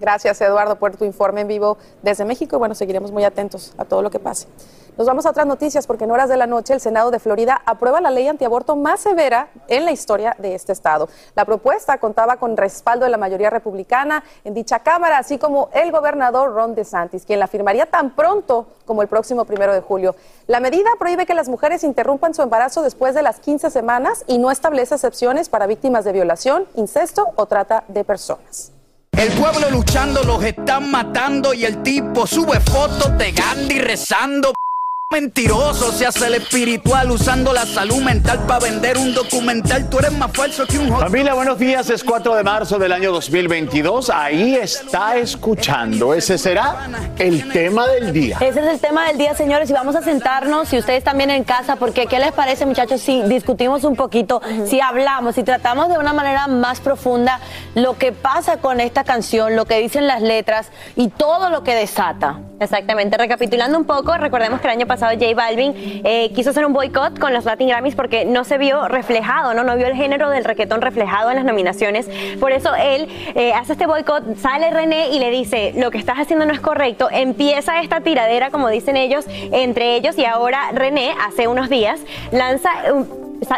Gracias, 0.00 0.40
Eduardo, 0.40 0.76
por 0.76 0.96
tu 0.96 1.04
informe 1.04 1.42
en 1.42 1.48
vivo 1.48 1.76
desde 2.02 2.24
México. 2.24 2.58
Bueno, 2.58 2.74
seguiremos 2.74 3.12
muy 3.12 3.22
atentos 3.22 3.74
a 3.76 3.84
todo 3.84 4.02
lo 4.02 4.10
que 4.10 4.18
pase. 4.18 4.48
Nos 4.96 5.06
vamos 5.06 5.26
a 5.26 5.30
otras 5.30 5.46
noticias 5.46 5.86
porque 5.86 6.04
en 6.04 6.10
horas 6.10 6.28
de 6.28 6.36
la 6.36 6.46
noche 6.46 6.74
el 6.74 6.80
Senado 6.80 7.10
de 7.10 7.18
Florida 7.18 7.62
aprueba 7.64 8.00
la 8.00 8.10
ley 8.10 8.28
antiaborto 8.28 8.76
más 8.76 9.00
severa 9.00 9.48
en 9.68 9.84
la 9.84 9.92
historia 9.92 10.36
de 10.38 10.54
este 10.54 10.72
estado. 10.72 11.08
La 11.34 11.44
propuesta 11.44 11.98
contaba 11.98 12.36
con 12.36 12.56
respaldo 12.56 13.04
de 13.04 13.10
la 13.10 13.16
mayoría 13.16 13.50
republicana 13.50 14.22
en 14.44 14.54
dicha 14.54 14.80
Cámara, 14.80 15.18
así 15.18 15.38
como 15.38 15.70
el 15.72 15.92
gobernador 15.92 16.54
Ron 16.54 16.74
DeSantis, 16.74 17.24
quien 17.24 17.38
la 17.38 17.46
firmaría 17.46 17.86
tan 17.86 18.10
pronto 18.10 18.66
como 18.84 19.02
el 19.02 19.08
próximo 19.08 19.44
primero 19.44 19.72
de 19.72 19.80
julio. 19.80 20.14
La 20.46 20.60
medida 20.60 20.90
prohíbe 20.98 21.26
que 21.26 21.34
las 21.34 21.48
mujeres 21.48 21.84
interrumpan 21.84 22.34
su 22.34 22.42
embarazo 22.42 22.82
después 22.82 23.14
de 23.14 23.22
las 23.22 23.40
15 23.40 23.70
semanas 23.70 24.24
y 24.26 24.38
no 24.38 24.50
establece 24.50 24.94
excepciones 24.94 25.48
para 25.48 25.66
víctimas 25.66 26.04
de 26.04 26.12
violación, 26.12 26.66
incesto 26.74 27.28
o 27.36 27.46
trata 27.46 27.84
de 27.88 28.04
personas. 28.04 28.72
El 29.12 29.30
pueblo 29.32 29.70
luchando 29.70 30.22
los 30.22 30.42
están 30.42 30.90
matando 30.90 31.52
y 31.52 31.64
el 31.64 31.82
tipo 31.82 32.26
sube 32.26 32.58
fotos 32.60 33.16
de 33.18 33.32
Gandhi 33.32 33.78
rezando. 33.78 34.52
Mentiroso, 35.12 35.90
se 35.90 36.06
hace 36.06 36.28
el 36.28 36.34
espiritual 36.34 37.10
usando 37.10 37.52
la 37.52 37.66
salud 37.66 38.00
mental 38.00 38.46
para 38.46 38.60
vender 38.60 38.96
un 38.96 39.12
documental. 39.12 39.90
Tú 39.90 39.98
eres 39.98 40.12
más 40.12 40.30
falso 40.30 40.64
que 40.68 40.78
un 40.78 40.96
Familia, 40.96 41.34
buenos 41.34 41.58
días. 41.58 41.90
Es 41.90 42.04
4 42.04 42.36
de 42.36 42.44
marzo 42.44 42.78
del 42.78 42.92
año 42.92 43.10
2022. 43.10 44.08
Ahí 44.08 44.54
está 44.54 45.16
escuchando. 45.16 46.14
Ese 46.14 46.38
será 46.38 46.88
el 47.18 47.50
tema 47.50 47.88
del 47.88 48.12
día. 48.12 48.36
Ese 48.40 48.60
es 48.60 48.66
el 48.68 48.78
tema 48.78 49.08
del 49.08 49.18
día, 49.18 49.34
señores. 49.34 49.68
Y 49.68 49.72
vamos 49.72 49.96
a 49.96 50.02
sentarnos, 50.02 50.72
y 50.72 50.78
ustedes 50.78 51.02
también 51.02 51.30
en 51.30 51.42
casa, 51.42 51.74
porque 51.74 52.06
¿qué 52.06 52.20
les 52.20 52.30
parece, 52.30 52.64
muchachos, 52.64 53.00
si 53.00 53.20
discutimos 53.22 53.82
un 53.82 53.96
poquito, 53.96 54.40
si 54.66 54.80
hablamos, 54.80 55.34
si 55.34 55.42
tratamos 55.42 55.88
de 55.88 55.98
una 55.98 56.12
manera 56.12 56.46
más 56.46 56.78
profunda 56.78 57.40
lo 57.74 57.98
que 57.98 58.12
pasa 58.12 58.58
con 58.58 58.78
esta 58.78 59.02
canción, 59.02 59.56
lo 59.56 59.64
que 59.64 59.80
dicen 59.80 60.06
las 60.06 60.22
letras 60.22 60.68
y 60.94 61.08
todo 61.08 61.50
lo 61.50 61.64
que 61.64 61.74
desata? 61.74 62.38
Exactamente. 62.60 63.16
Recapitulando 63.16 63.76
un 63.76 63.86
poco, 63.86 64.16
recordemos 64.16 64.60
que 64.60 64.68
el 64.68 64.74
año 64.74 64.86
pasado 64.86 64.99
J 65.08 65.34
Balvin 65.34 65.74
eh, 66.04 66.30
quiso 66.34 66.50
hacer 66.50 66.64
un 66.64 66.72
boicot 66.72 67.18
con 67.18 67.32
los 67.32 67.44
Latin 67.44 67.68
Grammys 67.68 67.94
porque 67.94 68.24
no 68.24 68.44
se 68.44 68.58
vio 68.58 68.88
reflejado, 68.88 69.54
¿no? 69.54 69.64
No 69.64 69.76
vio 69.76 69.86
el 69.86 69.94
género 69.94 70.30
del 70.30 70.44
reggaetón 70.44 70.80
reflejado 70.80 71.30
en 71.30 71.36
las 71.36 71.44
nominaciones. 71.44 72.08
Por 72.38 72.52
eso 72.52 72.74
él 72.74 73.08
eh, 73.34 73.52
hace 73.52 73.72
este 73.72 73.86
boicot, 73.86 74.36
sale 74.36 74.70
René 74.70 75.08
y 75.10 75.18
le 75.18 75.30
dice, 75.30 75.72
lo 75.76 75.90
que 75.90 75.98
estás 75.98 76.18
haciendo 76.18 76.46
no 76.46 76.52
es 76.52 76.60
correcto. 76.60 77.08
Empieza 77.10 77.80
esta 77.80 78.00
tiradera, 78.00 78.50
como 78.50 78.68
dicen 78.68 78.96
ellos, 78.96 79.26
entre 79.52 79.96
ellos 79.96 80.18
y 80.18 80.24
ahora 80.24 80.70
René, 80.72 81.12
hace 81.26 81.48
unos 81.48 81.68
días, 81.68 82.00
lanza 82.32 82.70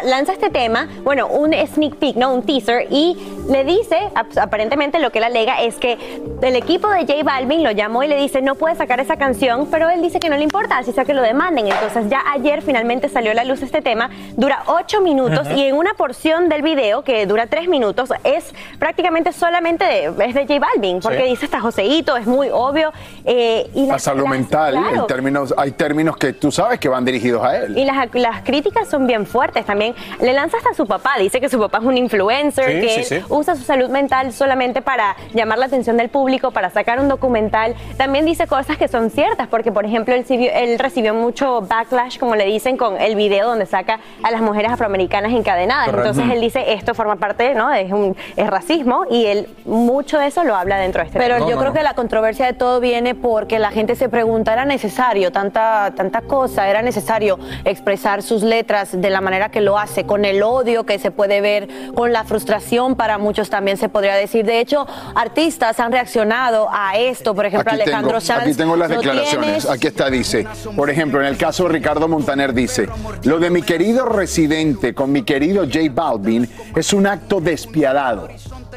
lanza 0.03 0.33
este 0.33 0.49
tema, 0.49 0.87
bueno, 1.03 1.27
un 1.27 1.53
sneak 1.53 1.95
peek, 1.95 2.15
¿no? 2.15 2.33
Un 2.33 2.43
teaser, 2.43 2.87
y 2.89 3.17
le 3.49 3.63
dice, 3.63 3.97
aparentemente 4.39 4.99
lo 4.99 5.11
que 5.11 5.19
él 5.19 5.25
alega 5.25 5.61
es 5.61 5.75
que 5.75 5.97
el 6.41 6.55
equipo 6.55 6.89
de 6.89 7.01
J 7.01 7.23
Balvin 7.23 7.63
lo 7.63 7.71
llamó 7.71 8.03
y 8.03 8.07
le 8.07 8.17
dice, 8.17 8.41
no 8.41 8.55
puede 8.55 8.75
sacar 8.75 8.99
esa 8.99 9.17
canción, 9.17 9.67
pero 9.71 9.89
él 9.89 10.01
dice 10.01 10.19
que 10.19 10.29
no 10.29 10.37
le 10.37 10.43
importa, 10.43 10.77
así 10.77 10.91
sea 10.91 11.05
que 11.05 11.13
lo 11.13 11.21
demanden. 11.21 11.67
Entonces 11.67 12.09
ya 12.09 12.21
ayer 12.31 12.61
finalmente 12.61 13.09
salió 13.09 13.31
a 13.31 13.33
la 13.33 13.43
luz 13.43 13.61
este 13.61 13.81
tema, 13.81 14.09
dura 14.35 14.63
ocho 14.67 15.01
minutos 15.01 15.47
y 15.55 15.63
en 15.63 15.75
una 15.75 15.93
porción 15.93 16.49
del 16.49 16.61
video 16.61 17.03
que 17.03 17.25
dura 17.25 17.47
tres 17.47 17.67
minutos 17.67 18.09
es 18.23 18.53
prácticamente 18.79 19.33
solamente 19.33 19.85
de, 19.85 20.05
es 20.25 20.33
de 20.33 20.41
J 20.41 20.59
Balvin, 20.59 20.99
porque 20.99 21.23
dice 21.25 21.45
está 21.45 21.59
Joseito, 21.59 22.17
es 22.17 22.27
muy 22.27 22.49
obvio. 22.51 22.91
Eh, 23.25 23.69
y 23.73 23.85
la, 23.85 23.99
salud 23.99 24.25
mental, 24.25 24.75
en 24.93 25.07
términos, 25.07 25.53
hay 25.57 25.71
términos 25.71 26.17
que 26.17 26.33
tú 26.33 26.51
sabes 26.51 26.79
que 26.79 26.89
van 26.89 27.05
dirigidos 27.05 27.43
a 27.43 27.57
él. 27.57 27.77
Y 27.77 27.85
las, 27.85 28.13
las 28.13 28.41
críticas 28.43 28.89
son 28.89 29.07
bien 29.07 29.25
fuertes 29.25 29.65
también 29.65 29.95
le 30.19 30.33
lanza 30.33 30.57
hasta 30.57 30.69
a 30.71 30.73
su 30.73 30.85
papá. 30.85 31.13
Dice 31.19 31.39
que 31.39 31.49
su 31.49 31.59
papá 31.59 31.79
es 31.79 31.83
un 31.83 31.97
influencer, 31.97 32.81
que 32.81 33.23
usa 33.33 33.55
su 33.55 33.63
salud 33.63 33.89
mental 33.89 34.31
solamente 34.31 34.81
para 34.81 35.15
llamar 35.33 35.57
la 35.57 35.65
atención 35.65 35.97
del 35.97 36.09
público, 36.09 36.51
para 36.51 36.69
sacar 36.69 36.99
un 36.99 37.07
documental. 37.07 37.75
También 37.97 38.25
dice 38.25 38.47
cosas 38.47 38.77
que 38.77 38.87
son 38.87 39.09
ciertas, 39.09 39.47
porque 39.47 39.71
por 39.71 39.85
ejemplo 39.85 40.13
él, 40.13 40.25
él 40.29 40.79
recibió 40.79 41.13
mucho 41.13 41.61
backlash, 41.61 42.19
como 42.19 42.35
le 42.35 42.45
dicen, 42.45 42.77
con 42.77 42.99
el 42.99 43.15
video 43.15 43.47
donde 43.47 43.65
saca 43.65 43.99
a 44.21 44.31
las 44.31 44.41
mujeres 44.41 44.71
afroamericanas 44.71 45.31
encadenadas. 45.31 45.89
Entonces 45.89 46.25
él 46.31 46.41
dice 46.41 46.73
esto 46.73 46.93
forma 46.93 47.15
parte, 47.15 47.55
¿no? 47.55 47.71
Es 47.73 47.91
un 47.91 48.15
es 48.35 48.47
racismo 48.47 49.05
y 49.09 49.25
él 49.25 49.49
mucho 49.65 50.19
de 50.19 50.27
eso 50.27 50.43
lo 50.43 50.55
habla 50.55 50.77
dentro 50.77 51.01
de 51.01 51.07
este. 51.07 51.19
Pero 51.19 51.49
yo 51.49 51.57
creo 51.57 51.73
que 51.73 51.83
la 51.83 51.93
controversia 51.93 52.45
de 52.45 52.53
todo 52.53 52.79
viene 52.79 53.15
porque 53.15 53.59
la 53.59 53.71
gente 53.71 53.95
se 53.95 54.09
pregunta, 54.09 54.53
¿era 54.53 54.65
necesario 54.65 55.31
tanta, 55.31 55.93
tanta 55.95 56.21
cosa? 56.21 56.69
¿Era 56.69 56.81
necesario 56.81 57.39
expresar 57.65 58.21
sus 58.21 58.43
letras 58.43 58.99
de 58.99 59.09
la 59.09 59.21
manera 59.21 59.49
que 59.49 59.61
lo 59.61 59.77
hace? 59.77 60.03
con 60.05 60.25
el 60.25 60.43
odio 60.43 60.85
que 60.85 60.99
se 60.99 61.11
puede 61.11 61.41
ver, 61.41 61.67
con 61.93 62.13
la 62.13 62.23
frustración 62.23 62.95
para 62.95 63.17
muchos 63.23 63.49
también 63.49 63.77
se 63.77 63.89
podría 63.89 64.15
decir. 64.15 64.45
De 64.45 64.59
hecho, 64.59 64.85
artistas 65.15 65.79
han 65.79 65.91
reaccionado 65.91 66.67
a 66.71 66.97
esto, 66.97 67.33
por 67.33 67.45
ejemplo, 67.45 67.71
Alejandro 67.71 68.21
Sanz. 68.21 68.43
Aquí 68.43 68.53
tengo 68.53 68.75
las 68.75 68.89
declaraciones, 68.89 69.67
aquí 69.67 69.87
está, 69.87 70.09
dice, 70.09 70.45
por 70.75 70.89
ejemplo, 70.89 71.19
en 71.21 71.27
el 71.27 71.37
caso 71.37 71.63
de 71.63 71.69
Ricardo 71.69 72.07
Montaner 72.07 72.53
dice, 72.53 72.87
lo 73.23 73.39
de 73.39 73.49
mi 73.49 73.61
querido 73.61 74.05
residente 74.05 74.93
con 74.93 75.11
mi 75.11 75.23
querido 75.23 75.63
J 75.63 75.79
Balvin 75.91 76.47
es 76.75 76.93
un 76.93 77.07
acto 77.07 77.41
despiadado, 77.41 78.27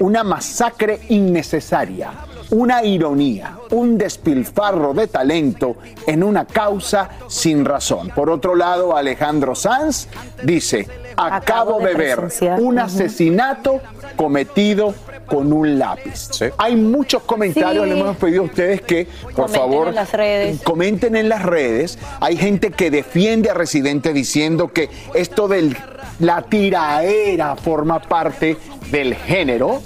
una 0.00 0.24
masacre 0.24 1.00
innecesaria 1.08 2.12
una 2.50 2.84
ironía, 2.84 3.58
un 3.70 3.98
despilfarro 3.98 4.94
de 4.94 5.08
talento 5.08 5.76
en 6.06 6.22
una 6.22 6.44
causa 6.44 7.08
sin 7.28 7.64
razón. 7.64 8.10
Por 8.14 8.30
otro 8.30 8.54
lado, 8.54 8.96
Alejandro 8.96 9.54
Sanz 9.54 10.08
dice, 10.42 10.86
acabo, 11.16 11.80
de, 11.80 11.94
ver 11.94 12.28
un 12.58 12.78
asesinato 12.78 13.80
cometido 14.16 14.94
con 15.26 15.52
un 15.52 15.78
lápiz. 15.78 16.30
Hay 16.56 16.76
muchos 16.76 17.22
comentarios, 17.22 17.86
le 17.86 17.98
hemos 17.98 18.16
pedido 18.16 18.42
a 18.42 18.44
ustedes 18.46 18.80
que, 18.82 19.08
por 19.34 19.50
favor, 19.50 19.92
comenten 20.62 21.16
en 21.16 21.28
las 21.28 21.42
redes. 21.42 21.98
Hay 22.20 22.36
gente 22.36 22.70
que 22.70 22.90
defiende 22.90 23.50
a 23.50 23.54
Residente 23.54 24.12
diciendo 24.12 24.72
que 24.72 24.88
esto 25.14 25.48
de 25.48 25.76
la 26.20 26.42
tiraera 26.42 27.56
forma 27.56 28.00
parte 28.00 28.56
del 28.90 29.14
género 29.14 29.82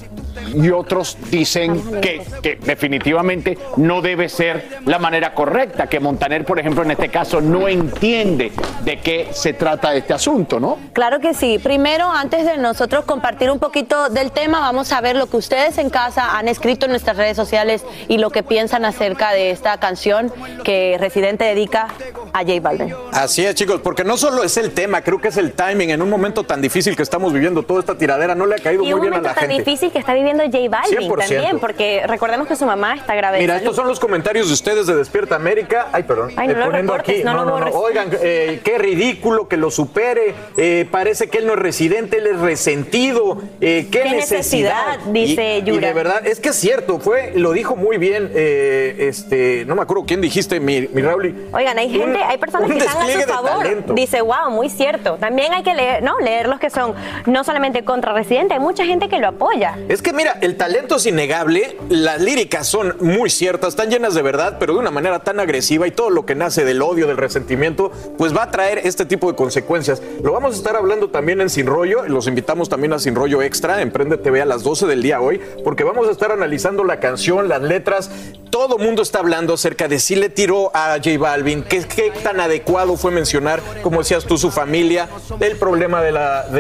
y 0.55 0.71
otros 0.71 1.17
dicen 1.31 2.01
que, 2.01 2.23
que 2.43 2.57
definitivamente 2.57 3.59
no 3.77 4.03
debe 4.03 4.29
ser 4.29 4.79
la 4.87 4.99
manera 4.99 5.35
correcta, 5.35 5.87
que 5.87 6.01
Montaner, 6.01 6.45
por 6.45 6.59
ejemplo, 6.59 6.83
en 6.83 6.91
este 6.93 7.09
caso 7.09 7.41
no 7.41 7.69
entiende 7.69 8.53
de 8.85 8.99
qué 9.01 9.29
se 9.33 9.53
trata 9.53 9.95
este 9.95 10.15
asunto, 10.15 10.59
¿no? 10.61 10.79
Claro 10.93 11.21
que 11.21 11.35
sí. 11.35 11.59
Primero, 11.59 12.11
antes 12.11 12.45
de 12.47 12.57
nosotros 12.59 13.05
compartir 13.05 13.51
un 13.51 13.59
poquito 13.59 14.09
del 14.09 14.33
tema, 14.33 14.61
vamos 14.61 14.93
a 14.93 15.01
ver 15.01 15.17
lo 15.17 15.27
que 15.27 15.37
ustedes 15.37 15.79
en 15.79 15.91
casa 15.91 16.37
han 16.39 16.49
escrito 16.49 16.87
en 16.87 16.93
nuestras 16.93 17.17
redes 17.17 17.37
sociales 17.37 17.85
y 18.09 18.19
lo 18.19 18.31
que 18.31 18.43
piensan 18.43 18.85
acerca 18.85 19.33
de 19.33 19.51
esta 19.51 19.79
canción 19.79 20.33
que 20.65 20.97
Residente 20.99 21.45
dedica 21.45 21.89
a 22.33 22.41
J 22.41 22.61
Balvin. 22.61 22.95
Así 23.13 23.45
es, 23.45 23.55
chicos, 23.55 23.81
porque 23.83 24.05
no 24.05 24.17
solo 24.17 24.43
es 24.43 24.57
el 24.57 24.71
tema, 24.73 25.03
creo 25.03 25.21
que 25.21 25.29
es 25.29 25.37
el 25.37 25.53
timing. 25.53 25.91
En 25.91 26.03
un 26.03 26.11
momento 26.11 26.45
tan 26.45 26.61
difícil 26.61 26.97
que 26.97 27.03
estamos 27.03 27.33
viviendo, 27.33 27.63
toda 27.63 27.81
esta 27.81 27.97
tiradera 27.97 28.35
no 28.35 28.47
le 28.47 28.57
ha 28.57 28.59
caído 28.59 28.85
Y 28.85 28.93
un 28.93 29.01
muy 29.01 29.09
bien 29.09 29.15
a 29.15 29.17
momento 29.17 29.29
la 29.29 29.35
tan 29.35 29.49
gente. 29.49 29.65
difícil 29.65 29.91
que 29.93 29.99
está 29.99 30.15
viviendo 30.21 30.45
J 30.45 30.59
Balvin 30.69 31.11
100%. 31.11 31.19
también, 31.19 31.59
porque 31.59 32.03
recordemos 32.07 32.47
que 32.49 32.57
su 32.57 32.65
mamá 32.67 32.95
está 32.95 33.15
grave. 33.15 33.39
Mira, 33.41 33.57
estos 33.57 33.77
son 33.77 33.87
los 33.89 33.99
comentarios 34.01 34.49
de 34.49 34.55
ustedes 34.55 34.87
de 34.87 34.95
Despierta 34.97 35.37
América. 35.37 35.89
Ay, 35.93 36.03
perdón. 36.05 36.33
Ay, 36.37 36.49
no 36.49 36.55
eh, 36.55 36.57
lo 36.59 36.65
poniendo 36.67 36.95
aquí. 36.95 37.23
no 37.25 37.35
lo 37.45 37.51
borres. 37.51 37.75
Oigan, 37.75 38.09
eh, 38.21 38.61
qué 38.65 38.79
ridículo 38.79 39.49
que 39.49 39.57
lo 39.57 39.71
supere. 39.71 40.35
Eh, 40.57 40.87
parece 40.91 41.29
que 41.29 41.39
él 41.39 41.47
no 41.47 41.55
es 41.55 41.59
residente, 41.59 42.19
él 42.19 42.27
es 42.29 42.39
resentido. 42.41 43.39
Eh, 43.61 43.89
qué, 43.91 44.01
Qué 44.03 44.11
necesidad, 44.11 44.99
dice 45.13 45.57
y, 45.57 45.61
y 45.61 45.63
Yura. 45.65 45.89
de 45.89 45.93
verdad, 45.95 46.27
es 46.27 46.41
que 46.41 46.51
es 46.51 46.57
cierto, 46.57 46.99
fue, 47.01 47.33
lo 47.37 47.53
dijo 47.53 47.77
muy 47.77 47.99
bien. 47.99 48.31
eh, 48.35 48.97
este, 49.09 49.65
no 49.67 49.75
me 49.75 49.83
acuerdo 49.83 50.05
quién 50.07 50.21
dijiste, 50.21 50.61
mi, 50.61 50.89
mi 50.93 51.03
Rauli. 51.03 51.35
Oigan, 51.53 51.79
hay 51.79 51.91
gente, 51.91 52.19
Un- 52.19 52.25
hay 52.31 52.39
personas 52.39 52.71
que 52.71 52.79
están 52.79 52.97
a 53.03 53.11
su 53.11 53.21
favor. 53.29 53.95
Dice, 53.95 54.21
wow, 54.23 54.51
muy 54.51 54.69
cierto. 54.71 55.17
También 55.17 55.53
hay 55.53 55.63
que 55.63 55.75
leer, 55.75 56.03
¿no? 56.03 56.19
Leer 56.21 56.49
los 56.49 56.59
que 56.61 56.71
son 56.71 56.95
no 57.27 57.45
solamente 57.45 57.85
contra 57.85 58.13
Residente, 58.13 58.55
hay 58.55 58.61
mucha 58.61 58.85
gente 58.85 59.09
que 59.09 59.19
lo 59.19 59.29
apoya. 59.29 59.79
Es 59.89 60.03
que 60.03 60.10
mira, 60.13 60.39
el 60.41 60.57
talento 60.57 60.97
es 60.97 61.07
innegable, 61.07 61.77
las 61.89 62.21
líricas 62.21 62.67
son 62.67 62.97
muy 63.01 63.31
ciertas, 63.31 63.71
están 63.71 63.91
llenas 63.91 64.15
de 64.15 64.23
verdad, 64.23 64.57
pero 64.59 64.75
de 64.75 64.79
una 64.79 64.91
manera 64.91 65.21
tan 65.21 65.41
agresiva 65.41 65.87
y 65.87 65.91
todo 65.91 66.11
lo 66.11 66.27
que 66.27 66.35
nace 66.35 66.65
del 66.65 66.83
odio, 66.83 67.07
del 67.07 67.17
resentimiento, 67.17 67.93
pues 68.19 68.37
va 68.37 68.45
a 68.45 68.51
traer 68.51 68.79
este 68.85 69.05
tipo 69.05 69.31
de 69.31 69.37
consecuencias. 69.37 70.03
Lo 70.23 70.33
vamos 70.33 70.55
a 70.55 70.57
estar 70.57 70.77
hablando 70.77 71.11
también 71.11 71.41
en 71.41 71.51
Sin 71.51 71.67
Rollo, 71.67 72.07
los 72.09 72.27
invitamos 72.27 72.69
también 72.69 72.93
a 72.93 72.99
Sin 72.99 73.15
Rollo 73.15 73.43
Extra, 73.43 73.83
en 73.83 73.91
Prende 73.91 74.17
TV 74.17 74.41
a 74.41 74.47
las 74.47 74.63
12 74.63 74.87
del 74.87 75.03
día 75.03 75.21
hoy, 75.21 75.41
porque 75.65 75.85
vamos 75.85 76.09
a 76.09 76.13
estar 76.13 76.33
analizando 76.33 76.85
la 76.85 77.01
canción, 77.01 77.49
las 77.49 77.63
letras, 77.63 78.11
todo 78.51 78.79
mundo 78.79 79.03
está 79.03 79.21
hablando 79.21 79.55
acerca 79.55 79.87
de 79.87 80.01
si 80.01 80.17
le 80.17 80.29
tiró 80.29 80.75
a 80.75 80.97
J 80.97 81.19
Balvin, 81.19 81.63
qué, 81.63 81.85
qué 81.85 82.11
tan 82.23 82.41
adecuado 82.41 82.97
fue 82.97 83.11
mencionar, 83.11 83.61
como 83.83 84.01
decías 84.01 84.25
tú, 84.25 84.39
su 84.39 84.51
familia, 84.51 85.09
el 85.41 85.57
problema 85.57 86.03
de 86.03 86.13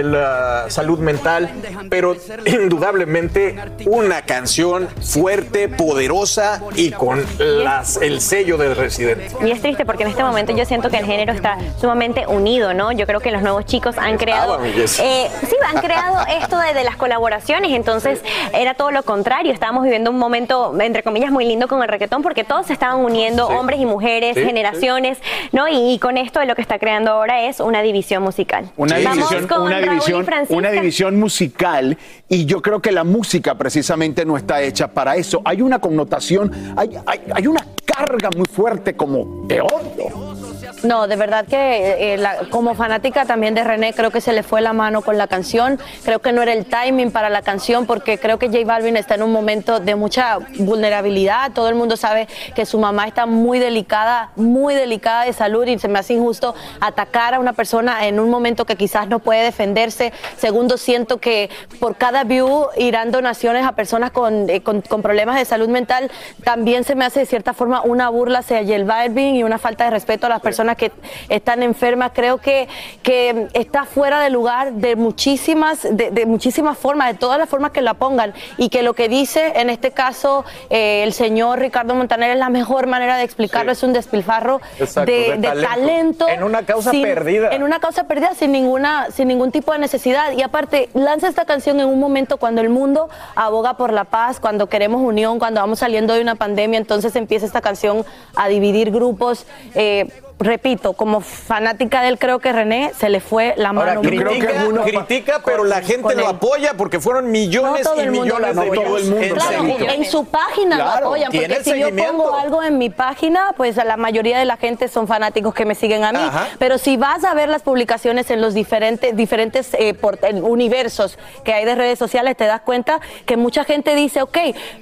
la 0.02 0.66
salud 0.68 0.98
mental, 0.98 1.50
pero 1.88 2.16
indudablemente 2.46 3.39
una 3.86 4.22
canción 4.22 4.88
fuerte, 5.02 5.68
poderosa 5.68 6.62
y 6.76 6.90
con 6.90 7.24
las, 7.38 7.96
el 7.98 8.20
sello 8.20 8.56
del 8.56 8.76
residente. 8.76 9.28
Y 9.44 9.50
es 9.50 9.60
triste 9.60 9.84
porque 9.84 10.02
en 10.04 10.10
este 10.10 10.22
momento 10.22 10.54
yo 10.56 10.64
siento 10.64 10.90
que 10.90 10.98
el 10.98 11.04
género 11.06 11.32
está 11.32 11.58
sumamente 11.80 12.26
unido, 12.26 12.74
¿no? 12.74 12.92
Yo 12.92 13.06
creo 13.06 13.20
que 13.20 13.30
los 13.30 13.42
nuevos 13.42 13.64
chicos 13.66 13.96
han 13.98 14.16
creado, 14.18 14.62
eh, 14.64 14.84
sí, 14.96 15.56
han 15.66 15.80
creado 15.82 16.24
esto 16.40 16.58
de, 16.58 16.74
de 16.74 16.84
las 16.84 16.96
colaboraciones, 16.96 17.72
entonces 17.72 18.20
era 18.52 18.74
todo 18.74 18.90
lo 18.90 19.02
contrario. 19.02 19.52
Estábamos 19.52 19.84
viviendo 19.84 20.10
un 20.10 20.18
momento, 20.18 20.74
entre 20.80 21.02
comillas, 21.02 21.30
muy 21.30 21.44
lindo 21.44 21.68
con 21.68 21.82
el 21.82 21.88
reggaetón 21.88 22.22
porque 22.22 22.44
todos 22.44 22.66
se 22.66 22.72
estaban 22.72 23.00
uniendo, 23.00 23.48
Sí. 23.48 23.54
hombres 23.54 23.80
y 23.80 23.86
mujeres, 23.86 24.36
Sí, 24.36 24.44
generaciones, 24.44 25.18
¿no? 25.52 25.68
Y, 25.68 25.92
y 25.94 25.98
con 25.98 26.16
esto 26.16 26.44
lo 26.44 26.54
que 26.54 26.62
está 26.62 26.78
creando 26.78 27.10
ahora 27.12 27.42
es 27.44 27.60
una 27.60 27.82
división 27.82 28.22
musical. 28.22 28.70
Una 28.76 28.98
Vamos 28.98 29.14
división, 29.30 29.46
con 29.48 29.62
una 29.62 29.80
Raúl 29.80 29.84
y 29.86 29.90
división, 29.90 30.26
una 30.50 30.70
división 30.70 31.18
musical 31.18 31.96
y 32.28 32.44
yo 32.46 32.60
creo 32.62 32.80
que 32.80 32.92
la 32.92 33.04
música 33.04 33.29
precisamente 33.56 34.24
no 34.24 34.36
está 34.36 34.60
hecha 34.60 34.88
para 34.88 35.16
eso. 35.16 35.40
Hay 35.44 35.62
una 35.62 35.78
connotación, 35.78 36.74
hay, 36.76 36.90
hay, 37.06 37.20
hay 37.32 37.46
una 37.46 37.64
carga 37.84 38.28
muy 38.36 38.46
fuerte 38.46 38.96
como 38.96 39.46
de 39.46 39.60
odio. 39.60 40.49
No, 40.82 41.06
de 41.06 41.16
verdad 41.16 41.44
que 41.46 42.14
eh, 42.14 42.16
la- 42.16 42.38
como 42.50 42.74
fanática 42.74 43.26
también 43.26 43.54
de 43.54 43.62
René, 43.64 43.92
creo 43.92 44.10
que 44.10 44.22
se 44.22 44.32
le 44.32 44.42
fue 44.42 44.62
la 44.62 44.72
mano 44.72 45.02
con 45.02 45.18
la 45.18 45.26
canción. 45.26 45.78
Creo 46.04 46.20
que 46.20 46.32
no 46.32 46.40
era 46.40 46.54
el 46.54 46.64
timing 46.64 47.10
para 47.10 47.28
la 47.28 47.42
canción 47.42 47.84
porque 47.84 48.16
creo 48.18 48.38
que 48.38 48.46
J 48.48 48.60
Balvin 48.64 48.96
está 48.96 49.14
en 49.16 49.22
un 49.22 49.30
momento 49.30 49.78
de 49.78 49.94
mucha 49.94 50.38
vulnerabilidad. 50.58 51.52
Todo 51.52 51.68
el 51.68 51.74
mundo 51.74 51.98
sabe 51.98 52.28
que 52.54 52.64
su 52.64 52.78
mamá 52.78 53.06
está 53.06 53.26
muy 53.26 53.58
delicada, 53.58 54.30
muy 54.36 54.72
delicada 54.74 55.24
de 55.24 55.34
salud 55.34 55.66
y 55.66 55.78
se 55.78 55.88
me 55.88 55.98
hace 55.98 56.14
injusto 56.14 56.54
atacar 56.80 57.34
a 57.34 57.40
una 57.40 57.52
persona 57.52 58.06
en 58.06 58.18
un 58.18 58.30
momento 58.30 58.64
que 58.64 58.76
quizás 58.76 59.06
no 59.06 59.18
puede 59.18 59.42
defenderse. 59.44 60.14
Segundo, 60.38 60.78
siento 60.78 61.18
que 61.18 61.50
por 61.78 61.96
cada 61.96 62.24
view 62.24 62.68
irán 62.78 63.10
donaciones 63.10 63.66
a 63.66 63.72
personas 63.72 64.12
con, 64.12 64.48
eh, 64.48 64.62
con- 64.62 64.80
con 64.80 65.02
problemas 65.02 65.36
de 65.36 65.44
salud 65.44 65.68
mental. 65.68 66.10
También 66.42 66.84
se 66.84 66.94
me 66.94 67.04
hace 67.04 67.20
de 67.20 67.26
cierta 67.26 67.52
forma 67.52 67.82
una 67.82 68.08
burla 68.08 68.38
hacia 68.38 68.62
J 68.62 68.84
Balvin 68.84 69.36
y 69.36 69.42
una 69.44 69.58
falta 69.58 69.84
de 69.84 69.90
respeto 69.90 70.24
a 70.26 70.30
las 70.30 70.40
personas 70.40 70.69
que 70.76 70.92
están 71.28 71.62
enfermas. 71.62 72.12
Creo 72.14 72.38
que, 72.38 72.68
que 73.02 73.48
está 73.54 73.84
fuera 73.84 74.20
de 74.20 74.30
lugar 74.30 74.72
de 74.72 74.96
muchísimas, 74.96 75.82
de, 75.82 76.10
de 76.10 76.26
muchísimas 76.26 76.76
formas, 76.78 77.12
de 77.12 77.18
todas 77.18 77.38
las 77.38 77.48
formas 77.48 77.70
que 77.72 77.82
la 77.82 77.94
pongan. 77.94 78.34
Y 78.56 78.68
que 78.68 78.82
lo 78.82 78.94
que 78.94 79.08
dice 79.08 79.52
en 79.56 79.70
este 79.70 79.90
caso 79.92 80.44
eh, 80.70 81.02
el 81.04 81.12
señor 81.12 81.58
Ricardo 81.58 81.94
Montaner 81.94 82.30
es 82.30 82.38
la 82.38 82.48
mejor 82.48 82.86
manera 82.86 83.16
de 83.16 83.24
explicarlo, 83.24 83.72
es 83.72 83.82
un 83.82 83.92
despilfarro 83.92 84.60
Exacto, 84.78 85.10
de, 85.10 85.18
de 85.18 85.36
de 85.36 85.48
talento. 85.48 85.68
talento. 85.68 86.28
En 86.28 86.42
una 86.42 86.62
causa 86.64 86.90
sin- 86.90 87.02
perdida. 87.02 87.48
En 87.50 87.62
una 87.62 87.80
causa 87.80 88.04
perdida 88.04 88.34
sin 88.34 88.52
ninguna, 88.52 89.08
sin 89.12 89.28
ningún 89.28 89.50
tipo 89.52 89.72
de 89.72 89.78
necesidad. 89.78 90.32
Y 90.32 90.42
aparte, 90.42 90.88
lanza 90.94 91.28
esta 91.28 91.44
canción 91.44 91.80
en 91.80 91.86
un 91.86 91.98
momento 92.00 92.36
cuando 92.38 92.60
el 92.60 92.68
mundo 92.68 93.08
aboga 93.34 93.76
por 93.76 93.92
la 93.92 94.04
paz, 94.04 94.40
cuando 94.40 94.68
queremos 94.68 95.00
unión, 95.02 95.38
cuando 95.38 95.60
vamos 95.60 95.78
saliendo 95.80 96.14
de 96.14 96.20
una 96.22 96.34
pandemia, 96.34 96.78
entonces 96.78 97.14
empieza 97.16 97.46
esta 97.46 97.60
canción 97.60 98.04
a 98.36 98.48
dividir 98.48 98.90
grupos. 98.90 99.46
Eh, 99.74 100.08
repito, 100.40 100.94
como 100.94 101.20
fanática 101.20 102.02
de 102.02 102.08
él, 102.08 102.18
creo 102.18 102.38
que 102.38 102.52
René 102.52 102.92
se 102.98 103.08
le 103.08 103.20
fue 103.20 103.54
la 103.56 103.68
Ahora, 103.70 103.94
mano. 103.94 104.00
critica, 104.02 104.64
critica, 104.84 105.42
pero 105.44 105.64
la 105.64 105.82
gente 105.82 106.14
lo 106.14 106.22
él. 106.22 106.26
apoya 106.26 106.74
porque 106.76 106.98
fueron 106.98 107.30
millones 107.30 107.84
No 107.84 107.90
todo 107.90 108.00
y 108.00 108.04
el 108.04 108.10
mundo 108.12 108.24
millones 108.38 108.56
lo 108.56 108.62
de 108.62 108.68
apoya. 108.68 108.88
views 108.88 109.08
en 109.08 109.34
Claro, 109.34 109.64
en 109.92 110.04
su 110.06 110.24
página 110.24 110.76
Claro, 110.76 111.00
lo 111.00 111.06
apoyan, 111.08 111.30
porque 111.32 111.44
el 111.46 111.64
si 111.64 111.78
yo 111.78 111.94
pongo 111.94 112.34
algo 112.34 112.62
en 112.62 112.78
mi 112.78 112.88
página, 112.90 113.52
pues 113.56 113.76
a 113.78 113.84
la 113.84 113.96
mayoría 113.96 114.38
de 114.38 114.44
la 114.46 114.56
gente 114.56 114.88
son 114.88 115.06
fanáticos 115.06 115.52
que 115.54 115.64
me 115.64 115.74
siguen 115.74 116.04
a 116.04 116.12
mí. 116.12 116.18
Ajá. 116.22 116.48
Pero 116.58 116.78
si 116.78 116.96
vas 116.96 117.22
a 117.24 117.34
ver 117.34 117.48
las 117.48 117.62
publicaciones 117.62 118.30
en 118.30 118.40
los 118.40 118.54
diferentes, 118.54 119.14
diferentes 119.14 119.74
eh, 119.74 119.94
en 120.22 120.42
universos 120.44 121.18
que 121.44 121.52
hay 121.52 121.64
de 121.64 121.74
redes 121.74 121.98
sociales, 121.98 122.36
te 122.36 122.46
das 122.46 122.62
cuenta 122.62 123.00
que 123.26 123.36
mucha 123.36 123.64
gente 123.64 123.94
dice, 123.94 124.22
ok, 124.22 124.38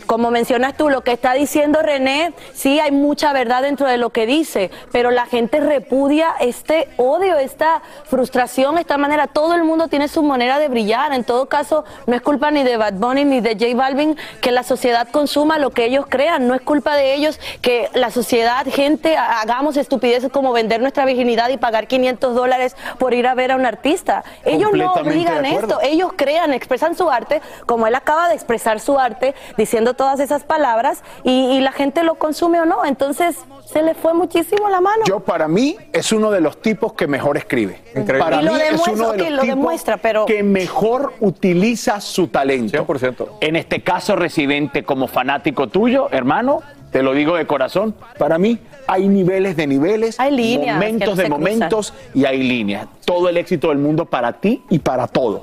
como 0.07 0.31
mencionas 0.31 0.77
tú, 0.77 0.89
lo 0.89 1.03
que 1.03 1.13
está 1.13 1.33
diciendo 1.35 1.81
René, 1.83 2.33
sí 2.55 2.79
hay 2.79 2.93
mucha 2.93 3.33
verdad 3.33 3.63
dentro 3.63 3.89
de 3.89 3.97
lo 3.97 4.11
que 4.11 4.27
dice, 4.27 4.71
pero 4.93 5.11
la 5.11 5.27
gente 5.27 5.48
repudia 5.53 6.35
este 6.41 6.89
odio, 6.99 7.37
esta 7.39 7.81
frustración, 8.05 8.79
esta 8.79 8.99
manera. 8.99 9.27
Todo 9.27 9.55
el 9.55 9.65
mundo 9.65 9.89
tiene 9.89 10.09
su 10.09 10.23
manera 10.23 10.59
de 10.59 10.69
brillar. 10.69 11.13
En 11.13 11.25
todo 11.25 11.47
caso, 11.47 11.85
no 12.07 12.15
es 12.15 12.23
culpa 12.23 12.51
ni 12.51 12.63
de 12.65 12.77
Bad 12.77 12.95
Bunny 12.95 13.25
ni 13.25 13.41
de 13.41 13.55
J 13.55 13.75
Balvin 13.77 14.17
que 14.41 14.51
la 14.53 14.63
sociedad 14.63 15.09
consuma 15.11 15.59
lo 15.59 15.71
que 15.71 15.85
ellos 15.87 16.07
crean. 16.09 16.47
No 16.47 16.55
es 16.55 16.61
culpa 16.61 16.95
de 16.95 17.15
ellos 17.15 17.41
que 17.63 17.89
la 17.95 18.11
sociedad, 18.11 18.67
gente, 18.67 19.17
ha- 19.17 19.41
hagamos 19.41 19.77
estupideces 19.77 20.31
como 20.31 20.53
vender 20.53 20.81
nuestra 20.81 21.05
virginidad 21.05 21.49
y 21.49 21.57
pagar 21.57 21.87
500 21.87 22.35
dólares 22.35 22.77
por 22.99 23.15
ir 23.15 23.27
a 23.27 23.35
ver 23.35 23.53
a 23.53 23.57
un 23.57 23.67
artista. 23.67 24.25
Ellos 24.45 24.71
no 24.87 24.93
obligan 25.11 25.45
esto. 25.47 25.79
Ellos 25.83 26.13
crean, 26.17 26.53
expresan 26.55 26.97
su 26.97 27.11
arte, 27.11 27.41
como 27.67 27.87
él 27.87 27.95
acaba 27.95 28.29
de 28.29 28.35
expresar 28.35 28.81
su 28.81 28.99
arte, 28.99 29.35
diciendo 29.57 29.95
todas 29.95 30.21
esas 30.21 30.45
palabras, 30.45 31.03
y, 31.25 31.31
y 31.57 31.61
la 31.61 31.73
gente 31.73 32.03
lo 32.03 32.17
consume 32.17 32.61
o 32.61 32.65
no. 32.65 32.85
Entonces, 32.85 33.37
se 33.67 33.83
le 33.83 33.95
fue 33.95 34.15
muchísimo 34.15 34.69
la 34.69 34.81
mano. 34.81 35.03
Yo 35.07 35.21
para 35.39 35.47
mí 35.47 35.77
es 35.93 36.11
uno 36.11 36.33
de 36.33 36.41
los 36.41 36.61
tipos 36.61 36.95
que 36.95 37.07
mejor 37.07 37.37
escribe. 37.37 37.79
Increíble. 37.95 38.19
Para 38.19 38.43
Y 38.43 38.45
lo 38.45 38.53
mí 38.55 38.59
es 38.61 38.71
demuestra, 38.73 38.93
uno 38.93 39.13
de 39.13 39.19
los 39.31 39.47
lo 39.47 39.55
tipos 39.55 39.99
pero- 40.03 40.27
que 40.27 40.43
mejor 40.43 41.13
utiliza 41.21 42.01
su 42.01 42.27
talento. 42.27 42.73
100%. 42.85 43.29
En 43.41 43.55
este 43.55 43.83
caso, 43.85 44.17
Residente, 44.17 44.83
como 44.83 45.07
fanático 45.07 45.69
tuyo, 45.69 46.09
hermano, 46.11 46.61
te 46.91 47.05
lo 47.05 47.15
digo 47.15 47.37
de 47.37 47.47
corazón, 47.47 47.95
para 48.19 48.37
mí 48.37 48.59
hay 48.89 49.07
niveles 49.07 49.57
de 49.57 49.69
niveles, 49.69 50.19
Hay 50.19 50.33
líneas 50.35 50.75
momentos 50.75 51.11
no 51.11 51.15
de 51.15 51.23
cruzan. 51.29 51.41
momentos 51.41 51.95
y 52.15 52.25
hay 52.25 52.43
líneas. 52.43 52.89
Todo 53.05 53.29
el 53.29 53.37
éxito 53.37 53.69
del 53.69 53.79
mundo 53.79 54.07
para 54.07 54.33
ti 54.41 54.65
y 54.71 54.81
para 54.81 55.07
todos. 55.07 55.43